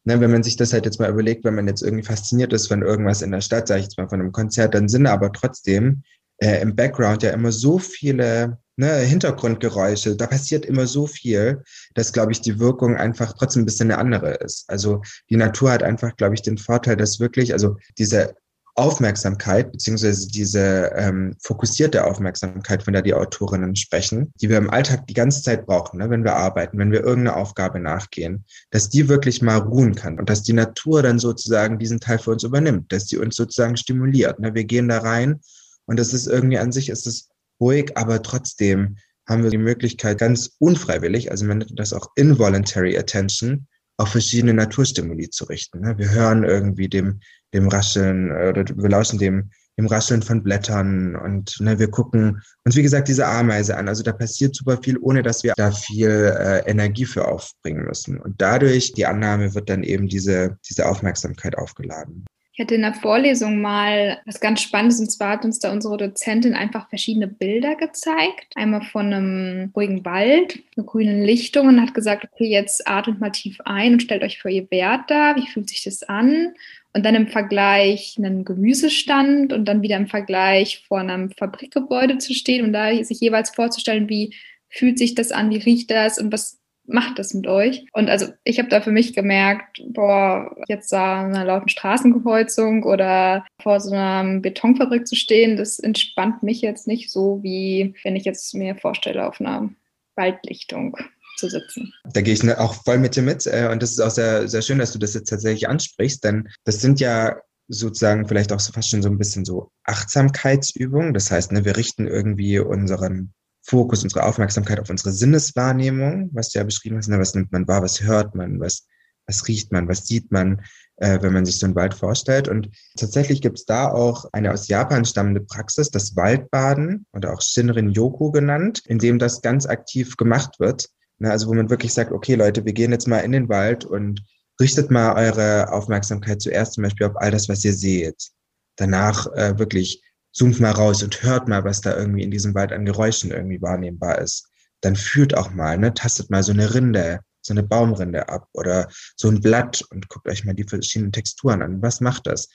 Ne, 0.05 0.21
wenn 0.21 0.31
man 0.31 0.45
sich 0.45 0.57
das 0.57 0.73
halt 0.73 0.85
jetzt 0.85 1.01
mal 1.01 1.11
überlegt, 1.11 1.45
wenn 1.45 1.57
man 1.57 1.67
jetzt 1.67 1.83
irgendwie 1.83 2.05
fasziniert 2.05 2.53
ist 2.53 2.69
von 2.69 2.83
irgendwas 2.83 3.23
in 3.23 3.33
der 3.33 3.41
Stadt, 3.41 3.67
sage 3.67 3.81
ich 3.81 3.87
jetzt 3.87 3.99
mal 3.99 4.09
von 4.09 4.21
einem 4.21 4.31
Konzert, 4.31 4.73
dann 4.75 4.89
sind 4.89 5.09
aber 5.09 5.33
trotzdem 5.33 6.05
äh, 6.39 6.63
im 6.63 6.77
Background 6.77 7.25
ja 7.25 7.31
immer 7.31 7.51
so 7.51 7.79
viele 7.81 8.59
ne, 8.77 8.99
Hintergrundgeräusche, 8.99 10.17
da 10.17 10.27
passiert 10.27 10.65
immer 10.65 10.87
so 10.87 11.07
viel, 11.07 11.63
dass, 11.95 12.13
glaube 12.13 12.33
ich, 12.33 12.41
die 12.41 12.59
Wirkung 12.59 12.97
einfach 12.97 13.33
trotzdem 13.33 13.63
ein 13.63 13.67
bisschen 13.67 13.91
eine 13.91 13.99
andere 13.99 14.35
ist. 14.35 14.65
Also 14.69 15.03
die 15.31 15.37
Natur 15.37 15.73
hat 15.73 15.83
einfach, 15.83 16.17
glaube 16.17 16.35
ich, 16.35 16.43
den 16.43 16.59
Vorteil, 16.59 16.97
dass 16.97 17.21
wirklich, 17.21 17.53
also 17.53 17.77
diese 17.99 18.35
Aufmerksamkeit, 18.79 19.73
beziehungsweise 19.73 20.29
diese 20.29 20.93
ähm, 20.97 21.35
fokussierte 21.41 22.05
Aufmerksamkeit, 22.05 22.83
von 22.83 22.93
der 22.93 23.01
die 23.01 23.15
Autorinnen 23.15 23.75
sprechen, 23.75 24.33
die 24.39 24.51
wir 24.51 24.59
im 24.59 24.69
Alltag 24.69 25.07
die 25.07 25.15
ganze 25.15 25.43
Zeit 25.43 25.65
brauchen, 25.65 25.99
ne, 25.99 26.11
wenn 26.11 26.25
wir 26.25 26.37
arbeiten, 26.37 26.79
wenn 26.79 26.93
wir 26.93 27.01
irgendeine 27.01 27.37
Aufgabe 27.37 27.81
nachgehen, 27.81 28.45
dass 28.71 28.91
die 28.91 29.09
wirklich 29.09 29.41
mal 29.41 29.57
ruhen 29.57 29.95
kann 29.95 30.19
und 30.19 30.29
dass 30.29 30.43
die 30.43 30.53
Natur 30.53 31.03
dann 31.03 31.19
sozusagen 31.19 31.79
diesen 31.79 32.01
Teil 32.01 32.19
für 32.19 32.33
uns 32.33 32.43
übernimmt, 32.43 32.93
dass 32.93 33.07
die 33.07 33.17
uns 33.17 33.35
sozusagen 33.37 33.79
stimuliert. 33.79 34.39
Ne. 34.41 34.55
Wir 34.55 34.65
gehen 34.65 34.89
da 34.89 34.99
rein 34.99 35.41
und 35.87 35.99
das 35.99 36.13
ist 36.13 36.27
irgendwie 36.27 36.59
an 36.59 36.71
sich, 36.71 36.91
ist 36.91 37.07
es 37.07 37.31
ruhig, 37.61 37.97
aber 37.97 38.23
trotzdem 38.23 38.97
haben 39.29 39.43
wir 39.43 39.51
die 39.51 39.59
Möglichkeit, 39.59 40.19
ganz 40.19 40.57
unfreiwillig, 40.59 41.31
also 41.31 41.45
man 41.47 41.59
nennt 41.59 41.79
das 41.79 41.93
auch 41.93 42.09
involuntary 42.17 42.97
attention, 42.97 43.67
auf 43.99 44.11
verschiedene 44.11 44.55
Naturstimuli 44.55 45.31
zu 45.31 45.45
richten. 45.45 45.81
Ne? 45.81 45.97
Wir 45.99 46.11
hören 46.11 46.45
irgendwie 46.45 46.89
dem, 46.89 47.21
dem 47.55 47.69
Rascheln 47.69 48.31
äh, 48.31 48.49
oder 48.51 48.65
wir 48.77 48.91
lauschen 48.91 49.19
dem, 49.19 49.51
dem 49.79 49.87
Rascheln 49.87 50.23
von 50.23 50.43
Blättern 50.43 51.17
und 51.17 51.61
ne, 51.61 51.79
wir 51.79 51.91
gucken 51.91 52.41
uns, 52.65 52.77
wie 52.77 52.83
gesagt, 52.83 53.09
diese 53.09 53.27
Ameise 53.27 53.77
an. 53.77 53.89
Also 53.89 54.03
da 54.03 54.13
passiert 54.13 54.55
super 54.55 54.79
viel, 54.83 54.97
ohne 54.99 55.23
dass 55.23 55.43
wir 55.43 55.53
da 55.57 55.71
viel 55.71 56.09
äh, 56.09 56.61
Energie 56.71 57.05
für 57.05 57.29
aufbringen 57.29 57.85
müssen. 57.85 58.19
Und 58.19 58.41
dadurch, 58.41 58.93
die 58.93 59.07
Annahme 59.07 59.55
wird 59.55 59.69
dann 59.69 59.83
eben 59.83 60.09
diese, 60.09 60.57
diese 60.69 60.87
Aufmerksamkeit 60.87 61.59
aufgeladen. 61.59 62.25
Ich 62.57 62.63
hatte 62.63 62.77
in 62.77 62.81
der 62.81 62.95
Vorlesung 62.95 63.61
mal 63.61 64.19
was 64.25 64.41
ganz 64.41 64.63
Spannendes 64.63 64.99
und 64.99 65.11
zwar 65.11 65.33
hat 65.33 65.45
uns 65.45 65.59
da 65.59 65.71
unsere 65.71 65.99
Dozentin 65.99 66.55
einfach 66.55 66.89
verschiedene 66.89 67.27
Bilder 67.29 67.75
gezeigt. 67.77 68.47
Einmal 68.55 68.81
von 68.81 69.13
einem 69.13 69.73
ruhigen 69.77 70.07
Wald, 70.07 70.61
einer 70.75 70.87
grünen 70.87 71.23
Lichtung 71.23 71.69
und 71.69 71.83
hat 71.83 71.93
gesagt, 71.93 72.25
okay, 72.25 72.49
jetzt 72.49 72.89
atmet 72.89 73.21
mal 73.21 73.29
tief 73.29 73.59
ein 73.67 73.93
und 73.93 74.01
stellt 74.01 74.23
euch 74.23 74.41
vor 74.41 74.51
ihr 74.51 74.71
Wert 74.71 75.03
da. 75.09 75.37
Wie 75.37 75.47
fühlt 75.47 75.69
sich 75.69 75.85
das 75.85 76.03
an? 76.05 76.55
Und 76.95 77.05
dann 77.05 77.15
im 77.15 77.29
Vergleich 77.29 78.15
einen 78.17 78.47
Gemüsestand 78.47 79.53
und 79.53 79.67
dann 79.67 79.83
wieder 79.83 79.99
im 79.99 80.07
Vergleich 80.07 80.83
vor 80.89 81.01
einem 81.01 81.31
Fabrikgebäude 81.33 82.17
zu 82.17 82.33
stehen 82.33 82.65
und 82.65 82.73
da 82.73 83.05
sich 83.05 83.21
jeweils 83.21 83.51
vorzustellen, 83.51 84.09
wie 84.09 84.35
fühlt 84.71 84.99
sich 84.99 85.15
das 85.15 85.31
an, 85.31 85.51
wie 85.51 85.59
riecht 85.59 85.91
das 85.91 86.19
und 86.19 86.33
was 86.33 86.59
macht 86.89 87.19
das 87.19 87.35
mit 87.35 87.47
euch? 87.47 87.87
Und 87.93 88.09
also 88.09 88.27
ich 88.45 88.59
habe 88.59 88.69
da 88.69 88.81
für 88.81 88.91
mich 88.91 89.15
gemerkt, 89.15 89.83
boah, 89.89 90.55
jetzt 90.69 90.93
da 90.93 91.25
einer 91.25 91.45
lauten 91.45 91.69
Straßenkreuzung 91.69 92.85
oder 92.85 93.45
vor 93.61 93.81
so 93.81 93.95
einer 93.95 94.41
Betonfabrik 94.41 95.07
zu 95.07 95.17
stehen, 95.17 95.57
das 95.57 95.79
entspannt 95.79 96.43
mich 96.43 96.61
jetzt 96.61 96.87
nicht 96.87 97.11
so, 97.11 97.43
wie 97.43 97.95
wenn 98.03 98.17
ich 98.17 98.25
jetzt 98.25 98.55
mir 98.55 98.77
vorstelle, 98.77 99.27
auf 99.27 99.41
einer 99.41 99.71
Waldlichtung 100.17 100.97
zu 101.37 101.49
sitzen. 101.49 101.93
Da 102.13 102.23
gehe 102.23 102.35
ich 102.35 102.59
auch 102.59 102.75
voll 102.75 102.99
mit 102.99 103.17
dir 103.17 103.23
mit. 103.23 103.47
Äh, 103.47 103.69
und 103.71 103.83
das 103.83 103.91
ist 103.91 104.01
auch 104.01 104.11
sehr, 104.11 104.49
sehr 104.49 104.63
schön, 104.63 104.79
dass 104.79 104.93
du 104.93 104.99
das 104.99 105.15
jetzt 105.15 105.29
tatsächlich 105.29 105.69
ansprichst, 105.69 106.25
denn 106.25 106.49
das 106.65 106.81
sind 106.81 107.01
ja 107.01 107.37
sozusagen 107.69 108.29
vielleicht 108.29 108.53
auch 108.53 108.61
so 108.61 108.73
fast 108.73 108.91
schon 108.91 109.03
so 109.03 109.09
ein 109.09 109.19
bisschen 109.19 109.45
so 109.45 109.71
Achtsamkeitsübungen. 109.85 111.15
Das 111.15 111.31
heißt, 111.31 111.53
ne, 111.53 111.65
wir 111.65 111.77
richten 111.77 112.07
irgendwie 112.07 112.59
unseren 112.59 113.35
Fokus, 113.67 114.05
unsere 114.05 114.25
Aufmerksamkeit 114.25 114.79
auf 114.79 114.91
unsere 114.91 115.11
Sinneswahrnehmung, 115.11 116.31
was 116.33 116.51
du 116.51 116.59
ja 116.59 116.65
beschrieben 116.65 116.97
hast, 116.97 117.09
ne? 117.09 117.19
was 117.19 117.35
nimmt 117.35 117.51
man 117.51 117.67
wahr, 117.67 117.83
was 117.83 118.01
hört 118.01 118.35
man, 118.35 118.61
was, 118.61 118.87
was 119.27 119.49
riecht 119.49 119.73
man, 119.73 119.89
was 119.89 120.07
sieht 120.07 120.31
man, 120.31 120.63
äh, 120.97 121.21
wenn 121.21 121.33
man 121.33 121.45
sich 121.45 121.59
so 121.59 121.67
einen 121.67 121.75
Wald 121.75 121.93
vorstellt. 121.93 122.47
Und 122.47 122.71
tatsächlich 122.97 123.43
gibt 123.43 123.59
es 123.59 123.65
da 123.65 123.91
auch 123.91 124.27
eine 124.33 124.53
aus 124.53 124.69
Japan 124.69 125.05
stammende 125.05 125.41
Praxis, 125.41 125.91
das 125.91 126.15
Waldbaden 126.15 127.07
oder 127.13 127.33
auch 127.33 127.43
Shinrin 127.43 127.91
Yoku 127.91 128.31
genannt, 128.31 128.83
in 128.87 128.99
dem 128.99 129.19
das 129.19 129.43
ganz 129.43 129.67
aktiv 129.67 130.17
gemacht 130.17 130.61
wird. 130.61 130.89
Ne? 131.19 131.31
Also 131.31 131.49
wo 131.49 131.55
man 131.55 131.69
wirklich 131.69 131.93
sagt, 131.93 132.13
okay 132.13 132.37
Leute, 132.37 132.65
wir 132.65 132.73
gehen 132.73 132.93
jetzt 132.93 133.09
mal 133.09 133.19
in 133.19 133.33
den 133.33 133.49
Wald 133.49 133.85
und 133.85 134.23
richtet 134.61 134.93
mal 134.93 135.15
eure 135.17 135.73
Aufmerksamkeit 135.73 136.41
zuerst 136.41 136.75
zum 136.75 136.85
Beispiel 136.85 137.09
auf 137.09 137.17
all 137.17 137.33
das, 137.33 137.49
was 137.49 137.65
ihr 137.65 137.75
seht. 137.75 138.31
Danach 138.77 139.27
äh, 139.35 139.59
wirklich 139.59 140.03
zoomt 140.37 140.61
mal 140.61 140.71
raus 140.71 141.03
und 141.03 141.23
hört 141.23 141.49
mal, 141.49 141.65
was 141.65 141.81
da 141.81 141.97
irgendwie 141.97 142.23
in 142.23 142.31
diesem 142.31 142.55
Wald 142.55 142.71
an 142.71 142.85
Geräuschen 142.85 143.31
irgendwie 143.31 143.63
wahrnehmbar 143.63 144.19
ist. 144.19 144.49
Dann 144.83 144.95
fühlt 144.95 145.35
auch 145.35 145.51
mal, 145.51 145.79
ne, 145.79 145.95
tastet 145.95 146.31
mal 146.31 146.43
so 146.43 146.53
eine 146.53 146.75
Rinde, 146.75 147.21
so 147.41 147.55
eine 147.55 147.63
Baumrinde 147.63 148.29
ab 148.29 148.49
oder 148.53 148.89
so 149.17 149.29
ein 149.29 149.41
Blatt 149.41 149.83
und 149.91 150.11
guckt 150.11 150.29
euch 150.29 150.45
mal 150.45 150.55
die 150.55 150.69
verschiedenen 150.69 151.13
Texturen 151.13 151.63
an. 151.63 151.81
Was 151.81 152.03
macht 152.03 152.27
das? 152.27 152.49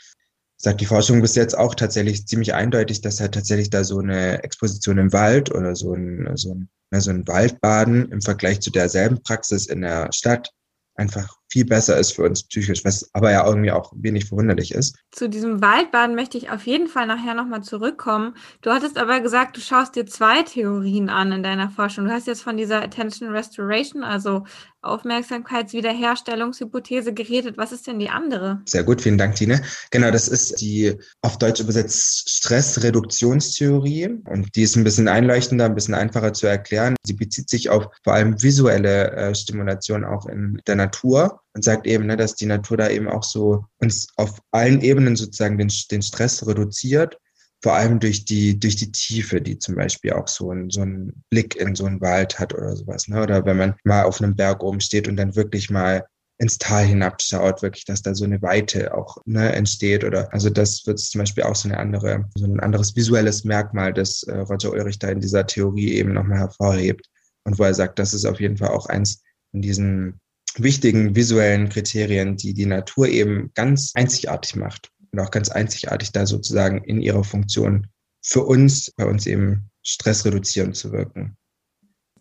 Sagt 0.57 0.79
die 0.79 0.85
Forschung 0.85 1.23
bis 1.23 1.33
jetzt 1.33 1.57
auch 1.57 1.73
tatsächlich 1.73 2.27
ziemlich 2.27 2.53
eindeutig, 2.53 3.01
dass 3.01 3.19
halt 3.19 3.33
tatsächlich 3.33 3.71
da 3.71 3.83
so 3.83 3.97
eine 3.97 4.43
Exposition 4.43 4.99
im 4.99 5.11
Wald 5.11 5.51
oder 5.51 5.75
so 5.75 5.95
ein, 5.95 6.29
so 6.35 6.53
ein, 6.53 6.69
so 7.01 7.09
ein 7.09 7.27
Waldbaden 7.27 8.11
im 8.11 8.21
Vergleich 8.21 8.59
zu 8.59 8.69
derselben 8.69 9.23
Praxis 9.23 9.65
in 9.65 9.81
der 9.81 10.09
Stadt 10.13 10.51
einfach 10.93 11.40
viel 11.51 11.65
besser 11.65 11.97
ist 11.97 12.13
für 12.13 12.23
uns 12.23 12.43
psychisch, 12.43 12.85
was 12.85 13.09
aber 13.13 13.31
ja 13.31 13.45
irgendwie 13.45 13.71
auch 13.71 13.91
wenig 13.95 14.25
verwunderlich 14.25 14.73
ist. 14.73 14.97
Zu 15.11 15.27
diesem 15.27 15.61
Waldbaden 15.61 16.15
möchte 16.15 16.37
ich 16.37 16.49
auf 16.49 16.65
jeden 16.65 16.87
Fall 16.87 17.07
nachher 17.07 17.33
nochmal 17.33 17.61
zurückkommen. 17.61 18.35
Du 18.61 18.71
hattest 18.71 18.97
aber 18.97 19.19
gesagt, 19.19 19.57
du 19.57 19.61
schaust 19.61 19.95
dir 19.95 20.05
zwei 20.05 20.43
Theorien 20.43 21.09
an 21.09 21.33
in 21.33 21.43
deiner 21.43 21.69
Forschung. 21.69 22.05
Du 22.05 22.11
hast 22.11 22.27
jetzt 22.27 22.41
von 22.41 22.55
dieser 22.55 22.81
Attention 22.81 23.29
Restoration, 23.29 24.03
also 24.03 24.45
Aufmerksamkeitswiederherstellungshypothese 24.81 27.13
geredet. 27.13 27.57
Was 27.57 27.71
ist 27.71 27.87
denn 27.87 27.99
die 27.99 28.09
andere? 28.09 28.61
Sehr 28.65 28.83
gut, 28.83 29.01
vielen 29.01 29.17
Dank, 29.17 29.35
Tine. 29.35 29.61
Genau, 29.91 30.11
das 30.11 30.27
ist 30.27 30.59
die 30.61 30.97
auf 31.21 31.37
Deutsch 31.37 31.59
übersetzt 31.59 32.29
Stressreduktionstheorie 32.29 34.21
und 34.25 34.55
die 34.55 34.63
ist 34.63 34.75
ein 34.75 34.83
bisschen 34.83 35.07
einleuchtender, 35.07 35.65
ein 35.65 35.75
bisschen 35.75 35.93
einfacher 35.93 36.33
zu 36.33 36.47
erklären. 36.47 36.95
Sie 37.03 37.13
bezieht 37.13 37.49
sich 37.49 37.69
auf 37.69 37.87
vor 38.03 38.13
allem 38.13 38.41
visuelle 38.41 39.11
äh, 39.11 39.35
Stimulation 39.35 40.03
auch 40.03 40.25
in 40.25 40.59
der 40.65 40.75
Natur 40.75 41.40
und 41.53 41.63
sagt 41.63 41.87
eben, 41.87 42.05
ne, 42.05 42.17
dass 42.17 42.35
die 42.35 42.45
Natur 42.45 42.77
da 42.77 42.89
eben 42.89 43.09
auch 43.09 43.23
so 43.23 43.65
uns 43.79 44.07
auf 44.15 44.39
allen 44.51 44.81
Ebenen 44.81 45.15
sozusagen 45.15 45.57
den, 45.57 45.71
den 45.91 46.01
Stress 46.01 46.45
reduziert 46.47 47.17
vor 47.61 47.73
allem 47.75 47.99
durch 47.99 48.25
die, 48.25 48.59
durch 48.59 48.75
die 48.75 48.91
Tiefe, 48.91 49.39
die 49.39 49.59
zum 49.59 49.75
Beispiel 49.75 50.13
auch 50.13 50.27
so 50.27 50.51
ein, 50.51 50.69
so 50.69 50.81
ein 50.81 51.23
Blick 51.29 51.55
in 51.55 51.75
so 51.75 51.85
einen 51.85 52.01
Wald 52.01 52.39
hat 52.39 52.53
oder 52.53 52.75
sowas. 52.75 53.07
Ne? 53.07 53.21
Oder 53.21 53.45
wenn 53.45 53.57
man 53.57 53.75
mal 53.83 54.03
auf 54.03 54.19
einem 54.19 54.35
Berg 54.35 54.63
oben 54.63 54.81
steht 54.81 55.07
und 55.07 55.15
dann 55.17 55.35
wirklich 55.35 55.69
mal 55.69 56.05
ins 56.39 56.57
Tal 56.57 56.85
hinabschaut, 56.85 57.61
wirklich, 57.61 57.85
dass 57.85 58.01
da 58.01 58.15
so 58.15 58.25
eine 58.25 58.41
Weite 58.41 58.95
auch 58.95 59.17
ne, 59.25 59.53
entsteht. 59.53 60.03
Oder 60.03 60.33
also 60.33 60.49
das 60.49 60.87
wird 60.87 60.97
zum 60.97 61.19
Beispiel 61.19 61.43
auch 61.43 61.55
so 61.55 61.69
eine 61.69 61.77
andere, 61.77 62.25
so 62.35 62.45
ein 62.45 62.59
anderes 62.59 62.95
visuelles 62.95 63.43
Merkmal, 63.43 63.93
das 63.93 64.23
äh, 64.23 64.37
Roger 64.37 64.71
Ulrich 64.71 64.97
da 64.97 65.09
in 65.09 65.19
dieser 65.19 65.45
Theorie 65.45 65.93
eben 65.93 66.13
nochmal 66.13 66.39
hervorhebt. 66.39 67.05
Und 67.43 67.59
wo 67.59 67.63
er 67.63 67.75
sagt, 67.75 67.99
das 67.99 68.15
ist 68.15 68.25
auf 68.25 68.39
jeden 68.39 68.57
Fall 68.57 68.69
auch 68.69 68.87
eins 68.87 69.21
von 69.51 69.61
diesen 69.61 70.19
wichtigen 70.57 71.15
visuellen 71.15 71.69
Kriterien, 71.69 72.37
die 72.37 72.53
die 72.53 72.65
Natur 72.65 73.07
eben 73.07 73.51
ganz 73.53 73.91
einzigartig 73.95 74.55
macht 74.55 74.89
und 75.11 75.19
auch 75.19 75.31
ganz 75.31 75.49
einzigartig 75.49 76.11
da 76.11 76.25
sozusagen 76.25 76.83
in 76.83 77.01
ihrer 77.01 77.23
Funktion 77.23 77.87
für 78.21 78.43
uns, 78.43 78.91
bei 78.91 79.05
uns 79.05 79.25
eben 79.25 79.69
stressreduzierend 79.83 80.75
zu 80.75 80.91
wirken. 80.91 81.37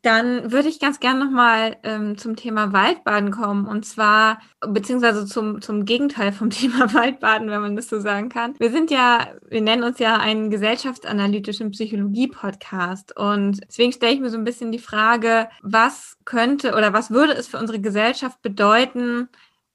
Dann 0.02 0.50
würde 0.50 0.68
ich 0.68 0.80
ganz 0.80 1.00
gern 1.00 1.18
nochmal 1.18 1.76
ähm, 1.82 2.16
zum 2.16 2.36
Thema 2.36 2.72
Waldbaden 2.72 3.30
kommen 3.30 3.66
und 3.66 3.84
zwar, 3.84 4.40
beziehungsweise 4.66 5.26
zum, 5.26 5.60
zum 5.60 5.84
Gegenteil 5.84 6.32
vom 6.32 6.50
Thema 6.50 6.92
Waldbaden, 6.94 7.50
wenn 7.50 7.60
man 7.60 7.76
das 7.76 7.88
so 7.88 8.00
sagen 8.00 8.28
kann. 8.28 8.54
Wir 8.58 8.70
sind 8.70 8.90
ja, 8.90 9.28
wir 9.48 9.60
nennen 9.60 9.82
uns 9.82 9.98
ja 9.98 10.16
einen 10.16 10.50
gesellschaftsanalytischen 10.50 11.70
Psychologie-Podcast 11.70 13.16
und 13.16 13.60
deswegen 13.68 13.92
stelle 13.92 14.14
ich 14.14 14.20
mir 14.20 14.30
so 14.30 14.38
ein 14.38 14.44
bisschen 14.44 14.72
die 14.72 14.78
Frage, 14.78 15.48
was 15.62 16.16
könnte 16.24 16.74
oder 16.74 16.92
was 16.92 17.10
würde 17.10 17.32
es 17.32 17.48
für 17.48 17.58
unsere 17.58 17.80
Gesellschaft 17.80 18.40
bedeuten, 18.42 19.28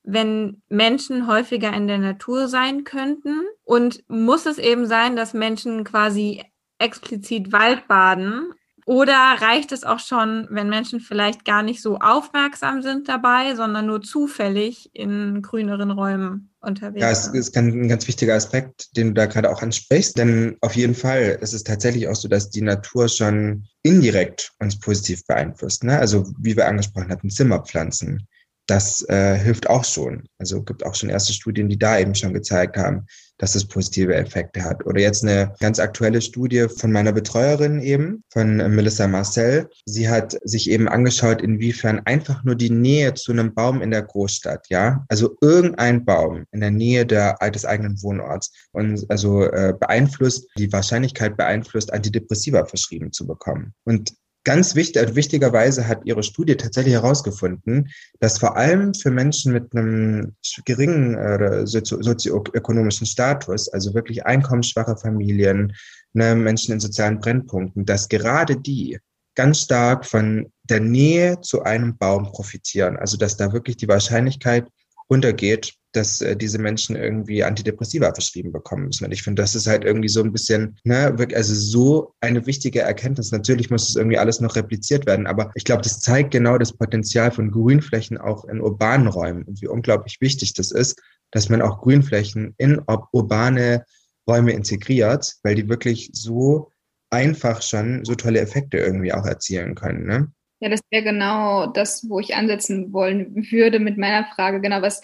wenn 0.04 0.62
Menschen 0.70 1.28
häufiger 1.28 1.74
in 1.74 1.88
der 1.88 1.98
Natur 1.98 2.48
sein 2.48 2.84
könnten? 2.84 3.42
Und 3.64 4.04
muss 4.08 4.46
es 4.46 4.58
eben 4.58 4.86
sein, 4.86 5.16
dass 5.16 5.34
Menschen 5.34 5.84
quasi 5.84 6.44
explizit 6.78 7.52
Waldbaden? 7.52 8.54
Oder 8.88 9.38
reicht 9.40 9.72
es 9.72 9.84
auch 9.84 9.98
schon, 9.98 10.48
wenn 10.52 10.70
Menschen 10.70 11.00
vielleicht 11.00 11.44
gar 11.44 11.64
nicht 11.64 11.82
so 11.82 11.98
aufmerksam 11.98 12.84
sind 12.84 13.10
dabei, 13.10 13.56
sondern 13.56 13.88
nur 13.88 14.04
zufällig 14.04 14.92
in 14.94 15.42
grüneren 15.42 15.90
Räumen 15.90 16.54
unterwegs 16.62 16.94
sind? 16.94 17.02
Ja, 17.02 17.10
es 17.10 17.28
ist 17.28 17.58
ein 17.58 17.88
ganz 17.88 18.08
wichtiger 18.08 18.36
Aspekt, 18.36 18.96
den 18.96 19.08
du 19.08 19.14
da 19.16 19.26
gerade 19.26 19.50
auch 19.50 19.64
ansprichst. 19.64 20.16
Denn 20.20 20.58
auf 20.62 20.76
jeden 20.76 20.94
Fall 20.94 21.40
ist 21.42 21.54
es 21.54 21.64
tatsächlich 21.64 22.08
auch 22.08 22.16
so, 22.16 22.28
dass 22.28 22.52
die 22.52 22.62
Natur 22.62 23.10
schon 23.10 23.66
indirekt 23.82 24.52
uns 24.60 24.80
positiv 24.80 25.26
beeinflusst. 25.26 25.84
Ne? 25.84 25.98
Also 25.98 26.32
wie 26.40 26.56
wir 26.56 26.68
angesprochen 26.68 27.10
hatten, 27.10 27.32
Zimmerpflanzen 27.32 28.28
das 28.68 29.08
äh, 29.10 29.38
hilft 29.38 29.70
auch 29.70 29.86
schon. 29.86 30.24
Also 30.38 30.64
gibt 30.64 30.86
auch 30.86 30.96
schon 30.96 31.10
erste 31.10 31.34
Studien, 31.34 31.70
die 31.70 31.78
da 31.78 32.00
eben 32.00 32.16
schon 32.16 32.34
gezeigt 32.34 32.78
haben, 32.78 33.06
dass 33.38 33.56
es 33.56 33.66
positive 33.68 34.16
Effekte 34.16 34.64
hat. 34.64 34.86
Oder 34.86 35.02
jetzt 35.02 35.24
eine 35.24 35.54
ganz 35.60 35.80
aktuelle 35.80 36.22
Studie 36.22 36.68
von 36.70 36.92
meiner 36.92 37.12
Betreuerin 37.12 37.82
eben, 37.82 38.24
von 38.30 38.58
Melissa 38.74 39.08
Marcel. 39.08 39.70
Sie 39.86 40.10
hat 40.10 40.38
sich 40.44 40.70
eben 40.70 40.88
angeschaut, 40.88 41.42
inwiefern 41.42 42.02
einfach 42.06 42.44
nur 42.44 42.56
die 42.56 42.70
Nähe 42.70 43.14
zu 43.14 43.32
einem 43.32 43.54
Baum 43.54 43.82
in 43.82 43.92
der 43.92 44.04
Großstadt, 44.04 44.68
ja, 44.70 45.06
also 45.10 45.38
irgendein 45.42 46.06
Baum 46.06 46.46
in 46.52 46.62
der 46.62 46.72
Nähe 46.72 47.06
der, 47.06 47.36
des 47.52 47.66
eigenen 47.66 48.02
Wohnorts 48.02 48.52
und 48.72 49.06
also 49.10 49.44
äh, 49.44 49.74
beeinflusst, 49.78 50.48
die 50.58 50.72
Wahrscheinlichkeit 50.72 51.36
beeinflusst, 51.36 51.92
Antidepressiva 51.92 52.66
verschrieben 52.66 53.12
zu 53.12 53.28
bekommen. 53.28 53.74
Und 53.84 54.14
ganz 54.46 54.76
wichtig, 54.76 55.02
äh, 55.02 55.16
wichtigerweise 55.16 55.88
hat 55.88 56.06
ihre 56.06 56.24
Studie 56.24 56.56
tatsächlich 56.56 56.94
herausgefunden, 56.94 57.90
dass 58.22 58.40
vor 58.40 58.56
allem 58.56 58.94
für 58.94 59.12
Menschen 59.12 59.52
mit 59.52 59.76
einem 59.76 60.36
geringen 60.64 61.16
äh, 61.16 61.68
sozioökonomischen 61.68 63.06
Status, 63.06 63.68
also 63.68 63.94
wirklich 63.94 64.26
einkommensschwache 64.26 64.96
Familien, 64.96 65.74
ne, 66.14 66.36
Menschen 66.36 66.74
in 66.74 66.80
sozialen 66.80 67.20
Brennpunkten, 67.20 67.86
dass 67.86 68.08
gerade 68.08 68.56
die 68.56 69.00
ganz 69.36 69.62
stark 69.62 70.06
von 70.06 70.52
der 70.64 70.80
Nähe 70.80 71.42
zu 71.42 71.64
einem 71.64 71.98
Baum 71.98 72.32
profitieren. 72.32 72.96
Also 72.96 73.18
dass 73.18 73.36
da 73.36 73.52
wirklich 73.52 73.76
die 73.76 73.90
Wahrscheinlichkeit 73.90 74.66
runtergeht, 75.10 75.74
dass 75.96 76.22
äh, 76.22 76.36
diese 76.36 76.60
Menschen 76.60 76.96
irgendwie 76.96 77.44
Antidepressiva 77.44 78.14
verschrieben 78.14 78.52
bekommen 78.52 78.88
müssen. 78.88 79.06
Und 79.06 79.12
ich 79.12 79.24
finde, 79.24 79.42
das 79.42 79.56
ist 79.56 79.68
halt 79.68 79.84
irgendwie 79.84 80.10
so 80.10 80.22
ein 80.22 80.32
bisschen, 80.32 80.78
ne, 80.84 81.16
also 81.34 81.54
so 81.54 82.14
eine 82.22 82.46
wichtige 82.46 82.82
Erkenntnis. 82.82 83.32
Natürlich 83.32 83.70
muss 83.70 83.90
es 83.90 83.96
irgendwie 83.96 84.18
alles 84.18 84.40
noch 84.42 84.56
repliziert 84.56 85.06
werden, 85.06 85.28
aber 85.28 85.52
ich 85.56 85.64
glaube, 85.64 85.82
das 85.82 86.00
zeigt 86.00 86.32
genau 86.32 86.58
das 86.58 86.74
Potenzial 86.74 87.32
von 87.32 87.52
Grünflächen 87.52 88.18
auch 88.18 88.46
in 88.46 88.62
urbanen 88.62 89.08
Räumen 89.08 89.44
und 89.44 89.62
wie 89.62 89.68
unglaublich 89.68 90.18
wichtig 90.22 90.54
das 90.54 90.72
ist, 90.72 91.02
dass 91.32 91.50
man 91.50 91.62
auch 91.62 91.82
Grünflächen 91.82 92.54
in 92.58 92.82
urbane 93.12 93.86
Räume 94.28 94.54
integriert, 94.54 95.36
weil 95.44 95.56
die 95.56 95.70
wirklich 95.70 96.10
so 96.14 96.72
einfach 97.10 97.62
schon 97.62 98.04
so 98.06 98.16
tolle 98.16 98.40
Effekte 98.40 98.78
irgendwie 98.78 99.14
auch 99.14 99.26
erzielen 99.26 99.76
können. 99.76 100.06
Ne? 100.06 100.32
Ja, 100.60 100.70
das 100.70 100.82
wäre 100.90 101.04
genau 101.04 101.68
das, 101.68 102.10
wo 102.10 102.20
ich 102.20 102.36
ansetzen 102.36 102.94
wollen 102.94 103.36
würde 103.52 103.80
mit 103.80 103.98
meiner 103.98 104.26
Frage. 104.26 104.62
Genau, 104.62 104.82
was 104.82 105.02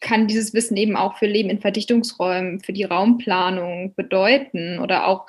kann 0.00 0.26
dieses 0.26 0.54
Wissen 0.54 0.76
eben 0.76 0.96
auch 0.96 1.16
für 1.18 1.26
Leben 1.26 1.50
in 1.50 1.60
Verdichtungsräumen, 1.60 2.60
für 2.60 2.72
die 2.72 2.84
Raumplanung 2.84 3.94
bedeuten? 3.94 4.78
Oder 4.78 5.06
auch, 5.06 5.26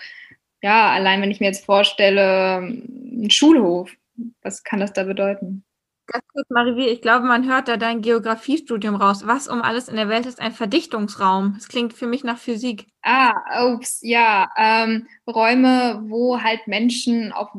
ja, 0.62 0.92
allein 0.92 1.22
wenn 1.22 1.32
ich 1.32 1.40
mir 1.40 1.48
jetzt 1.48 1.66
vorstelle, 1.66 2.58
ein 2.60 3.30
Schulhof, 3.32 3.92
was 4.42 4.64
kann 4.64 4.80
das 4.80 4.94
da 4.94 5.04
bedeuten? 5.04 5.64
Ganz 6.08 6.24
kurz, 6.32 6.50
Marivi, 6.50 6.88
ich 6.88 7.02
glaube, 7.02 7.28
man 7.28 7.50
hört 7.50 7.68
da 7.68 7.76
dein 7.76 8.02
Geografiestudium 8.02 8.96
raus. 8.96 9.28
Was 9.28 9.50
um 9.50 9.62
alles 9.62 9.90
in 9.90 9.98
der 9.98 10.08
Welt 10.08 10.26
ist 10.26 10.40
ein 10.40 10.54
Verdichtungsraum? 10.54 11.56
Das 11.56 11.68
klingt 11.68 11.94
für 11.94 12.08
mich 12.08 12.24
nach 12.24 12.38
Physik. 12.38 12.86
Ah, 13.02 13.74
ups, 13.74 14.00
ja. 14.04 14.50
Ähm, 14.58 15.08
Räume, 15.30 16.02
wo 16.08 16.42
halt 16.42 16.66
Menschen 16.66 17.34
auf 17.34 17.50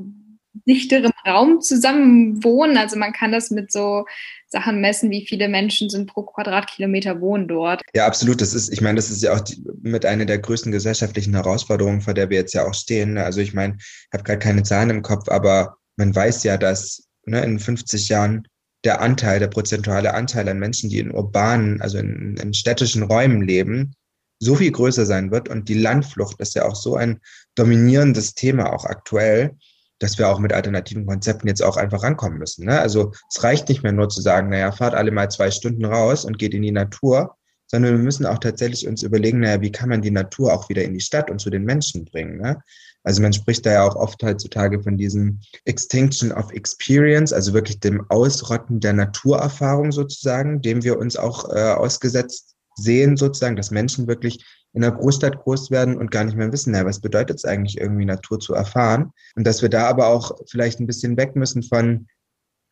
dichterem 0.66 1.12
Raum 1.26 1.60
zusammen 1.60 2.42
wohnen. 2.42 2.78
Also 2.78 2.98
man 2.98 3.12
kann 3.12 3.32
das 3.32 3.50
mit 3.50 3.70
so 3.70 4.06
Sachen 4.50 4.80
messen, 4.80 5.10
wie 5.10 5.26
viele 5.26 5.48
Menschen 5.48 5.90
sind 5.90 6.06
pro 6.06 6.22
Quadratkilometer 6.22 7.20
wohnen 7.20 7.48
dort. 7.48 7.82
Ja, 7.94 8.06
absolut. 8.06 8.40
Das 8.40 8.54
ist, 8.54 8.72
ich 8.72 8.80
meine, 8.80 8.96
das 8.96 9.10
ist 9.10 9.22
ja 9.22 9.34
auch 9.34 9.40
die, 9.40 9.62
mit 9.82 10.06
einer 10.06 10.24
der 10.24 10.38
größten 10.38 10.72
gesellschaftlichen 10.72 11.34
Herausforderungen, 11.34 12.00
vor 12.00 12.14
der 12.14 12.30
wir 12.30 12.38
jetzt 12.38 12.54
ja 12.54 12.66
auch 12.66 12.74
stehen. 12.74 13.18
Also 13.18 13.40
ich 13.40 13.52
meine, 13.52 13.76
ich 13.78 14.08
habe 14.12 14.24
gerade 14.24 14.38
keine 14.38 14.62
Zahlen 14.62 14.90
im 14.90 15.02
Kopf, 15.02 15.28
aber 15.28 15.76
man 15.96 16.14
weiß 16.14 16.44
ja, 16.44 16.56
dass 16.56 17.08
ne, 17.26 17.42
in 17.42 17.58
50 17.58 18.08
Jahren 18.08 18.48
der 18.84 19.00
Anteil, 19.00 19.38
der 19.40 19.48
prozentuale 19.48 20.14
Anteil 20.14 20.48
an 20.48 20.58
Menschen, 20.58 20.88
die 20.88 21.00
in 21.00 21.10
urbanen, 21.10 21.82
also 21.82 21.98
in, 21.98 22.36
in 22.36 22.54
städtischen 22.54 23.02
Räumen 23.02 23.42
leben, 23.42 23.94
so 24.40 24.54
viel 24.54 24.70
größer 24.70 25.04
sein 25.04 25.30
wird. 25.30 25.48
Und 25.48 25.68
die 25.68 25.74
Landflucht 25.74 26.40
ist 26.40 26.54
ja 26.54 26.64
auch 26.64 26.76
so 26.76 26.94
ein 26.94 27.20
dominierendes 27.54 28.34
Thema 28.34 28.72
auch 28.72 28.84
aktuell, 28.84 29.56
dass 29.98 30.18
wir 30.18 30.28
auch 30.28 30.38
mit 30.38 30.52
alternativen 30.52 31.06
Konzepten 31.06 31.48
jetzt 31.48 31.62
auch 31.62 31.76
einfach 31.76 32.02
rankommen 32.02 32.38
müssen. 32.38 32.66
Ne? 32.66 32.78
Also 32.78 33.12
es 33.30 33.42
reicht 33.42 33.68
nicht 33.68 33.82
mehr 33.82 33.92
nur 33.92 34.08
zu 34.08 34.20
sagen, 34.20 34.48
naja, 34.50 34.72
fahrt 34.72 34.94
alle 34.94 35.10
mal 35.10 35.30
zwei 35.30 35.50
Stunden 35.50 35.84
raus 35.84 36.24
und 36.24 36.38
geht 36.38 36.54
in 36.54 36.62
die 36.62 36.72
Natur, 36.72 37.36
sondern 37.66 37.92
wir 37.92 38.02
müssen 38.02 38.26
auch 38.26 38.38
tatsächlich 38.38 38.86
uns 38.86 39.02
überlegen, 39.02 39.40
naja, 39.40 39.60
wie 39.60 39.72
kann 39.72 39.88
man 39.88 40.02
die 40.02 40.10
Natur 40.10 40.52
auch 40.52 40.68
wieder 40.68 40.82
in 40.82 40.94
die 40.94 41.00
Stadt 41.00 41.30
und 41.30 41.40
zu 41.40 41.50
den 41.50 41.64
Menschen 41.64 42.04
bringen. 42.04 42.38
Ne? 42.38 42.58
Also 43.04 43.22
man 43.22 43.32
spricht 43.32 43.64
da 43.66 43.72
ja 43.72 43.88
auch 43.88 43.96
oft 43.96 44.22
heutzutage 44.22 44.82
von 44.82 44.96
diesem 44.96 45.40
Extinction 45.64 46.32
of 46.32 46.52
Experience, 46.52 47.32
also 47.32 47.54
wirklich 47.54 47.80
dem 47.80 48.04
Ausrotten 48.10 48.80
der 48.80 48.94
Naturerfahrung 48.94 49.92
sozusagen, 49.92 50.62
dem 50.62 50.82
wir 50.82 50.98
uns 50.98 51.16
auch 51.16 51.48
äh, 51.50 51.72
ausgesetzt 51.72 52.57
sehen 52.78 53.16
sozusagen, 53.16 53.56
dass 53.56 53.70
Menschen 53.70 54.06
wirklich 54.06 54.44
in 54.72 54.84
einer 54.84 54.96
Großstadt 54.96 55.38
groß 55.38 55.70
werden 55.70 55.96
und 55.96 56.10
gar 56.10 56.24
nicht 56.24 56.36
mehr 56.36 56.52
wissen, 56.52 56.72
na, 56.72 56.84
was 56.84 57.00
bedeutet 57.00 57.38
es 57.38 57.44
eigentlich 57.44 57.78
irgendwie 57.78 58.04
Natur 58.04 58.38
zu 58.38 58.54
erfahren? 58.54 59.12
Und 59.34 59.46
dass 59.46 59.62
wir 59.62 59.68
da 59.68 59.88
aber 59.88 60.08
auch 60.08 60.36
vielleicht 60.48 60.80
ein 60.80 60.86
bisschen 60.86 61.16
weg 61.16 61.36
müssen 61.36 61.62
von, 61.62 62.06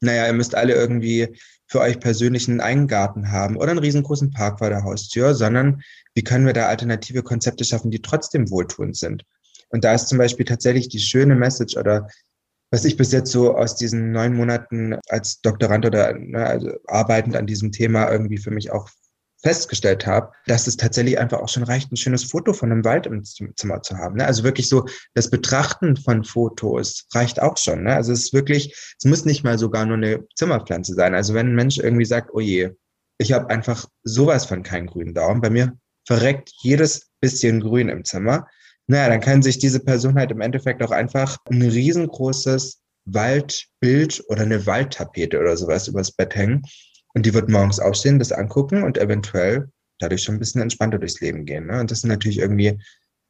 naja, 0.00 0.26
ihr 0.26 0.32
müsst 0.32 0.54
alle 0.54 0.74
irgendwie 0.74 1.36
für 1.68 1.80
euch 1.80 1.98
persönlich 1.98 2.48
einen 2.48 2.60
Eingarten 2.60 3.32
haben 3.32 3.56
oder 3.56 3.70
einen 3.70 3.80
riesengroßen 3.80 4.30
Park 4.30 4.58
vor 4.58 4.68
der 4.68 4.84
Haustür, 4.84 5.34
sondern 5.34 5.82
wie 6.14 6.22
können 6.22 6.46
wir 6.46 6.52
da 6.52 6.66
alternative 6.66 7.22
Konzepte 7.22 7.64
schaffen, 7.64 7.90
die 7.90 8.02
trotzdem 8.02 8.50
wohltuend 8.50 8.96
sind? 8.96 9.24
Und 9.70 9.84
da 9.84 9.94
ist 9.94 10.08
zum 10.08 10.18
Beispiel 10.18 10.46
tatsächlich 10.46 10.88
die 10.88 11.00
schöne 11.00 11.34
Message 11.34 11.76
oder 11.76 12.08
was 12.70 12.84
ich 12.84 12.96
bis 12.96 13.12
jetzt 13.12 13.30
so 13.30 13.56
aus 13.56 13.76
diesen 13.76 14.10
neun 14.12 14.34
Monaten 14.34 14.96
als 15.08 15.40
Doktorand 15.40 15.86
oder 15.86 16.14
ne, 16.14 16.44
also 16.44 16.72
arbeitend 16.86 17.36
an 17.36 17.46
diesem 17.46 17.72
Thema 17.72 18.10
irgendwie 18.10 18.38
für 18.38 18.50
mich 18.50 18.70
auch 18.70 18.88
festgestellt 19.46 20.08
habe, 20.08 20.32
dass 20.46 20.66
es 20.66 20.76
tatsächlich 20.76 21.20
einfach 21.20 21.38
auch 21.38 21.48
schon 21.48 21.62
reicht, 21.62 21.92
ein 21.92 21.96
schönes 21.96 22.24
Foto 22.24 22.52
von 22.52 22.72
einem 22.72 22.84
Wald 22.84 23.06
im 23.06 23.22
Zimmer 23.22 23.80
zu 23.80 23.96
haben. 23.96 24.16
Ne? 24.16 24.26
Also 24.26 24.42
wirklich 24.42 24.68
so 24.68 24.86
das 25.14 25.30
Betrachten 25.30 25.96
von 25.96 26.24
Fotos 26.24 27.06
reicht 27.14 27.40
auch 27.40 27.56
schon. 27.56 27.84
Ne? 27.84 27.94
Also 27.94 28.12
es 28.12 28.24
ist 28.24 28.32
wirklich, 28.32 28.74
es 28.98 29.04
muss 29.04 29.24
nicht 29.24 29.44
mal 29.44 29.56
sogar 29.56 29.86
nur 29.86 29.98
eine 29.98 30.26
Zimmerpflanze 30.34 30.94
sein. 30.94 31.14
Also 31.14 31.32
wenn 31.32 31.46
ein 31.46 31.54
Mensch 31.54 31.78
irgendwie 31.78 32.04
sagt, 32.04 32.30
oh 32.32 32.40
je, 32.40 32.70
ich 33.18 33.30
habe 33.30 33.48
einfach 33.48 33.86
sowas 34.02 34.46
von 34.46 34.64
keinen 34.64 34.88
grünen 34.88 35.14
Daumen, 35.14 35.40
bei 35.40 35.50
mir 35.50 35.78
verreckt 36.08 36.50
jedes 36.62 37.12
bisschen 37.20 37.60
Grün 37.60 37.88
im 37.88 38.04
Zimmer, 38.04 38.48
naja, 38.88 39.08
dann 39.08 39.20
kann 39.20 39.42
sich 39.42 39.58
diese 39.58 39.78
Person 39.78 40.16
halt 40.16 40.32
im 40.32 40.40
Endeffekt 40.40 40.82
auch 40.82 40.90
einfach 40.90 41.36
ein 41.48 41.62
riesengroßes 41.62 42.80
Waldbild 43.04 44.24
oder 44.26 44.42
eine 44.42 44.66
Waldtapete 44.66 45.38
oder 45.38 45.56
sowas 45.56 45.86
übers 45.86 46.10
Bett 46.10 46.34
hängen 46.34 46.62
und 47.16 47.24
die 47.24 47.32
wird 47.32 47.48
morgens 47.48 47.80
aufstehen, 47.80 48.18
das 48.18 48.30
angucken 48.30 48.82
und 48.82 48.98
eventuell 48.98 49.70
dadurch 49.98 50.22
schon 50.22 50.34
ein 50.34 50.38
bisschen 50.38 50.60
entspannter 50.60 50.98
durchs 50.98 51.22
Leben 51.22 51.46
gehen. 51.46 51.66
Ne? 51.66 51.80
Und 51.80 51.90
das 51.90 52.02
sind 52.02 52.10
natürlich 52.10 52.38
irgendwie, 52.38 52.78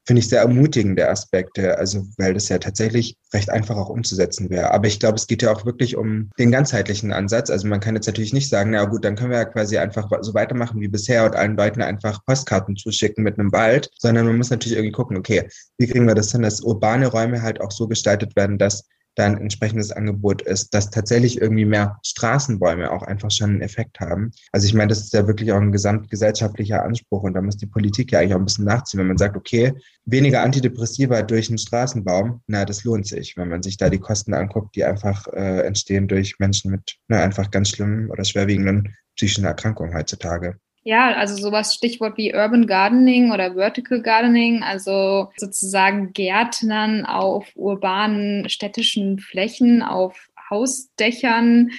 finde 0.04 0.18
ich, 0.18 0.28
sehr 0.28 0.40
ermutigende 0.40 1.08
Aspekte, 1.08 1.78
also 1.78 2.04
weil 2.18 2.34
das 2.34 2.48
ja 2.48 2.58
tatsächlich 2.58 3.16
recht 3.32 3.48
einfach 3.48 3.76
auch 3.76 3.88
umzusetzen 3.88 4.50
wäre. 4.50 4.72
Aber 4.72 4.88
ich 4.88 4.98
glaube, 4.98 5.14
es 5.14 5.28
geht 5.28 5.42
ja 5.42 5.52
auch 5.52 5.64
wirklich 5.64 5.96
um 5.96 6.30
den 6.36 6.50
ganzheitlichen 6.50 7.12
Ansatz. 7.12 7.48
Also 7.48 7.68
man 7.68 7.78
kann 7.78 7.94
jetzt 7.94 8.08
natürlich 8.08 8.32
nicht 8.32 8.48
sagen, 8.48 8.70
na 8.70 8.86
gut, 8.86 9.04
dann 9.04 9.14
können 9.14 9.30
wir 9.30 9.38
ja 9.38 9.44
quasi 9.44 9.78
einfach 9.78 10.10
so 10.20 10.34
weitermachen 10.34 10.80
wie 10.80 10.88
bisher 10.88 11.24
und 11.24 11.36
allen 11.36 11.56
Leuten 11.56 11.80
einfach 11.80 12.24
Postkarten 12.26 12.74
zuschicken 12.74 13.22
mit 13.22 13.38
einem 13.38 13.52
Wald, 13.52 13.88
sondern 14.00 14.26
man 14.26 14.36
muss 14.36 14.50
natürlich 14.50 14.76
irgendwie 14.76 14.96
gucken, 14.96 15.16
okay, 15.16 15.48
wie 15.78 15.86
kriegen 15.86 16.08
wir 16.08 16.16
das 16.16 16.32
hin, 16.32 16.42
dass 16.42 16.60
urbane 16.60 17.06
Räume 17.06 17.40
halt 17.40 17.60
auch 17.60 17.70
so 17.70 17.86
gestaltet 17.86 18.34
werden, 18.34 18.58
dass 18.58 18.82
da 19.16 19.24
ein 19.24 19.40
entsprechendes 19.40 19.90
Angebot 19.90 20.42
ist, 20.42 20.72
dass 20.74 20.90
tatsächlich 20.90 21.40
irgendwie 21.40 21.64
mehr 21.64 21.98
Straßenbäume 22.04 22.90
auch 22.90 23.02
einfach 23.02 23.30
schon 23.30 23.50
einen 23.50 23.60
Effekt 23.62 23.98
haben. 23.98 24.30
Also 24.52 24.66
ich 24.66 24.74
meine, 24.74 24.88
das 24.88 25.00
ist 25.00 25.12
ja 25.12 25.26
wirklich 25.26 25.52
auch 25.52 25.60
ein 25.60 25.72
gesamtgesellschaftlicher 25.72 26.84
Anspruch 26.84 27.22
und 27.22 27.34
da 27.34 27.42
muss 27.42 27.56
die 27.56 27.66
Politik 27.66 28.12
ja 28.12 28.20
eigentlich 28.20 28.34
auch 28.34 28.38
ein 28.38 28.44
bisschen 28.44 28.66
nachziehen, 28.66 29.00
wenn 29.00 29.08
man 29.08 29.18
sagt, 29.18 29.36
okay, 29.36 29.72
weniger 30.04 30.42
Antidepressiva 30.42 31.22
durch 31.22 31.48
einen 31.48 31.58
Straßenbaum, 31.58 32.42
na, 32.46 32.64
das 32.64 32.84
lohnt 32.84 33.06
sich, 33.06 33.36
wenn 33.36 33.48
man 33.48 33.62
sich 33.62 33.76
da 33.76 33.90
die 33.90 33.98
Kosten 33.98 34.34
anguckt, 34.34 34.76
die 34.76 34.84
einfach 34.84 35.26
äh, 35.28 35.66
entstehen 35.66 36.08
durch 36.08 36.38
Menschen 36.38 36.70
mit 36.70 36.96
na, 37.08 37.22
einfach 37.22 37.50
ganz 37.50 37.70
schlimmen 37.70 38.10
oder 38.10 38.24
schwerwiegenden 38.24 38.94
psychischen 39.16 39.44
Erkrankungen 39.44 39.94
heutzutage. 39.94 40.58
Ja, 40.86 41.16
also 41.16 41.34
sowas 41.34 41.74
Stichwort 41.74 42.16
wie 42.16 42.32
Urban 42.32 42.68
Gardening 42.68 43.32
oder 43.32 43.54
Vertical 43.54 44.00
Gardening, 44.02 44.62
also 44.62 45.32
sozusagen 45.36 46.12
Gärtnern 46.12 47.04
auf 47.04 47.44
urbanen 47.56 48.48
städtischen 48.48 49.18
Flächen, 49.18 49.82
auf 49.82 50.28
Hausdächern. 50.48 51.72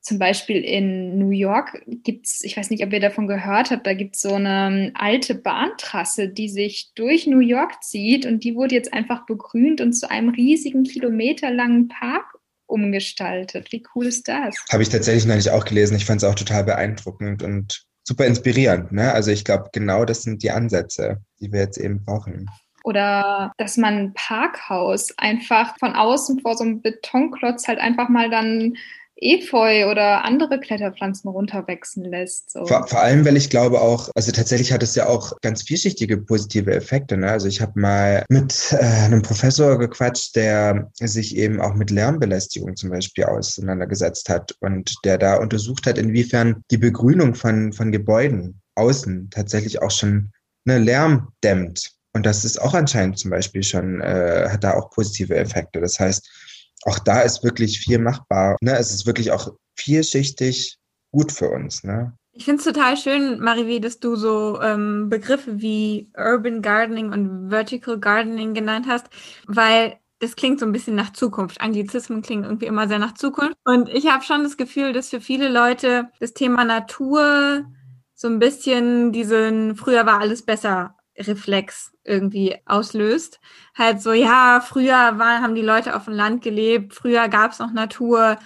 Zum 0.00 0.18
Beispiel 0.18 0.64
in 0.64 1.18
New 1.18 1.28
York 1.28 1.82
gibt's, 1.86 2.42
ich 2.42 2.56
weiß 2.56 2.70
nicht, 2.70 2.82
ob 2.82 2.90
ihr 2.94 3.00
davon 3.00 3.26
gehört 3.26 3.70
habt, 3.70 3.86
da 3.86 3.92
gibt's 3.92 4.22
so 4.22 4.32
eine 4.32 4.92
alte 4.94 5.34
Bahntrasse, 5.34 6.30
die 6.30 6.48
sich 6.48 6.90
durch 6.94 7.26
New 7.26 7.40
York 7.40 7.82
zieht 7.82 8.24
und 8.24 8.44
die 8.44 8.54
wurde 8.54 8.74
jetzt 8.74 8.94
einfach 8.94 9.26
begrünt 9.26 9.82
und 9.82 9.92
zu 9.92 10.10
einem 10.10 10.30
riesigen 10.30 10.84
kilometerlangen 10.84 11.88
Park 11.88 12.38
umgestaltet. 12.64 13.72
Wie 13.72 13.84
cool 13.94 14.06
ist 14.06 14.26
das? 14.26 14.56
Habe 14.72 14.82
ich 14.82 14.88
tatsächlich 14.88 15.26
nicht 15.26 15.50
auch 15.50 15.66
gelesen. 15.66 15.98
Ich 15.98 16.06
fand 16.06 16.22
es 16.22 16.26
auch 16.26 16.34
total 16.34 16.64
beeindruckend 16.64 17.42
und 17.42 17.86
super 18.04 18.26
inspirierend. 18.26 18.92
Ne? 18.92 19.12
Also 19.12 19.30
ich 19.30 19.44
glaube, 19.44 19.70
genau 19.72 20.04
das 20.04 20.22
sind 20.22 20.42
die 20.42 20.50
Ansätze, 20.50 21.18
die 21.40 21.50
wir 21.50 21.60
jetzt 21.60 21.78
eben 21.78 22.04
brauchen. 22.04 22.48
Oder 22.84 23.52
dass 23.56 23.78
man 23.78 23.94
ein 23.94 24.14
Parkhaus 24.14 25.16
einfach 25.16 25.76
von 25.78 25.94
außen 25.94 26.40
vor 26.40 26.56
so 26.56 26.64
einem 26.64 26.82
Betonklotz 26.82 27.66
halt 27.66 27.78
einfach 27.78 28.10
mal 28.10 28.28
dann 28.28 28.74
Efeu 29.16 29.90
oder 29.90 30.24
andere 30.24 30.58
Kletterpflanzen 30.58 31.30
runterwachsen 31.30 32.04
lässt. 32.04 32.50
So. 32.50 32.66
Vor, 32.66 32.86
vor, 32.88 33.00
allem, 33.00 33.24
weil 33.24 33.36
ich 33.36 33.48
glaube 33.48 33.80
auch, 33.80 34.10
also 34.14 34.32
tatsächlich 34.32 34.72
hat 34.72 34.82
es 34.82 34.94
ja 34.94 35.06
auch 35.06 35.40
ganz 35.40 35.62
vielschichtige 35.62 36.18
positive 36.18 36.72
Effekte. 36.74 37.16
Ne? 37.16 37.30
Also 37.30 37.46
ich 37.46 37.60
habe 37.60 37.78
mal 37.80 38.24
mit 38.28 38.72
äh, 38.72 38.84
einem 38.84 39.22
Professor 39.22 39.78
gequatscht, 39.78 40.34
der 40.34 40.90
sich 41.00 41.36
eben 41.36 41.60
auch 41.60 41.74
mit 41.74 41.90
Lärmbelästigung 41.90 42.74
zum 42.76 42.90
Beispiel 42.90 43.24
auseinandergesetzt 43.24 44.28
hat 44.28 44.56
und 44.60 44.94
der 45.04 45.18
da 45.18 45.36
untersucht 45.36 45.86
hat, 45.86 45.98
inwiefern 45.98 46.62
die 46.70 46.78
Begrünung 46.78 47.34
von, 47.34 47.72
von 47.72 47.92
Gebäuden 47.92 48.60
außen 48.74 49.30
tatsächlich 49.30 49.80
auch 49.80 49.92
schon 49.92 50.32
ne, 50.64 50.78
Lärm 50.78 51.28
dämmt. 51.42 51.92
Und 52.12 52.26
das 52.26 52.44
ist 52.44 52.60
auch 52.60 52.74
anscheinend 52.74 53.18
zum 53.18 53.30
Beispiel 53.30 53.62
schon, 53.62 54.00
äh, 54.00 54.48
hat 54.48 54.64
da 54.64 54.74
auch 54.74 54.90
positive 54.90 55.34
Effekte. 55.34 55.80
Das 55.80 55.98
heißt, 55.98 56.28
auch 56.84 56.98
da 56.98 57.20
ist 57.20 57.42
wirklich 57.42 57.80
viel 57.80 57.98
machbar. 57.98 58.56
Ne? 58.60 58.76
Es 58.76 58.92
ist 58.92 59.06
wirklich 59.06 59.32
auch 59.32 59.52
vielschichtig 59.76 60.78
gut 61.12 61.32
für 61.32 61.50
uns. 61.50 61.84
Ne? 61.84 62.12
Ich 62.32 62.44
finde 62.44 62.58
es 62.58 62.64
total 62.64 62.96
schön, 62.96 63.40
Marivi, 63.40 63.80
dass 63.80 64.00
du 64.00 64.16
so 64.16 64.60
ähm, 64.60 65.08
Begriffe 65.08 65.60
wie 65.60 66.10
Urban 66.16 66.62
Gardening 66.62 67.12
und 67.12 67.50
Vertical 67.50 67.98
Gardening 67.98 68.54
genannt 68.54 68.86
hast, 68.88 69.06
weil 69.46 69.98
das 70.18 70.36
klingt 70.36 70.58
so 70.58 70.66
ein 70.66 70.72
bisschen 70.72 70.94
nach 70.94 71.12
Zukunft. 71.12 71.60
Anglizismen 71.60 72.22
klingen 72.22 72.44
irgendwie 72.44 72.66
immer 72.66 72.88
sehr 72.88 72.98
nach 72.98 73.14
Zukunft. 73.14 73.56
Und 73.64 73.88
ich 73.88 74.10
habe 74.10 74.24
schon 74.24 74.42
das 74.42 74.56
Gefühl, 74.56 74.92
dass 74.92 75.10
für 75.10 75.20
viele 75.20 75.48
Leute 75.48 76.10
das 76.18 76.32
Thema 76.32 76.64
Natur 76.64 77.64
so 78.14 78.28
ein 78.28 78.38
bisschen 78.38 79.12
diesen 79.12 79.76
früher 79.76 80.06
war 80.06 80.20
alles 80.20 80.42
besser 80.42 80.96
Reflex 81.18 81.92
irgendwie 82.04 82.56
auslöst. 82.66 83.40
Halt 83.76 84.00
so, 84.02 84.12
ja, 84.12 84.60
früher 84.60 85.18
war, 85.18 85.40
haben 85.40 85.54
die 85.54 85.62
Leute 85.62 85.96
auf 85.96 86.04
dem 86.04 86.14
Land 86.14 86.42
gelebt, 86.42 86.94
früher 86.94 87.28
gab 87.28 87.52
es 87.52 87.58
noch 87.58 87.72
Natur 87.72 88.38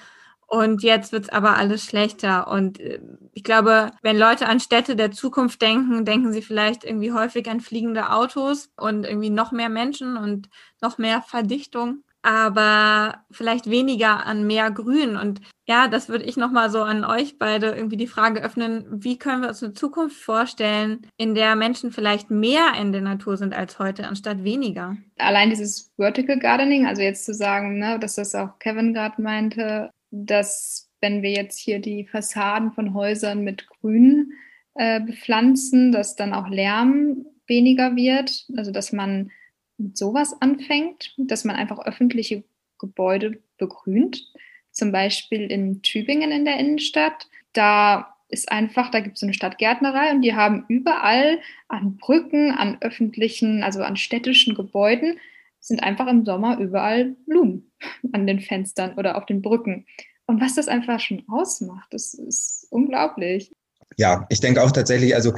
und 0.47 0.83
jetzt 0.83 1.13
wird's 1.13 1.29
aber 1.29 1.57
alles 1.57 1.85
schlechter. 1.85 2.49
Und 2.49 2.81
äh, 2.81 3.01
ich 3.33 3.45
glaube, 3.45 3.91
wenn 4.03 4.19
Leute 4.19 4.49
an 4.49 4.61
Städte 4.61 4.97
der 4.97 5.11
Zukunft 5.13 5.61
denken, 5.61 6.05
denken 6.05 6.33
sie 6.33 6.43
vielleicht 6.43 6.85
irgendwie 6.85 7.13
häufig 7.13 7.49
an 7.51 7.61
fliegende 7.61 8.11
Autos 8.11 8.71
und 8.77 9.05
irgendwie 9.05 9.31
noch 9.31 9.53
mehr 9.53 9.69
Menschen 9.69 10.17
und 10.17 10.49
noch 10.81 10.99
mehr 10.99 11.23
Verdichtung 11.23 12.03
aber 12.23 13.25
vielleicht 13.31 13.71
weniger 13.71 14.27
an 14.27 14.47
mehr 14.47 14.71
Grün. 14.71 15.17
Und 15.17 15.41
ja, 15.67 15.89
das 15.89 16.09
würde 16.09 16.25
ich 16.25 16.37
nochmal 16.37 16.71
so 16.71 16.83
an 16.83 17.05
euch 17.05 17.39
beide 17.39 17.69
irgendwie 17.69 17.97
die 17.97 18.07
Frage 18.07 18.43
öffnen, 18.43 18.85
wie 18.91 19.19
können 19.19 19.43
wir 19.43 19.49
uns 19.49 19.63
eine 19.63 19.75
Zukunft 19.75 20.17
vorstellen, 20.17 21.07
in 21.17 21.35
der 21.35 21.57
Menschen 21.57 21.93
vielleicht 21.93 22.31
mehr 22.31 22.73
in 22.81 22.93
der 22.93 23.03
Natur 23.03 23.37
sind 23.37 23.55
als 23.55 23.79
heute, 23.79 24.07
anstatt 24.07 24.45
weniger? 24.45 24.97
Allein 25.19 25.51
dieses 25.51 25.93
Vertical 25.97 26.39
Gardening, 26.39 26.87
also 26.87 27.03
jetzt 27.03 27.25
zu 27.25 27.35
sagen, 27.35 27.79
ne, 27.79 27.99
dass 27.99 28.17
das 28.17 28.35
auch 28.35 28.59
Kevin 28.59 28.95
gerade 28.95 29.21
meinte, 29.23 29.91
dass 30.11 30.89
wenn 31.01 31.23
wir 31.23 31.31
jetzt 31.31 31.59
hier 31.59 31.81
die 31.81 32.07
Fassaden 32.07 32.73
von 32.73 32.95
Häusern 32.95 33.45
mit 33.45 33.67
Grün 33.69 34.33
äh, 34.75 35.01
bepflanzen, 35.01 35.93
dass 35.93 36.17
dann 36.17 36.33
auch 36.33 36.49
Lärm 36.49 37.25
weniger 37.47 37.95
wird, 37.97 38.47
also 38.57 38.71
dass 38.71 38.93
man 38.93 39.31
mit 39.79 39.97
sowas 39.97 40.35
anfängt, 40.41 41.15
dass 41.17 41.45
man 41.45 41.57
einfach 41.57 41.79
öffentliche 41.79 42.45
Gebäude 42.79 43.41
begrünt. 43.57 44.33
Zum 44.71 44.93
Beispiel 44.93 45.51
in 45.51 45.83
Tübingen 45.83 46.31
in 46.31 46.45
der 46.45 46.59
Innenstadt. 46.59 47.29
Da 47.53 48.15
ist 48.29 48.53
einfach, 48.53 48.91
da 48.91 49.01
gibt 49.01 49.15
es 49.15 49.21
so 49.21 49.27
eine 49.27 49.35
Stadtgärtnerei 49.35 50.11
und 50.11 50.23
die 50.23 50.35
haben 50.35 50.65
überall 50.69 51.41
an 51.69 51.97
Brücken, 51.97 52.51
an 52.51 52.77
öffentlichen, 52.81 53.63
also 53.63 53.83
an 53.83 53.97
städtischen 53.97 54.55
Gebäuden, 54.55 55.19
sind 55.61 55.83
einfach 55.83 56.07
im 56.07 56.25
Sommer 56.25 56.59
überall 56.59 57.17
Blumen 57.27 57.73
an 58.13 58.27
den 58.27 58.41
Fenstern 58.41 58.95
oder 58.95 59.17
auf 59.17 59.27
den 59.27 59.43
Brücken. 59.43 59.87
Und 60.27 60.41
was 60.41 60.55
das 60.55 60.69
einfach 60.69 61.01
schon 61.01 61.25
ausmacht, 61.29 61.89
das 61.91 62.13
ist 62.13 62.67
unglaublich. 62.71 63.51
Ja, 63.97 64.27
ich 64.29 64.41
denke 64.41 64.63
auch 64.63 64.71
tatsächlich, 64.71 65.15
also 65.15 65.33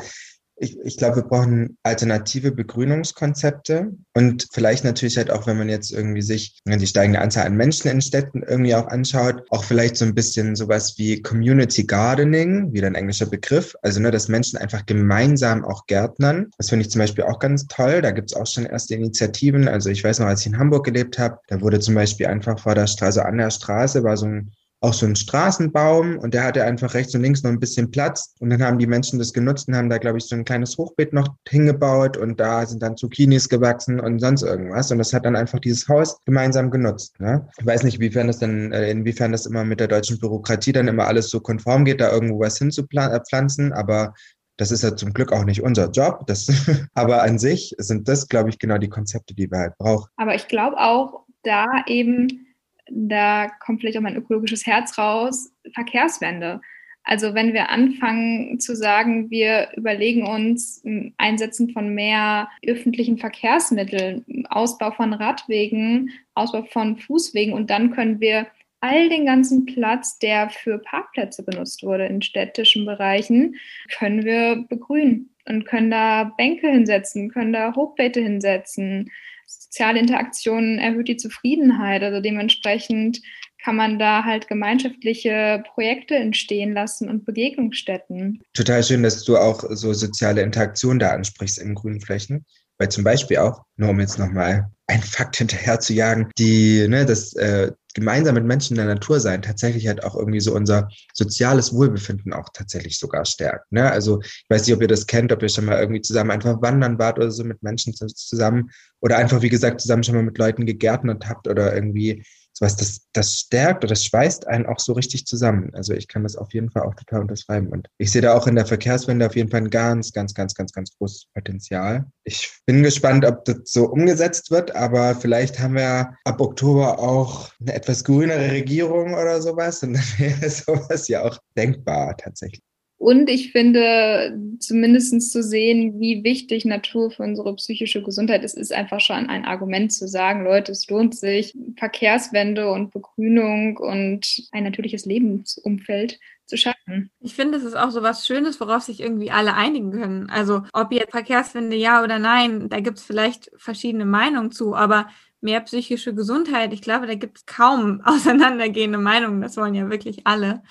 ich, 0.61 0.79
ich 0.85 0.99
glaube, 0.99 1.17
wir 1.17 1.23
brauchen 1.23 1.79
alternative 1.83 2.53
Begrünungskonzepte 2.53 3.93
und 4.13 4.47
vielleicht 4.53 4.85
natürlich 4.85 5.17
halt 5.17 5.31
auch, 5.31 5.47
wenn 5.47 5.57
man 5.57 5.71
jetzt 5.71 5.91
irgendwie 5.91 6.21
sich 6.21 6.61
die 6.67 6.87
steigende 6.87 7.21
Anzahl 7.21 7.47
an 7.47 7.57
Menschen 7.57 7.91
in 7.91 8.03
Städten 8.03 8.43
irgendwie 8.43 8.75
auch 8.75 8.87
anschaut, 8.89 9.43
auch 9.49 9.65
vielleicht 9.65 9.97
so 9.97 10.05
ein 10.05 10.15
bisschen 10.15 10.55
sowas 10.55 10.99
wie 10.99 11.23
Community 11.23 11.85
Gardening, 11.85 12.75
wieder 12.75 12.89
ein 12.89 12.95
englischer 12.95 13.25
Begriff, 13.25 13.75
also 13.81 14.01
ne, 14.01 14.11
dass 14.11 14.29
Menschen 14.29 14.59
einfach 14.59 14.85
gemeinsam 14.85 15.65
auch 15.65 15.87
gärtnern. 15.87 16.51
Das 16.59 16.69
finde 16.69 16.85
ich 16.85 16.91
zum 16.91 17.01
Beispiel 17.01 17.25
auch 17.25 17.39
ganz 17.39 17.67
toll. 17.67 18.03
Da 18.03 18.11
gibt 18.11 18.31
es 18.31 18.37
auch 18.37 18.47
schon 18.47 18.67
erste 18.67 18.95
Initiativen. 18.95 19.67
Also 19.67 19.89
ich 19.89 20.05
weiß 20.05 20.19
noch, 20.19 20.27
als 20.27 20.43
ich 20.43 20.49
in 20.49 20.59
Hamburg 20.59 20.85
gelebt 20.85 21.19
habe, 21.19 21.39
da 21.49 21.63
wurde 21.63 21.81
zum 21.81 21.95
Beispiel 21.95 22.27
einfach 22.27 22.59
vor 22.59 22.75
der 22.75 22.87
Straße, 22.87 23.25
an 23.25 23.39
der 23.39 23.51
Straße 23.51 24.05
war 24.05 24.19
so 24.19 24.27
ein 24.27 24.53
auch 24.83 24.95
so 24.95 25.05
ein 25.05 25.14
Straßenbaum 25.14 26.18
und 26.18 26.33
der 26.33 26.45
hatte 26.45 26.64
einfach 26.64 26.95
rechts 26.95 27.14
und 27.14 27.20
links 27.20 27.43
noch 27.43 27.51
ein 27.51 27.61
bisschen 27.61 27.91
Platz. 27.91 28.35
Und 28.41 28.51
dann 28.51 28.62
haben 28.62 28.78
die 28.78 28.87
Menschen 28.87 29.18
das 29.18 29.33
genutzt 29.33 29.68
und 29.68 29.76
haben 29.76 29.91
da, 29.91 29.99
glaube 29.99 30.18
ich, 30.18 30.24
so 30.24 30.35
ein 30.35 30.45
kleines 30.45 30.78
Hochbeet 30.78 31.12
noch 31.12 31.28
hingebaut 31.47 32.16
und 32.16 32.41
da 32.41 32.64
sind 32.64 32.83
dann 32.83 32.97
Zucchinis 32.97 33.49
gewachsen 33.49 34.01
und 34.01 34.20
sonst 34.20 34.43
irgendwas. 34.43 34.91
Und 34.91 34.99
das 34.99 35.12
hat 35.12 35.26
dann 35.26 35.37
einfach 35.37 35.59
dieses 35.59 35.87
Haus 35.89 36.18
gemeinsam 36.24 36.70
genutzt. 36.70 37.20
Ne? 37.20 37.47
Ich 37.59 37.66
weiß 37.66 37.83
nicht, 37.83 37.97
inwiefern 37.97 38.28
das 38.28 38.39
dann, 38.39 38.72
äh, 38.72 38.91
inwiefern 38.91 39.33
das 39.33 39.45
immer 39.45 39.64
mit 39.64 39.81
der 39.81 39.89
deutschen 39.89 40.18
Bürokratie 40.18 40.72
dann 40.72 40.89
immer 40.89 41.07
alles 41.07 41.28
so 41.28 41.41
konform 41.41 41.85
geht, 41.85 42.01
da 42.01 42.11
irgendwo 42.11 42.41
was 42.41 42.57
hinzupflanzen, 42.57 43.72
aber 43.74 44.14
das 44.57 44.70
ist 44.70 44.83
ja 44.83 44.95
zum 44.95 45.12
Glück 45.12 45.33
auch 45.33 45.45
nicht 45.45 45.62
unser 45.62 45.91
Job. 45.91 46.26
Das, 46.26 46.47
aber 46.95 47.22
an 47.22 47.39
sich 47.39 47.74
sind 47.78 48.09
das, 48.09 48.28
glaube 48.28 48.49
ich, 48.49 48.59
genau 48.59 48.78
die 48.78 48.89
Konzepte, 48.89 49.35
die 49.35 49.51
wir 49.51 49.59
halt 49.59 49.78
brauchen. 49.78 50.09
Aber 50.16 50.35
ich 50.35 50.49
glaube 50.49 50.76
auch, 50.78 51.24
da 51.43 51.66
eben 51.87 52.47
da 52.91 53.49
kommt 53.61 53.80
vielleicht 53.80 53.99
auch 53.99 54.03
mein 54.03 54.16
ökologisches 54.16 54.66
Herz 54.66 54.99
raus, 54.99 55.53
Verkehrswende. 55.74 56.61
Also 57.03 57.34
wenn 57.34 57.55
wir 57.55 57.70
anfangen 57.70 58.61
zu 58.61 58.76
sagen, 58.76 59.30
wir 59.30 59.68
überlegen 59.74 60.26
uns 60.26 60.84
Einsetzen 61.16 61.70
von 61.70 61.95
mehr 61.95 62.49
öffentlichen 62.66 63.18
Verkehrsmitteln, 63.18 64.47
Ausbau 64.51 64.91
von 64.91 65.14
Radwegen, 65.14 66.11
Ausbau 66.34 66.64
von 66.64 66.99
Fußwegen 66.99 67.55
und 67.55 67.70
dann 67.70 67.91
können 67.91 68.20
wir 68.20 68.47
all 68.80 69.09
den 69.09 69.26
ganzen 69.26 69.66
Platz, 69.66 70.18
der 70.18 70.51
für 70.51 70.78
Parkplätze 70.78 71.43
benutzt 71.43 71.82
wurde 71.82 72.07
in 72.07 72.22
städtischen 72.22 72.86
Bereichen, 72.86 73.57
können 73.99 74.24
wir 74.24 74.64
begrünen 74.68 75.30
und 75.47 75.64
können 75.64 75.91
da 75.91 76.24
Bänke 76.36 76.68
hinsetzen, 76.70 77.30
können 77.30 77.53
da 77.53 77.74
Hochbeete 77.74 78.20
hinsetzen, 78.20 79.11
soziale 79.51 79.99
Interaktion 79.99 80.79
erhöht 80.79 81.09
die 81.09 81.17
Zufriedenheit. 81.17 82.03
Also 82.03 82.21
dementsprechend 82.21 83.21
kann 83.63 83.77
man 83.77 83.99
da 83.99 84.25
halt 84.25 84.49
gemeinschaftliche 84.49 85.63
Projekte 85.75 86.15
entstehen 86.15 86.73
lassen 86.73 87.09
und 87.09 87.25
Begegnungsstätten. 87.25 88.43
Total 88.55 88.83
schön, 88.83 89.03
dass 89.03 89.25
du 89.25 89.37
auch 89.37 89.63
so 89.69 89.93
soziale 89.93 90.43
Interaktion 90.43 90.99
da 90.99 91.11
ansprichst 91.11 91.59
in 91.59 91.75
grünen 91.75 92.01
Flächen. 92.01 92.47
Weil 92.79 92.89
zum 92.89 93.05
Beispiel 93.05 93.37
auch, 93.37 93.63
nur 93.77 93.91
um 93.91 94.01
jetzt 94.01 94.19
nochmal 94.19 94.71
einen 94.91 95.03
Fakt 95.03 95.36
hinterher 95.36 95.80
zu 95.80 95.93
jagen, 95.93 96.30
die, 96.38 96.86
ne, 96.88 97.07
das 97.07 97.34
äh, 97.34 97.72
gemeinsam 97.95 98.34
mit 98.34 98.45
Menschen 98.45 98.76
in 98.76 98.86
der 98.86 98.95
Natur 98.95 99.20
sein 99.20 99.43
tatsächlich 99.43 99.88
halt 99.88 100.05
auch 100.05 100.16
irgendwie 100.16 100.41
so 100.41 100.55
unser 100.55 100.88
soziales 101.12 101.72
Wohlbefinden 101.72 102.32
auch 102.32 102.49
tatsächlich 102.53 102.99
sogar 102.99 103.24
stärkt. 103.24 103.70
Ne? 103.72 103.91
Also 103.91 104.20
ich 104.22 104.45
weiß 104.49 104.66
nicht, 104.66 104.74
ob 104.74 104.82
ihr 104.82 104.88
das 104.88 105.07
kennt, 105.07 105.32
ob 105.32 105.43
ihr 105.43 105.49
schon 105.49 105.64
mal 105.64 105.80
irgendwie 105.80 106.01
zusammen 106.01 106.30
einfach 106.30 106.62
wandern 106.62 106.99
wart 106.99 107.18
oder 107.18 107.30
so 107.30 107.45
mit 107.45 107.62
Menschen 107.62 107.95
zusammen 107.95 108.70
oder 109.01 109.16
einfach, 109.16 109.43
wie 109.43 109.49
gesagt, 109.49 109.80
zusammen 109.80 110.05
schon 110.05 110.14
mal 110.14 110.22
mit 110.22 110.38
Leuten 110.38 110.66
gegärtnet 110.66 111.28
habt 111.28 111.49
oder 111.49 111.74
irgendwie 111.74 112.22
sowas, 112.61 112.77
das, 112.77 113.01
das 113.13 113.35
stärkt 113.35 113.85
oder 113.85 113.91
das 113.91 114.05
schweißt 114.05 114.47
einen 114.47 114.67
auch 114.67 114.79
so 114.79 114.93
richtig 114.93 115.27
zusammen. 115.27 115.71
Also 115.75 115.95
ich 115.95 116.09
kann 116.09 116.23
das 116.23 116.37
auf 116.37 116.53
jeden 116.53 116.71
Fall 116.71 116.83
auch 116.83 116.95
total 116.95 117.23
unterschreiben. 117.23 117.69
Und 117.69 117.89
ich 117.99 118.13
sehe 118.13 118.23
da 118.23 118.35
auch 118.35 118.47
in 118.47 118.55
der 118.55 118.67
Verkehrswende 118.67 119.27
auf 119.27 119.35
jeden 119.35 119.51
Fall 119.51 119.63
ein 119.63 119.71
ganz, 119.71 120.13
ganz, 120.13 120.35
ganz, 120.35 120.55
ganz, 120.55 120.73
ganz 120.73 120.97
großes 120.97 121.27
Potenzial. 121.35 122.07
Ich 122.25 122.53
bin 122.67 122.83
gespannt, 122.83 123.25
ob 123.25 123.45
das 123.47 123.57
so 123.65 123.87
umgesetzt 123.87 124.51
wird, 124.51 124.75
aber 124.75 125.15
vielleicht 125.15 125.59
haben 125.59 125.75
wir 125.75 126.15
ab 126.25 126.41
Oktober 126.41 126.99
auch 126.99 127.51
eine 127.61 127.75
etwas 127.75 128.05
grünere 128.05 128.51
Regierung 128.51 129.15
oder 129.15 129.41
sowas. 129.41 129.83
Und 129.83 129.95
dann 129.95 130.05
wäre 130.19 130.51
sowas 130.51 131.09
ja 131.09 131.25
auch 131.25 131.39
denkbar 131.57 132.17
tatsächlich. 132.17 132.70
Und 133.01 133.31
ich 133.31 133.51
finde, 133.51 134.39
zumindest 134.59 135.33
zu 135.33 135.43
sehen, 135.43 135.99
wie 136.01 136.23
wichtig 136.23 136.67
Natur 136.67 137.11
für 137.11 137.23
unsere 137.23 137.57
psychische 137.57 138.03
Gesundheit 138.03 138.45
ist, 138.45 138.59
ist 138.59 138.75
einfach 138.75 139.01
schon 139.01 139.31
ein 139.31 139.47
Argument 139.47 139.91
zu 139.91 140.07
sagen, 140.07 140.45
Leute, 140.45 140.73
es 140.73 140.87
lohnt 140.91 141.17
sich, 141.17 141.57
Verkehrswende 141.79 142.71
und 142.71 142.91
Begrünung 142.91 143.79
und 143.79 144.43
ein 144.53 144.65
natürliches 144.65 145.07
Lebensumfeld 145.07 146.21
zu 146.45 146.59
schaffen. 146.59 147.11
Ich 147.21 147.35
finde, 147.35 147.57
es 147.57 147.65
ist 147.65 147.75
auch 147.75 147.91
so 147.91 148.03
was 148.03 148.27
Schönes, 148.27 148.61
worauf 148.61 148.83
sich 148.83 149.01
irgendwie 149.01 149.31
alle 149.31 149.55
einigen 149.55 149.93
können. 149.93 150.29
Also 150.29 150.65
ob 150.75 150.93
jetzt 150.93 151.13
Verkehrswende 151.13 151.77
ja 151.77 152.05
oder 152.05 152.19
nein, 152.19 152.69
da 152.69 152.81
gibt 152.81 152.99
es 152.99 153.05
vielleicht 153.05 153.51
verschiedene 153.57 154.05
Meinungen 154.05 154.51
zu, 154.51 154.75
aber 154.75 155.09
mehr 155.41 155.63
psychische 155.63 156.15
Gesundheit, 156.15 156.75
ich 156.75 156.83
glaube, 156.83 157.07
da 157.07 157.15
gibt 157.15 157.39
es 157.39 157.47
kaum 157.47 158.01
auseinandergehende 158.05 158.99
Meinungen. 158.99 159.41
Das 159.41 159.57
wollen 159.57 159.75
ja 159.75 159.89
wirklich 159.89 160.27
alle. 160.27 160.63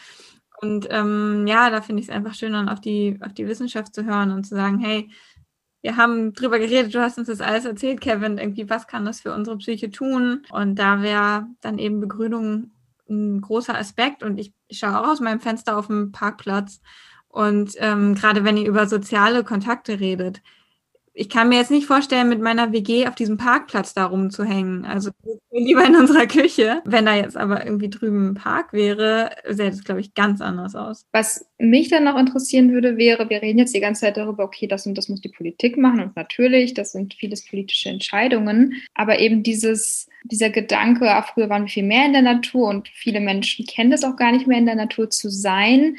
Und 0.62 0.88
ähm, 0.90 1.48
ja, 1.48 1.70
da 1.70 1.82
finde 1.82 2.02
ich 2.02 2.10
es 2.10 2.14
einfach 2.14 2.34
schön, 2.34 2.52
dann 2.52 2.68
auf 2.68 2.82
die, 2.82 3.18
auf 3.22 3.34
die 3.34 3.48
Wissenschaft 3.48 3.96
zu 3.96 4.04
hören 4.04 4.32
und 4.32 4.44
zu 4.44 4.56
sagen, 4.56 4.80
hey, 4.80 5.10
wir 5.82 5.96
haben 5.96 6.34
drüber 6.34 6.60
geredet, 6.60 6.94
du 6.94 7.00
hast 7.00 7.18
uns 7.18 7.28
das 7.28 7.40
alles 7.40 7.64
erzählt, 7.64 8.02
Kevin, 8.02 8.38
irgendwie, 8.38 8.70
was 8.70 8.86
kann 8.86 9.06
das 9.06 9.22
für 9.22 9.34
unsere 9.34 9.58
Psyche 9.58 9.90
tun? 9.90 10.44
Und 10.52 10.76
da 10.76 11.02
wäre 11.02 11.48
dann 11.62 11.78
eben 11.78 12.02
Begrünung 12.02 12.72
ein 13.10 13.40
großer 13.40 13.78
Aspekt 13.78 14.22
und 14.22 14.38
ich, 14.38 14.54
ich 14.68 14.80
schaue 14.80 15.00
auch 15.00 15.08
aus 15.08 15.22
meinem 15.22 15.40
Fenster 15.40 15.78
auf 15.78 15.88
dem 15.88 16.12
Parkplatz. 16.12 16.82
Und 17.30 17.74
ähm, 17.78 18.16
gerade 18.16 18.44
wenn 18.44 18.58
ihr 18.58 18.68
über 18.68 18.88
soziale 18.88 19.46
Kontakte 19.46 20.00
redet, 20.00 20.42
ich 21.20 21.28
kann 21.28 21.50
mir 21.50 21.58
jetzt 21.58 21.70
nicht 21.70 21.86
vorstellen, 21.86 22.30
mit 22.30 22.40
meiner 22.40 22.72
WG 22.72 23.06
auf 23.06 23.14
diesem 23.14 23.36
Parkplatz 23.36 23.94
da 23.94 24.06
rumzuhängen. 24.06 24.86
Also 24.86 25.12
lieber 25.52 25.86
in 25.86 25.98
unserer 25.98 26.28
Küche. 26.28 26.82
Wenn 26.86 27.06
da 27.06 27.14
jetzt 27.14 27.36
aber 27.36 27.66
irgendwie 27.66 27.90
drüben 27.90 28.30
ein 28.30 28.34
Park 28.36 28.72
wäre, 28.72 29.30
sähe 29.46 29.70
das, 29.70 29.84
glaube 29.84 30.00
ich, 30.00 30.14
ganz 30.14 30.40
anders 30.40 30.76
aus. 30.76 31.06
Was 31.12 31.46
mich 31.58 31.90
dann 31.90 32.06
noch 32.06 32.18
interessieren 32.18 32.72
würde, 32.72 32.96
wäre, 32.96 33.30
wir 33.30 33.42
reden 33.42 33.60
jetzt 33.60 33.76
die 33.76 33.82
ganze 33.82 34.02
Zeit 34.02 34.16
darüber, 34.16 34.46
okay, 34.46 34.66
das 34.66 34.86
und 34.86 34.98
das 34.98 35.10
muss 35.10 35.20
die 35.20 35.28
Politik 35.28 35.78
machen 35.78 36.00
und 36.00 36.16
natürlich, 36.16 36.74
das 36.74 36.94
sind 36.94 37.14
vieles 37.16 37.46
politische 37.46 37.90
Entscheidungen, 37.90 38.76
aber 38.94 39.20
eben 39.20 39.44
dieses, 39.44 40.08
dieser 40.24 40.50
Gedanke, 40.50 41.12
ach, 41.12 41.34
früher 41.34 41.50
waren 41.50 41.64
wir 41.64 41.70
viel 41.70 41.84
mehr 41.84 42.06
in 42.06 42.14
der 42.14 42.22
Natur 42.22 42.70
und 42.70 42.88
viele 42.88 43.20
Menschen 43.20 43.66
kennen 43.66 43.92
das 43.92 44.06
auch 44.06 44.16
gar 44.16 44.32
nicht 44.32 44.48
mehr 44.48 44.58
in 44.58 44.66
der 44.66 44.76
Natur 44.76 45.10
zu 45.10 45.30
sein, 45.30 45.98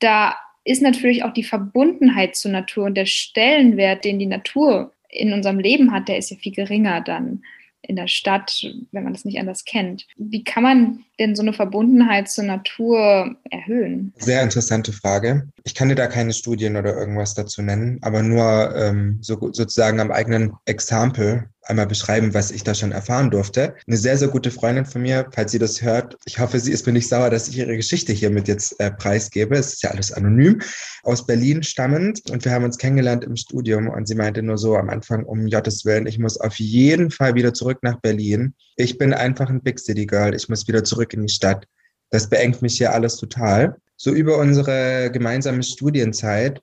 da 0.00 0.36
ist 0.64 0.82
natürlich 0.82 1.24
auch 1.24 1.32
die 1.32 1.44
Verbundenheit 1.44 2.36
zur 2.36 2.52
Natur 2.52 2.84
und 2.84 2.94
der 2.94 3.06
Stellenwert, 3.06 4.04
den 4.04 4.18
die 4.18 4.26
Natur 4.26 4.92
in 5.08 5.32
unserem 5.32 5.58
Leben 5.58 5.92
hat, 5.92 6.08
der 6.08 6.18
ist 6.18 6.30
ja 6.30 6.36
viel 6.36 6.54
geringer 6.54 7.00
dann 7.00 7.42
in 7.82 7.96
der 7.96 8.08
Stadt, 8.08 8.64
wenn 8.92 9.04
man 9.04 9.12
das 9.12 9.24
nicht 9.24 9.38
anders 9.38 9.64
kennt. 9.64 10.06
Wie 10.16 10.44
kann 10.44 10.62
man 10.62 11.04
denn 11.18 11.34
so 11.34 11.42
eine 11.42 11.52
Verbundenheit 11.52 12.28
zur 12.28 12.44
Natur 12.44 13.36
erhöhen? 13.50 14.12
Sehr 14.18 14.42
interessante 14.42 14.92
Frage. 14.92 15.48
Ich 15.64 15.74
kann 15.74 15.88
dir 15.88 15.94
da 15.94 16.06
keine 16.06 16.32
Studien 16.32 16.76
oder 16.76 16.94
irgendwas 16.94 17.34
dazu 17.34 17.62
nennen, 17.62 17.98
aber 18.02 18.22
nur 18.22 18.74
ähm, 18.76 19.18
so, 19.22 19.34
sozusagen 19.52 19.98
am 19.98 20.10
eigenen 20.10 20.52
Exempel 20.66 21.48
einmal 21.70 21.86
beschreiben, 21.86 22.34
was 22.34 22.50
ich 22.50 22.62
da 22.62 22.74
schon 22.74 22.92
erfahren 22.92 23.30
durfte. 23.30 23.74
Eine 23.86 23.96
sehr, 23.96 24.18
sehr 24.18 24.28
gute 24.28 24.50
Freundin 24.50 24.84
von 24.84 25.02
mir, 25.02 25.28
falls 25.32 25.52
sie 25.52 25.58
das 25.58 25.80
hört, 25.80 26.18
ich 26.26 26.38
hoffe, 26.38 26.60
sie 26.60 26.72
ist 26.72 26.86
mir 26.86 26.92
nicht 26.92 27.08
sauer, 27.08 27.30
dass 27.30 27.48
ich 27.48 27.56
ihre 27.56 27.76
Geschichte 27.76 28.12
hiermit 28.12 28.48
jetzt 28.48 28.78
äh, 28.80 28.90
preisgebe. 28.90 29.56
Es 29.56 29.72
ist 29.72 29.82
ja 29.82 29.90
alles 29.90 30.12
anonym. 30.12 30.60
Aus 31.02 31.26
Berlin 31.26 31.62
stammend 31.62 32.30
und 32.30 32.44
wir 32.44 32.52
haben 32.52 32.64
uns 32.64 32.76
kennengelernt 32.76 33.24
im 33.24 33.36
Studium 33.36 33.88
und 33.88 34.06
sie 34.06 34.14
meinte 34.14 34.42
nur 34.42 34.58
so 34.58 34.76
am 34.76 34.90
Anfang, 34.90 35.24
um 35.24 35.48
Gottes 35.48 35.84
Willen, 35.86 36.06
ich 36.06 36.18
muss 36.18 36.38
auf 36.38 36.56
jeden 36.56 37.10
Fall 37.10 37.34
wieder 37.34 37.54
zurück 37.54 37.78
nach 37.82 38.00
Berlin. 38.00 38.54
Ich 38.76 38.98
bin 38.98 39.14
einfach 39.14 39.48
ein 39.48 39.62
Big 39.62 39.78
City 39.78 40.06
Girl. 40.06 40.34
Ich 40.34 40.48
muss 40.48 40.66
wieder 40.68 40.84
zurück 40.84 41.14
in 41.14 41.22
die 41.22 41.32
Stadt. 41.32 41.66
Das 42.10 42.28
beengt 42.28 42.60
mich 42.60 42.76
hier 42.76 42.92
alles 42.92 43.16
total. 43.16 43.76
So 43.96 44.12
über 44.12 44.38
unsere 44.38 45.10
gemeinsame 45.12 45.62
Studienzeit. 45.62 46.60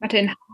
Warte, 0.00 0.18
in 0.18 0.28
Hamburg? 0.28 0.47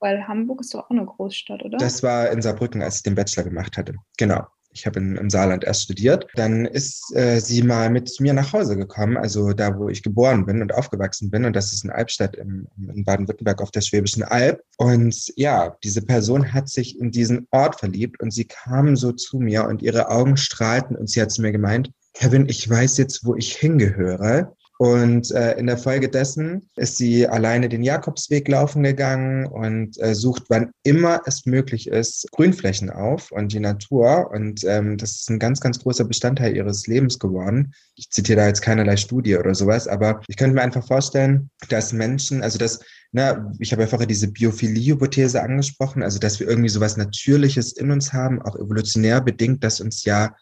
Weil 0.00 0.26
Hamburg 0.26 0.60
ist 0.60 0.74
doch 0.74 0.84
auch 0.84 0.90
eine 0.90 1.04
Großstadt, 1.04 1.62
oder? 1.62 1.78
Das 1.78 2.02
war 2.02 2.30
in 2.30 2.42
Saarbrücken, 2.42 2.82
als 2.82 2.96
ich 2.96 3.02
den 3.02 3.14
Bachelor 3.14 3.44
gemacht 3.44 3.76
hatte. 3.76 3.94
Genau. 4.16 4.46
Ich 4.76 4.84
habe 4.84 4.98
im 4.98 5.30
Saarland 5.30 5.64
erst 5.64 5.84
studiert. 5.84 6.26
Dann 6.34 6.66
ist 6.66 7.10
äh, 7.16 7.40
sie 7.40 7.62
mal 7.62 7.88
mit 7.88 8.20
mir 8.20 8.34
nach 8.34 8.52
Hause 8.52 8.76
gekommen, 8.76 9.16
also 9.16 9.54
da, 9.54 9.78
wo 9.78 9.88
ich 9.88 10.02
geboren 10.02 10.44
bin 10.44 10.60
und 10.60 10.74
aufgewachsen 10.74 11.30
bin. 11.30 11.46
Und 11.46 11.56
das 11.56 11.72
ist 11.72 11.84
in 11.84 11.90
Albstadt 11.90 12.36
im, 12.36 12.68
in 12.76 13.02
Baden-Württemberg 13.02 13.62
auf 13.62 13.70
der 13.70 13.80
Schwäbischen 13.80 14.22
Alb. 14.22 14.62
Und 14.76 15.32
ja, 15.36 15.74
diese 15.82 16.02
Person 16.02 16.52
hat 16.52 16.68
sich 16.68 17.00
in 17.00 17.10
diesen 17.10 17.48
Ort 17.52 17.80
verliebt 17.80 18.20
und 18.20 18.32
sie 18.32 18.44
kam 18.44 18.96
so 18.96 19.12
zu 19.12 19.38
mir 19.38 19.64
und 19.64 19.80
ihre 19.80 20.10
Augen 20.10 20.36
strahlten 20.36 20.94
und 20.94 21.08
sie 21.08 21.22
hat 21.22 21.30
zu 21.30 21.40
mir 21.40 21.52
gemeint, 21.52 21.90
Kevin, 22.12 22.46
ich 22.46 22.68
weiß 22.68 22.98
jetzt, 22.98 23.24
wo 23.24 23.34
ich 23.34 23.56
hingehöre. 23.56 24.54
Und 24.78 25.30
äh, 25.30 25.58
in 25.58 25.66
der 25.66 25.78
Folge 25.78 26.10
dessen 26.10 26.68
ist 26.76 26.98
sie 26.98 27.26
alleine 27.26 27.68
den 27.70 27.82
Jakobsweg 27.82 28.46
laufen 28.46 28.82
gegangen 28.82 29.46
und 29.46 29.98
äh, 30.02 30.14
sucht, 30.14 30.44
wann 30.48 30.70
immer 30.82 31.22
es 31.24 31.46
möglich 31.46 31.86
ist, 31.86 32.30
Grünflächen 32.32 32.90
auf 32.90 33.32
und 33.32 33.52
die 33.54 33.60
Natur. 33.60 34.30
Und 34.30 34.64
ähm, 34.64 34.98
das 34.98 35.12
ist 35.12 35.30
ein 35.30 35.38
ganz, 35.38 35.60
ganz 35.60 35.78
großer 35.78 36.04
Bestandteil 36.04 36.54
ihres 36.54 36.86
Lebens 36.86 37.18
geworden. 37.18 37.72
Ich 37.94 38.10
zitiere 38.10 38.40
da 38.40 38.46
jetzt 38.48 38.60
keinerlei 38.60 38.98
Studie 38.98 39.36
oder 39.36 39.54
sowas, 39.54 39.88
aber 39.88 40.20
ich 40.28 40.36
könnte 40.36 40.54
mir 40.54 40.62
einfach 40.62 40.86
vorstellen, 40.86 41.48
dass 41.70 41.94
Menschen, 41.94 42.42
also 42.42 42.58
dass, 42.58 42.80
na, 43.12 43.50
ich 43.58 43.72
habe 43.72 43.82
ja 43.82 43.88
vorher 43.88 44.06
diese 44.06 44.28
Biophilie-Hypothese 44.28 45.42
angesprochen, 45.42 46.02
also 46.02 46.18
dass 46.18 46.38
wir 46.38 46.48
irgendwie 46.48 46.68
sowas 46.68 46.98
Natürliches 46.98 47.72
in 47.72 47.90
uns 47.90 48.12
haben, 48.12 48.42
auch 48.42 48.56
evolutionär 48.56 49.22
bedingt, 49.22 49.64
dass 49.64 49.80
uns 49.80 50.04
ja 50.04 50.34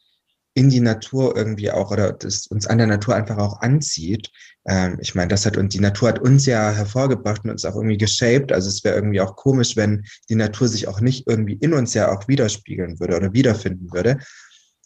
in 0.54 0.70
die 0.70 0.80
Natur 0.80 1.36
irgendwie 1.36 1.70
auch 1.70 1.90
oder 1.90 2.12
das 2.12 2.46
uns 2.46 2.66
an 2.66 2.78
der 2.78 2.86
Natur 2.86 3.16
einfach 3.16 3.38
auch 3.38 3.60
anzieht. 3.60 4.30
Ähm, 4.66 4.98
ich 5.00 5.14
meine, 5.14 5.28
das 5.28 5.44
hat 5.44 5.56
und 5.56 5.74
die 5.74 5.80
Natur 5.80 6.08
hat 6.08 6.20
uns 6.20 6.46
ja 6.46 6.70
hervorgebracht 6.70 7.44
und 7.44 7.50
uns 7.50 7.64
auch 7.64 7.74
irgendwie 7.74 7.98
geshaped. 7.98 8.52
Also 8.52 8.68
es 8.68 8.84
wäre 8.84 8.94
irgendwie 8.94 9.20
auch 9.20 9.34
komisch, 9.34 9.76
wenn 9.76 10.04
die 10.28 10.36
Natur 10.36 10.68
sich 10.68 10.86
auch 10.86 11.00
nicht 11.00 11.26
irgendwie 11.28 11.54
in 11.54 11.74
uns 11.74 11.92
ja 11.94 12.10
auch 12.12 12.28
widerspiegeln 12.28 13.00
würde 13.00 13.16
oder 13.16 13.32
wiederfinden 13.32 13.92
würde. 13.92 14.18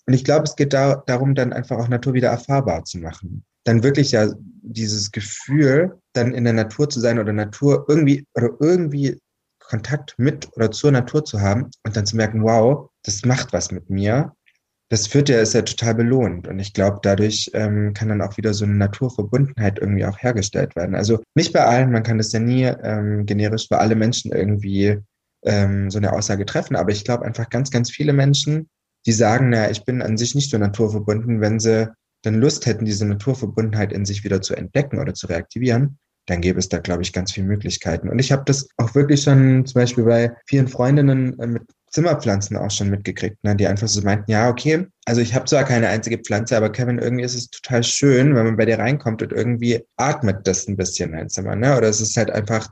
Und 0.07 0.15
ich 0.15 0.25
glaube, 0.25 0.45
es 0.45 0.57
geht 0.57 0.73
da, 0.73 1.03
darum, 1.07 1.35
dann 1.35 1.53
einfach 1.53 1.77
auch 1.77 1.89
Natur 1.89 2.15
wieder 2.15 2.31
erfahrbar 2.31 2.85
zu 2.85 2.99
machen. 2.99 3.45
Dann 3.65 3.83
wirklich 3.83 4.13
ja 4.13 4.31
dieses 4.63 5.13
Gefühl, 5.13 5.99
dann 6.15 6.33
in 6.33 6.45
der 6.45 6.55
Natur 6.55 6.89
zu 6.89 6.99
sein 6.99 7.19
oder 7.19 7.35
Natur 7.35 7.85
irgendwie 7.89 8.27
oder 8.35 8.51
irgendwie 8.59 9.21
Kontakt 9.59 10.15
mit 10.17 10.49
oder 10.57 10.71
zur 10.71 10.93
Natur 10.93 11.27
zu 11.27 11.43
haben 11.43 11.71
und 11.85 11.95
dann 11.95 12.07
zu 12.07 12.17
merken, 12.17 12.43
wow, 12.43 12.89
das 13.03 13.23
macht 13.27 13.53
was 13.53 13.71
mit 13.71 13.91
mir 13.91 14.33
das 14.91 15.07
führt 15.07 15.29
ja, 15.29 15.41
ist 15.41 15.55
ja 15.55 15.63
total 15.63 15.95
belohnt. 15.95 16.49
Und 16.49 16.59
ich 16.59 16.73
glaube, 16.73 17.01
dadurch 17.03 17.51
ähm, 17.55 17.93
kann 17.93 18.09
dann 18.09 18.23
auch 18.23 18.37
wieder 18.37 18.55
so 18.55 18.65
eine 18.65 18.75
Naturverbundenheit 18.75 19.79
irgendwie 19.79 20.07
auch 20.07 20.19
hergestellt 20.19 20.77
werden. 20.77 20.95
Also 20.95 21.23
nicht 21.35 21.53
bei 21.53 21.65
allen, 21.65 21.93
man 21.93 22.03
kann 22.03 22.19
das 22.19 22.33
ja 22.33 22.41
nie 22.41 22.65
ähm, 22.65 23.27
generisch 23.27 23.69
bei 23.69 23.77
alle 23.77 23.95
Menschen 23.95 24.33
irgendwie 24.33 24.99
ähm, 25.45 25.91
so 25.91 25.99
eine 25.99 26.13
Aussage 26.13 26.47
treffen, 26.47 26.75
aber 26.75 26.91
ich 26.91 27.05
glaube 27.05 27.25
einfach 27.25 27.51
ganz, 27.51 27.71
ganz 27.71 27.91
viele 27.91 28.13
Menschen, 28.13 28.69
die 29.07 29.13
sagen, 29.13 29.51
naja, 29.51 29.71
ich 29.71 29.85
bin 29.85 30.03
an 30.03 30.17
sich 30.17 30.35
nicht 30.35 30.51
so 30.51 30.59
naturverbunden, 30.59 31.41
wenn 31.41 31.61
sie 31.61 31.93
dann 32.23 32.35
Lust 32.35 32.67
hätten, 32.67 32.85
diese 32.85 33.07
Naturverbundenheit 33.07 33.93
in 33.93 34.05
sich 34.05 34.25
wieder 34.25 34.43
zu 34.43 34.55
entdecken 34.55 34.99
oder 34.99 35.15
zu 35.15 35.29
reaktivieren, 35.29 35.99
dann 36.27 36.41
gäbe 36.41 36.59
es 36.59 36.69
da, 36.69 36.79
glaube 36.79 37.03
ich, 37.03 37.13
ganz 37.13 37.33
viele 37.33 37.47
Möglichkeiten. 37.47 38.09
Und 38.09 38.19
ich 38.19 38.33
habe 38.33 38.43
das 38.45 38.69
auch 38.77 38.95
wirklich 38.95 39.23
schon 39.23 39.65
zum 39.65 39.81
Beispiel 39.81 40.05
bei 40.05 40.33
vielen 40.47 40.69
Freundinnen 40.69 41.39
äh, 41.39 41.47
mit 41.47 41.63
Zimmerpflanzen 41.91 42.57
auch 42.57 42.71
schon 42.71 42.91
mitgekriegt, 42.91 43.43
ne? 43.45 43.57
die 43.57 43.67
einfach 43.67 43.89
so 43.89 44.03
meinten, 44.03 44.31
ja, 44.31 44.49
okay, 44.49 44.87
also 45.05 45.21
ich 45.21 45.35
habe 45.35 45.47
zwar 45.47 45.65
keine 45.65 45.89
einzige 45.89 46.19
Pflanze, 46.19 46.57
aber 46.57 46.71
Kevin, 46.71 46.99
irgendwie 46.99 47.25
ist 47.25 47.35
es 47.35 47.51
total 47.51 47.83
schön, 47.83 48.35
wenn 48.35 48.45
man 48.45 48.57
bei 48.57 48.67
dir 48.67 48.79
reinkommt 48.79 49.23
und 49.23 49.33
irgendwie 49.33 49.83
atmet 49.97 50.47
das 50.47 50.69
ein 50.69 50.77
bisschen 50.77 51.15
ein 51.15 51.29
Zimmer, 51.29 51.57
ne? 51.57 51.77
Oder 51.77 51.89
es 51.89 52.01
ist 52.01 52.17
halt 52.17 52.31
einfach, 52.31 52.69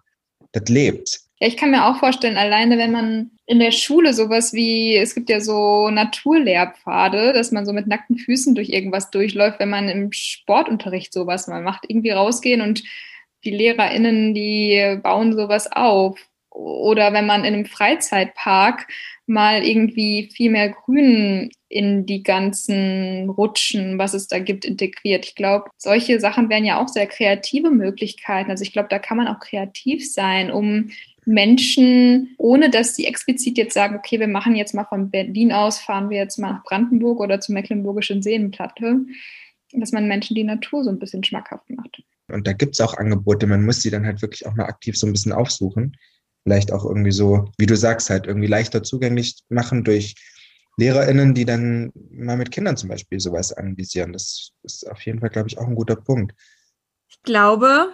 das 0.53 0.69
lebt. 0.69 1.21
Ja, 1.39 1.49
ich 1.49 1.57
kann 1.57 1.71
mir 1.71 1.87
auch 1.87 1.99
vorstellen, 1.99 2.37
alleine 2.37 2.79
wenn 2.79 2.93
man 2.93 3.31
in 3.47 3.59
der 3.61 3.71
Schule 3.71 4.15
sowas 4.15 4.53
wie, 4.53 4.97
es 4.97 5.15
gibt 5.15 5.29
ja 5.29 5.41
so 5.41 5.91
Naturlehrpfade, 5.91 7.33
dass 7.33 7.53
man 7.53 7.67
so 7.67 7.73
mit 7.73 7.87
nackten 7.87 8.17
Füßen 8.19 8.55
durch 8.55 8.71
irgendwas 8.71 9.11
durchläuft, 9.11 9.61
wenn 9.61 9.71
man 9.71 9.89
im 9.89 10.13
Sportunterricht 10.13 11.13
sowas 11.13 11.47
mal 11.47 11.63
macht, 11.63 11.85
irgendwie 11.89 12.11
rausgehen 12.11 12.61
und 12.61 12.83
die 13.45 13.51
LehrerInnen, 13.51 14.35
die 14.35 14.99
bauen 15.03 15.35
sowas 15.35 15.71
auf 15.71 16.19
oder 16.57 17.13
wenn 17.13 17.27
man 17.27 17.45
in 17.45 17.55
einem 17.55 17.67
Freizeitpark 17.67 18.89
mal 19.27 19.63
irgendwie 19.63 20.31
viel 20.33 20.51
mehr 20.51 20.71
Grün 20.71 21.51
in 21.69 22.07
die 22.07 22.23
ganzen 22.23 23.29
Rutschen, 23.29 23.99
was 23.99 24.15
es 24.15 24.29
da 24.29 24.39
gibt, 24.39 24.65
integriert. 24.65 25.27
Ich 25.27 25.35
glaube, 25.35 25.69
solche 25.77 26.19
Sachen 26.19 26.49
wären 26.49 26.65
ja 26.65 26.83
auch 26.83 26.89
sehr 26.89 27.07
kreative 27.07 27.71
Möglichkeiten. 27.71 28.51
Also 28.51 28.63
ich 28.63 28.73
glaube, 28.73 28.89
da 28.89 28.99
kann 28.99 29.19
man 29.19 29.29
auch 29.29 29.41
kreativ 29.41 30.11
sein, 30.11 30.51
um 30.51 30.91
Menschen, 31.27 32.35
ohne 32.39 32.71
dass 32.71 32.95
sie 32.95 33.05
explizit 33.05 33.59
jetzt 33.59 33.75
sagen, 33.75 33.97
okay, 33.97 34.19
wir 34.19 34.29
machen 34.29 34.55
jetzt 34.55 34.75
mal 34.75 34.85
von 34.85 35.11
Berlin 35.11 35.53
aus, 35.53 35.81
fahren 35.81 36.09
wir 36.09 36.19
jetzt 36.19 36.39
mal 36.39 36.53
nach 36.53 36.65
Brandenburg 36.65 37.21
oder 37.21 37.41
zur 37.41 37.55
Mecklenburgischen 37.55 38.23
Seenplatte, 38.23 39.01
dass 39.73 39.93
man 39.93 40.09
Menschen 40.09 40.37
die 40.37 40.45
Natur 40.45 40.85
so 40.85 40.91
ein 40.91 41.01
bisschen 41.01 41.25
schmackhaft 41.25 41.69
macht. 41.69 42.03
Und 42.29 42.47
da 42.47 42.53
gibt 42.53 42.75
es 42.75 42.81
auch 42.81 42.95
Angebote, 42.95 43.47
man 43.47 43.65
muss 43.65 43.83
sie 43.83 43.91
dann 43.91 44.07
halt 44.07 44.23
wirklich 44.23 44.47
auch 44.47 44.55
mal 44.55 44.67
aktiv 44.67 44.97
so 44.97 45.07
ein 45.07 45.13
bisschen 45.13 45.33
aufsuchen 45.33 45.97
vielleicht 46.47 46.73
auch 46.73 46.85
irgendwie 46.85 47.11
so, 47.11 47.51
wie 47.59 47.67
du 47.67 47.77
sagst, 47.77 48.09
halt 48.09 48.29
irgendwie 48.29 48.47
leichter 48.47 48.85
zugänglich 48.85 49.41
machen 49.49 49.83
durch 49.83 50.15
LehrerInnen, 50.77 51.35
die 51.35 51.45
dann 51.45 51.91
mal 52.13 52.37
mit 52.37 52.53
Kindern 52.53 52.77
zum 52.77 52.89
Beispiel 52.89 53.19
sowas 53.19 53.53
anvisieren. 53.53 54.13
Das 54.13 54.53
ist 54.63 54.89
auf 54.89 55.01
jeden 55.01 55.19
Fall, 55.19 55.31
glaube 55.31 55.49
ich, 55.49 55.59
auch 55.59 55.67
ein 55.67 55.75
guter 55.75 55.97
Punkt. 55.97 56.35
Ich 57.09 57.21
glaube, 57.25 57.89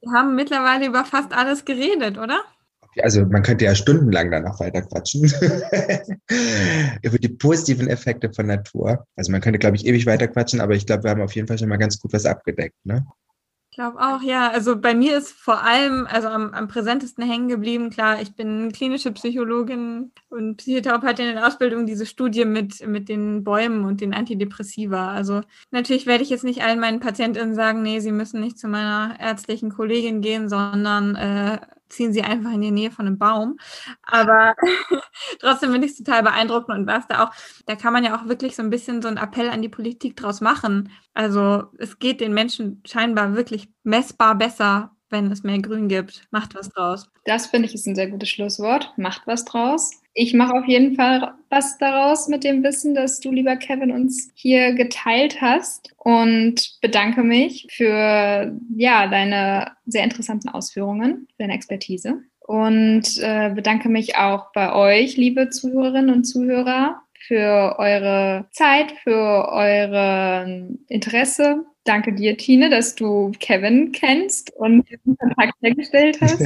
wir 0.00 0.12
haben 0.12 0.36
mittlerweile 0.36 0.86
über 0.86 1.04
fast 1.04 1.32
alles 1.32 1.64
geredet, 1.64 2.16
oder? 2.16 2.44
Also 3.02 3.26
man 3.26 3.42
könnte 3.42 3.64
ja 3.64 3.74
stundenlang 3.74 4.30
danach 4.30 4.60
weiter 4.60 4.82
quatschen. 4.82 5.22
über 7.02 7.18
die 7.18 7.28
positiven 7.28 7.88
Effekte 7.88 8.32
von 8.32 8.46
Natur. 8.46 9.04
Also 9.16 9.32
man 9.32 9.40
könnte, 9.40 9.58
glaube 9.58 9.74
ich, 9.74 9.84
ewig 9.84 10.06
weiter 10.06 10.28
quatschen, 10.28 10.60
aber 10.60 10.74
ich 10.74 10.86
glaube, 10.86 11.02
wir 11.02 11.10
haben 11.10 11.22
auf 11.22 11.34
jeden 11.34 11.48
Fall 11.48 11.58
schon 11.58 11.70
mal 11.70 11.78
ganz 11.78 11.98
gut 11.98 12.12
was 12.12 12.24
abgedeckt. 12.24 12.76
Ne? 12.84 13.04
Ich 13.74 13.76
glaube 13.76 13.98
auch, 13.98 14.22
ja. 14.22 14.52
Also 14.52 14.76
bei 14.76 14.94
mir 14.94 15.18
ist 15.18 15.32
vor 15.32 15.64
allem, 15.64 16.06
also 16.08 16.28
am, 16.28 16.54
am 16.54 16.68
präsentesten 16.68 17.28
hängen 17.28 17.48
geblieben, 17.48 17.90
klar, 17.90 18.22
ich 18.22 18.36
bin 18.36 18.70
klinische 18.70 19.10
Psychologin 19.10 20.12
und 20.30 20.58
Psychotherapeutin 20.58 21.26
in 21.26 21.38
Ausbildung, 21.38 21.84
diese 21.84 22.06
Studie 22.06 22.44
mit, 22.44 22.86
mit 22.86 23.08
den 23.08 23.42
Bäumen 23.42 23.84
und 23.84 24.00
den 24.00 24.14
Antidepressiva. 24.14 25.10
Also 25.10 25.40
natürlich 25.72 26.06
werde 26.06 26.22
ich 26.22 26.30
jetzt 26.30 26.44
nicht 26.44 26.62
allen 26.62 26.78
meinen 26.78 27.00
PatientInnen 27.00 27.56
sagen, 27.56 27.82
nee, 27.82 27.98
sie 27.98 28.12
müssen 28.12 28.40
nicht 28.40 28.60
zu 28.60 28.68
meiner 28.68 29.16
ärztlichen 29.18 29.70
Kollegin 29.70 30.20
gehen, 30.20 30.48
sondern 30.48 31.16
äh, 31.16 31.58
ziehen 31.94 32.12
sie 32.12 32.22
einfach 32.22 32.52
in 32.52 32.60
die 32.60 32.70
Nähe 32.70 32.90
von 32.90 33.06
einem 33.06 33.18
Baum. 33.18 33.58
Aber 34.02 34.54
trotzdem 35.40 35.72
finde 35.72 35.86
ich 35.86 35.92
es 35.92 35.98
total 35.98 36.22
beeindruckend 36.22 36.78
und 36.78 36.86
was 36.86 37.06
da 37.08 37.24
auch, 37.24 37.30
da 37.66 37.76
kann 37.76 37.92
man 37.92 38.04
ja 38.04 38.16
auch 38.16 38.28
wirklich 38.28 38.56
so 38.56 38.62
ein 38.62 38.70
bisschen 38.70 39.02
so 39.02 39.08
einen 39.08 39.16
Appell 39.16 39.48
an 39.48 39.62
die 39.62 39.68
Politik 39.68 40.16
draus 40.16 40.40
machen. 40.40 40.90
Also 41.14 41.64
es 41.78 41.98
geht 41.98 42.20
den 42.20 42.34
Menschen 42.34 42.82
scheinbar 42.86 43.34
wirklich 43.34 43.68
messbar 43.82 44.36
besser, 44.36 44.94
wenn 45.10 45.30
es 45.30 45.42
mehr 45.42 45.60
Grün 45.60 45.88
gibt. 45.88 46.26
Macht 46.30 46.54
was 46.54 46.70
draus. 46.70 47.08
Das 47.24 47.46
finde 47.46 47.68
ich 47.68 47.74
ist 47.74 47.86
ein 47.86 47.94
sehr 47.94 48.10
gutes 48.10 48.28
Schlusswort. 48.28 48.92
Macht 48.96 49.26
was 49.26 49.44
draus. 49.44 49.90
Ich 50.14 50.32
mache 50.32 50.54
auf 50.54 50.66
jeden 50.66 50.94
Fall 50.94 51.34
was 51.50 51.76
daraus 51.78 52.28
mit 52.28 52.44
dem 52.44 52.62
Wissen, 52.62 52.94
das 52.94 53.20
du, 53.20 53.32
lieber 53.32 53.56
Kevin, 53.56 53.90
uns 53.90 54.30
hier 54.34 54.72
geteilt 54.72 55.40
hast 55.40 55.92
und 55.98 56.78
bedanke 56.80 57.22
mich 57.22 57.66
für 57.70 58.56
ja, 58.76 59.06
deine 59.08 59.72
sehr 59.86 60.04
interessanten 60.04 60.48
Ausführungen, 60.48 61.28
deine 61.38 61.54
Expertise 61.54 62.22
und 62.40 63.18
äh, 63.20 63.50
bedanke 63.54 63.88
mich 63.88 64.16
auch 64.16 64.52
bei 64.52 64.72
euch, 64.72 65.16
liebe 65.16 65.50
Zuhörerinnen 65.50 66.14
und 66.14 66.24
Zuhörer, 66.24 67.00
für 67.26 67.76
eure 67.78 68.46
Zeit, 68.52 68.92
für 69.02 69.48
euer 69.50 70.46
Interesse. 70.88 71.64
Danke 71.84 72.12
dir, 72.14 72.36
Tine, 72.36 72.70
dass 72.70 72.94
du 72.94 73.32
Kevin 73.40 73.92
kennst 73.92 74.54
und 74.56 74.88
diesen 74.88 75.16
Kontakt 75.16 75.54
hergestellt 75.62 76.18
hast. 76.20 76.42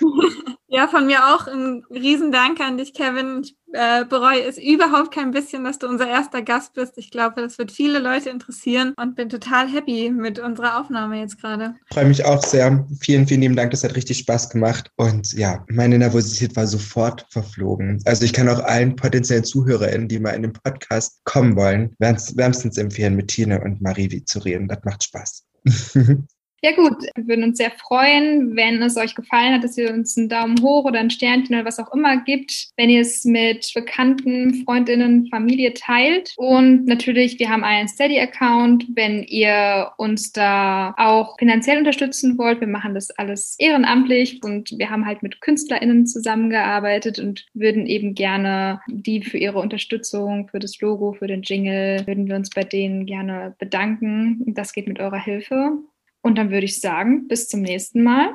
Ja, 0.74 0.88
von 0.88 1.06
mir 1.06 1.32
auch 1.32 1.46
ein 1.46 1.84
Riesendank 1.88 2.58
an 2.58 2.78
dich, 2.78 2.94
Kevin. 2.94 3.42
Ich 3.44 3.56
äh, 3.74 4.04
bereue 4.06 4.42
es 4.42 4.58
überhaupt 4.58 5.14
kein 5.14 5.30
bisschen, 5.30 5.62
dass 5.62 5.78
du 5.78 5.86
unser 5.86 6.08
erster 6.08 6.42
Gast 6.42 6.74
bist. 6.74 6.98
Ich 6.98 7.12
glaube, 7.12 7.42
das 7.42 7.58
wird 7.58 7.70
viele 7.70 8.00
Leute 8.00 8.30
interessieren 8.30 8.92
und 8.96 9.14
bin 9.14 9.28
total 9.28 9.68
happy 9.68 10.10
mit 10.10 10.40
unserer 10.40 10.80
Aufnahme 10.80 11.20
jetzt 11.20 11.40
gerade. 11.40 11.76
Freue 11.92 12.06
mich 12.06 12.24
auch 12.24 12.42
sehr. 12.42 12.84
Vielen, 13.00 13.24
vielen 13.28 13.42
lieben 13.42 13.54
Dank. 13.54 13.70
Das 13.70 13.84
hat 13.84 13.94
richtig 13.94 14.18
Spaß 14.18 14.50
gemacht. 14.50 14.90
Und 14.96 15.32
ja, 15.34 15.64
meine 15.70 15.96
Nervosität 15.96 16.56
war 16.56 16.66
sofort 16.66 17.24
verflogen. 17.30 18.02
Also 18.04 18.24
ich 18.24 18.32
kann 18.32 18.48
auch 18.48 18.58
allen 18.64 18.96
potenziellen 18.96 19.44
ZuhörerInnen, 19.44 20.08
die 20.08 20.18
mal 20.18 20.30
in 20.30 20.42
den 20.42 20.54
Podcast 20.54 21.20
kommen 21.22 21.54
wollen, 21.54 21.94
wärmstens 22.00 22.78
empfehlen, 22.78 23.14
mit 23.14 23.28
Tine 23.28 23.60
und 23.60 23.80
Marivi 23.80 24.24
zu 24.24 24.40
reden. 24.40 24.66
Das 24.66 24.80
macht 24.82 25.04
Spaß. 25.04 25.44
Ja 26.64 26.72
gut, 26.72 26.96
wir 27.14 27.28
würden 27.28 27.44
uns 27.44 27.58
sehr 27.58 27.72
freuen, 27.72 28.56
wenn 28.56 28.80
es 28.80 28.96
euch 28.96 29.14
gefallen 29.14 29.52
hat, 29.52 29.64
dass 29.64 29.76
ihr 29.76 29.92
uns 29.92 30.16
einen 30.16 30.30
Daumen 30.30 30.62
hoch 30.62 30.86
oder 30.86 30.98
ein 30.98 31.10
Sternchen 31.10 31.54
oder 31.54 31.66
was 31.66 31.78
auch 31.78 31.92
immer 31.92 32.24
gibt, 32.24 32.68
wenn 32.78 32.88
ihr 32.88 33.02
es 33.02 33.26
mit 33.26 33.70
Bekannten, 33.74 34.64
Freundinnen, 34.64 35.26
Familie 35.26 35.74
teilt. 35.74 36.32
Und 36.38 36.86
natürlich, 36.86 37.38
wir 37.38 37.50
haben 37.50 37.64
einen 37.64 37.86
Steady-Account, 37.86 38.86
wenn 38.94 39.24
ihr 39.24 39.90
uns 39.98 40.32
da 40.32 40.94
auch 40.96 41.36
finanziell 41.38 41.76
unterstützen 41.76 42.38
wollt. 42.38 42.60
Wir 42.60 42.66
machen 42.66 42.94
das 42.94 43.10
alles 43.10 43.56
ehrenamtlich 43.58 44.40
und 44.42 44.70
wir 44.78 44.88
haben 44.88 45.04
halt 45.04 45.22
mit 45.22 45.42
KünstlerInnen 45.42 46.06
zusammengearbeitet 46.06 47.18
und 47.18 47.44
würden 47.52 47.84
eben 47.84 48.14
gerne 48.14 48.80
die 48.88 49.22
für 49.22 49.36
ihre 49.36 49.58
Unterstützung, 49.58 50.48
für 50.48 50.60
das 50.60 50.80
Logo, 50.80 51.12
für 51.12 51.26
den 51.26 51.42
Jingle, 51.42 52.06
würden 52.06 52.26
wir 52.26 52.36
uns 52.36 52.48
bei 52.48 52.62
denen 52.62 53.04
gerne 53.04 53.54
bedanken. 53.58 54.42
Das 54.54 54.72
geht 54.72 54.88
mit 54.88 54.98
eurer 54.98 55.22
Hilfe. 55.22 55.76
Und 56.24 56.38
dann 56.38 56.50
würde 56.50 56.64
ich 56.64 56.80
sagen, 56.80 57.28
bis 57.28 57.48
zum 57.48 57.60
nächsten 57.60 58.02
Mal. 58.02 58.30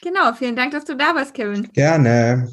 Genau, 0.00 0.32
vielen 0.32 0.54
Dank, 0.54 0.70
dass 0.70 0.84
du 0.84 0.96
da 0.96 1.12
warst, 1.14 1.34
Kevin. 1.34 1.68
Gerne. 1.72 2.48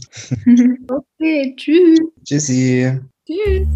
okay, 0.90 1.54
tschüss. 1.56 2.00
Tschüssi. 2.26 3.00
Tschüss. 3.28 3.68